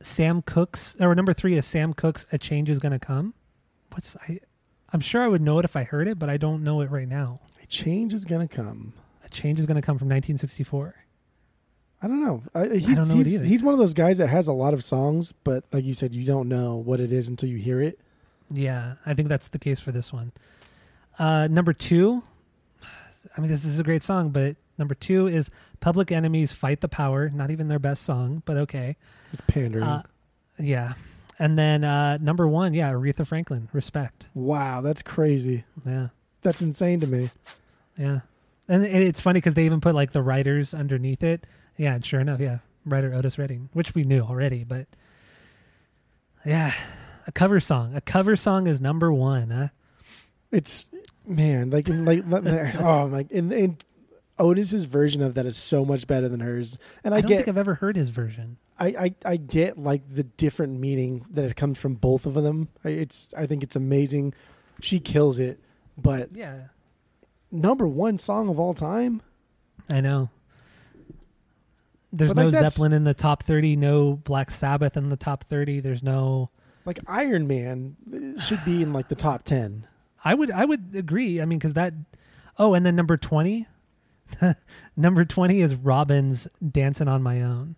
[0.00, 3.34] Sam Cooke's or number three is Sam Cooke's "A Change Is Gonna Come."
[3.92, 4.40] What's I?
[4.94, 6.90] I'm sure I would know it if I heard it, but I don't know it
[6.90, 7.40] right now.
[7.62, 8.94] A change is gonna come.
[9.22, 10.94] "A Change Is Gonna Come" from 1964.
[12.02, 12.42] I don't know.
[12.54, 13.44] I, he's, don't know he's, either.
[13.44, 16.14] he's one of those guys that has a lot of songs, but like you said,
[16.14, 18.00] you don't know what it is until you hear it.
[18.50, 20.32] Yeah, I think that's the case for this one.
[21.18, 22.22] Uh, number two,
[23.36, 26.88] I mean, this is a great song, but number two is Public Enemy's "Fight the
[26.88, 28.96] Power." Not even their best song, but okay.
[29.32, 29.84] It's pandering.
[29.84, 30.02] Uh,
[30.58, 30.94] yeah,
[31.38, 35.64] and then uh, number one, yeah, Aretha Franklin, "Respect." wow, that's crazy.
[35.86, 36.08] Yeah,
[36.42, 37.30] That's insane to me.
[37.96, 38.20] yeah,
[38.66, 41.46] and it's funny because they even put like the writers underneath it.
[41.76, 44.86] Yeah, and sure enough, yeah, writer Otis Redding, which we knew already, but
[46.44, 46.74] yeah,
[47.26, 47.94] a cover song.
[47.94, 49.50] A cover song is number one.
[49.50, 49.68] Huh?
[50.50, 50.90] It's
[51.26, 52.24] man, like in like
[52.80, 53.76] oh my, in, in
[54.40, 57.36] Otis's version of that is so much better than hers, and I, I don't get
[57.36, 58.56] think I've ever heard his version.
[58.78, 62.68] I, I I get like the different meaning that it comes from both of them.
[62.84, 64.32] I, it's I think it's amazing.
[64.80, 65.60] She kills it,
[65.98, 66.68] but Yeah,
[67.52, 69.20] number one song of all time.
[69.90, 70.30] I know.
[72.12, 75.44] There's But, no that's- Zeppelin in the top 30, no Black Sabbath in the top
[75.44, 75.78] 30.
[75.80, 76.50] There's no
[76.84, 77.96] Like Iron Man
[78.36, 79.86] uh, should be in like the top ten.
[80.24, 81.40] I would I would agree.
[81.40, 81.94] I mean cuz that
[82.58, 83.66] Oh, and then number 20
[84.96, 87.76] Number 20 is Robyn's Dancing on My Own.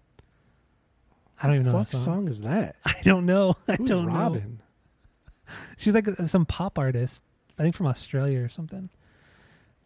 [1.42, 2.00] I don't even know What song.
[2.00, 2.28] song.
[2.28, 2.76] is that?
[2.84, 3.56] I don't know.
[3.68, 4.12] I Who's don't know.
[4.12, 4.60] Robin?
[5.76, 7.22] She's like uh, some pop artist.
[7.58, 8.88] I think from Australia or something.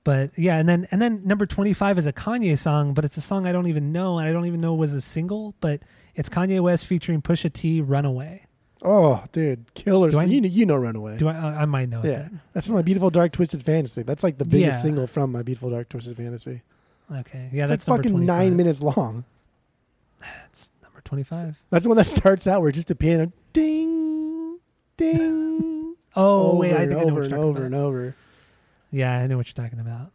[0.04, 3.20] But yeah, and then and then number 25 is a Kanye song, but it's a
[3.20, 5.80] song I don't even know and I don't even know it was a single, but
[6.14, 8.45] it's Kanye West featuring Pusha T Runaway.
[8.82, 10.10] Oh, dude, killer!
[10.10, 11.16] Do I- you know, you know, Runaway.
[11.18, 14.02] Do I I might know yeah, that's from my beautiful dark twisted fantasy.
[14.02, 14.82] That's like the biggest Yeah.
[14.82, 16.62] single from my beautiful dark twisted fantasy.
[17.10, 17.48] Okay.
[17.52, 18.26] Yeah, it's that's like fucking 25.
[18.26, 19.24] nine minutes long.
[20.20, 21.56] That's number 25.
[21.70, 24.58] That's the one that starts out where just a piano, ding,
[24.96, 27.84] ding, Oh, over wait, I and I know over and over talking and about.
[27.86, 28.16] over.
[28.90, 30.12] Yeah, I know what you're talking about.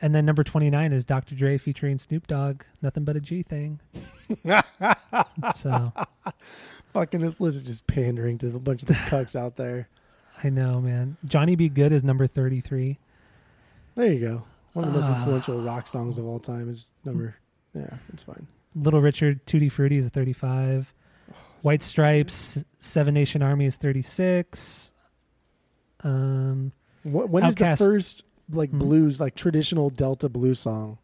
[0.00, 1.34] And then number 29 is Dr.
[1.34, 3.80] Dre featuring Snoop Dogg, Nothing But a G Thing.
[5.56, 5.92] so,
[6.98, 9.88] Fucking this list is just pandering to a bunch of the cucks out there.
[10.42, 11.16] I know, man.
[11.24, 11.68] Johnny B.
[11.68, 12.98] Goode is number 33.
[13.94, 14.42] There you go.
[14.72, 15.18] One of the most Ah.
[15.18, 17.36] influential rock songs of all time is number.
[17.72, 18.48] Yeah, it's fine.
[18.74, 20.92] Little Richard, Tutti Frutti is 35.
[21.62, 24.90] White Stripes, Seven Nation Army is 36.
[26.02, 26.72] Um,
[27.04, 27.78] What, when is Outkast.
[27.78, 28.78] the first like Hmm.
[28.78, 30.98] blues, like traditional Delta blues song?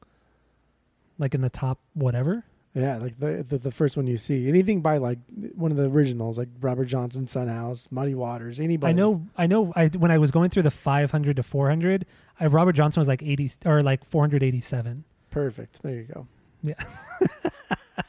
[1.17, 2.43] like in the top whatever.
[2.75, 4.49] Yeah, like the, the the first one you see.
[4.49, 5.19] Anything by like
[5.55, 8.91] one of the originals, like Robert Johnson, Son House, Muddy Waters, anybody.
[8.91, 9.73] I know, I know.
[9.77, 12.05] I when I was going through the 500 to 400,
[12.41, 15.05] I, Robert Johnson was like 80 or like 487.
[15.31, 15.83] Perfect.
[15.83, 16.27] There you go.
[16.65, 16.75] Yeah.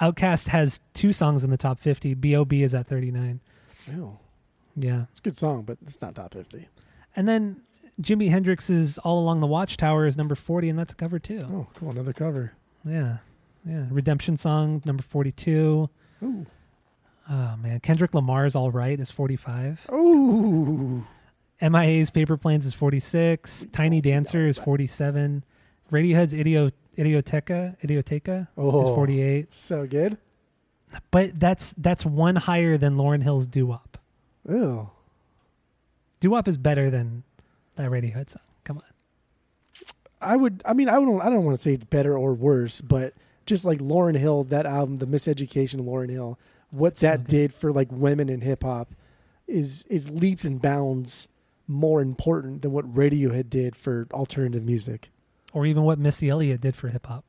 [0.00, 2.14] OutKast has two songs in the top 50.
[2.14, 2.62] B.O.B.
[2.62, 3.40] is at 39.
[3.96, 4.18] Oh,
[4.76, 6.68] Yeah, it's a good song, but it's not top fifty.
[7.14, 7.62] and then
[8.02, 11.40] Jimi Hendrix's "All Along the Watchtower" is number 40, and that's a cover too.
[11.44, 11.90] Oh, cool.
[11.90, 12.52] Another cover.
[12.86, 13.16] Yeah,
[13.66, 13.86] yeah.
[13.90, 15.90] Redemption song number 42.
[16.22, 16.46] Ooh.
[17.28, 19.80] Oh man, Kendrick Lamar's "All Right" is 45.
[19.92, 21.04] Ooh.
[21.60, 23.66] MIA's Paper Planes is 46.
[23.72, 25.42] Tiny Dancer is 47.
[25.90, 28.82] Radiohead's Idio, Idioteca, Idioteca Oh.
[28.82, 29.52] is 48.
[29.54, 30.18] So good.
[31.10, 33.98] But that's that's one higher than Lauryn Hill's Doo Wop.
[34.48, 34.90] Ew.
[36.20, 37.24] Doo Wop is better than
[37.74, 38.42] that Radiohead song.
[40.20, 40.62] I would.
[40.64, 41.20] I mean, I don't.
[41.20, 43.14] I don't want to say it's better or worse, but
[43.44, 46.38] just like Lauryn Hill, that album, the Miseducation of Lauryn Hill,
[46.70, 48.94] what that did for like women in hip hop,
[49.46, 51.28] is is leaps and bounds
[51.68, 55.10] more important than what Radiohead did for alternative music.
[55.52, 57.24] Or even what Missy Elliott did for hip hop.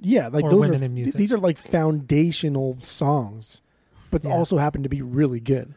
[0.00, 1.14] Yeah, like Or those women are in music.
[1.14, 3.62] these are like foundational songs,
[4.10, 4.30] but Yeah.
[4.32, 5.74] also happen to be really good.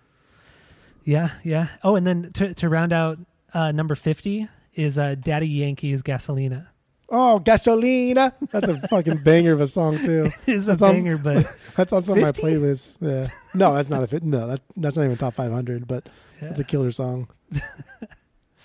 [1.04, 1.70] Yeah, yeah.
[1.84, 3.20] Oh, and then to to round out
[3.54, 4.48] uh, number 50
[4.84, 6.68] is uh, Daddy Yankee's Gasolina.
[7.10, 8.34] Oh, Gasolina!
[8.52, 10.32] That's a fucking banger of a song too.
[10.48, 11.46] It's a That's on- banger, but
[11.76, 12.42] That's on some of my 50?
[12.42, 12.98] playlists.
[13.02, 13.28] Yeah.
[13.54, 14.24] No, that's not a fit.
[14.24, 16.08] No, that, that's not even top 500, but
[16.42, 16.50] yeah.
[16.50, 17.28] it's a killer song.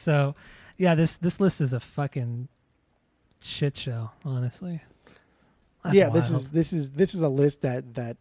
[0.07, 0.37] So,
[0.77, 2.47] yeah, this this list is a fucking
[3.43, 4.81] shit show, honestly.
[5.83, 8.17] That's yeah, this is this is this is a list that that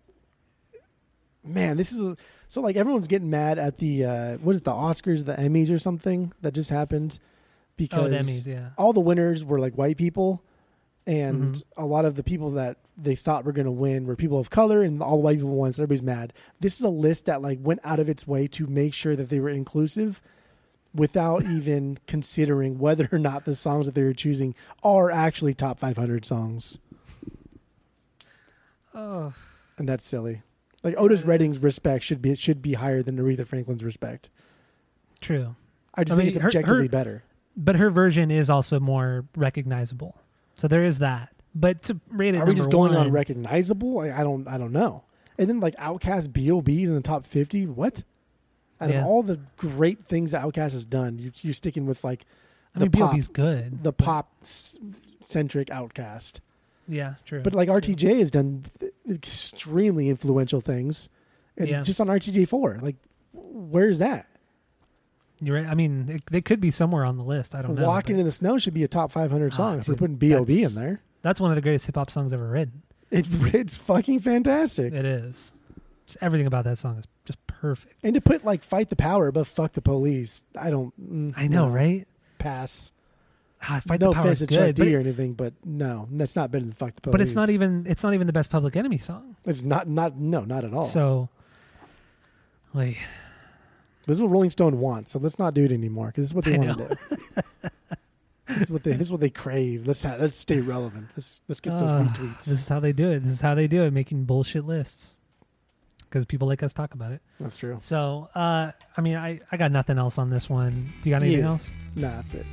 [1.43, 2.17] man, this is a,
[2.47, 5.69] so like everyone's getting mad at the uh what is it, the Oscars, the Emmys
[5.71, 7.19] or something that just happened
[7.77, 8.69] because oh, the Emmys, yeah.
[8.77, 10.41] all the winners were like white people
[11.07, 11.63] and Mhm.
[11.77, 14.49] a lot of the people that they thought were going to win were people of
[14.49, 16.33] color and all the white people won so everybody's mad.
[16.61, 19.29] This is a list that like went out of its way to make sure that
[19.29, 20.21] they were inclusive
[20.95, 25.77] without even considering whether or not the songs that they were choosing are actually top
[25.77, 26.79] 500 songs.
[28.93, 29.33] Oh,
[29.77, 30.41] and that's silly.
[30.83, 34.29] Like Otis Redding's respect should be should be higher than Aretha Franklin's respect.
[35.19, 35.55] True.
[35.93, 37.23] I just I think mean, it's her- objectively her- better
[37.57, 40.15] But her version is also more recognizable.
[40.55, 41.29] So there is that.
[41.53, 43.99] But to rate it Are we just going number on recognizable?
[43.99, 45.03] I, I don't I don't know.
[45.37, 47.65] And then like OutKast B.O.B.'s in the top fifty.
[47.65, 48.03] What?
[48.81, 48.99] Out Yeah.
[49.01, 52.25] of all the great things that OutKast has done, you, you're sticking with like
[52.75, 53.83] I the mean, pop, B.O.B.'s good.
[53.83, 54.29] the pop
[55.21, 56.39] centric OutKast.
[56.87, 57.41] Yeah, true.
[57.41, 61.09] But like RTJ has done th- extremely influential things,
[61.57, 61.81] and Yeah.
[61.81, 62.95] just on RTJ four, like
[63.33, 64.27] where's that?
[65.41, 65.67] You're right.
[65.67, 67.55] I mean, it, they could be somewhere on the list.
[67.55, 67.85] I don't know.
[67.85, 69.95] Walking but in the Snow should be a top five hundred Ah, song if we're
[69.95, 70.63] putting B.O.B.
[70.63, 71.01] in there.
[71.21, 72.83] That's one of the greatest hip hop songs ever written.
[73.11, 74.93] It's it's fucking fantastic.
[74.93, 75.53] It is.
[76.05, 77.95] Just everything about that song is just perfect.
[78.03, 80.93] And to put like "Fight the Power" above "Fuck the Police," I don't.
[81.01, 81.73] mm, I know, no.
[81.73, 82.07] right?
[82.37, 82.91] Pass.
[83.67, 86.35] Ah, Fight no the Power offense is to Chuck D or anything, but no, that's
[86.35, 88.49] not better than "Fuck the Police." but it's not even it's not even the best
[88.49, 89.35] Public Enemy song.
[89.45, 89.87] It's not.
[89.87, 90.83] Not no, not at all.
[90.83, 91.29] So,
[92.73, 92.97] like,
[94.07, 95.11] this is what Rolling Stone wants.
[95.11, 97.69] So let's not do it anymore because this is what they want to do.
[98.47, 98.91] this is what they.
[98.91, 99.87] This is what they crave.
[99.87, 101.07] Let's ha- let's stay relevant.
[101.15, 102.45] Let's let's get those ah, retweets.
[102.45, 103.19] this is how they do it.
[103.19, 105.15] This is how they do it, making bullshit lists.
[106.01, 107.21] Because people like us talk about it.
[107.41, 107.77] that's true.
[107.81, 110.93] So, uh, I mean, I, I got nothing else on this one.
[111.03, 111.49] Do you got anything Yeah.
[111.49, 111.71] else?
[111.95, 112.45] Nah, that's it.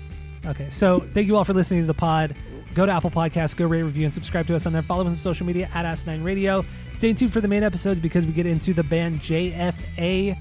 [0.44, 2.34] Okay, so thank you all for listening to the pod.
[2.74, 4.82] Go to Apple Podcasts, go rate, review, and subscribe to us on there.
[4.82, 6.64] Follow us on social media at Asinine Radio.
[6.94, 10.36] Stay tuned for the main episodes because we get into the band JFA,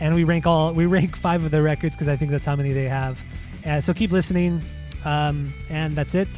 [0.00, 2.56] and we rank all we rank five of their records because I think that's how
[2.56, 3.20] many they have.
[3.64, 4.60] Uh, so keep listening,
[5.04, 6.28] um, and that's it.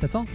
[0.00, 0.26] That's all.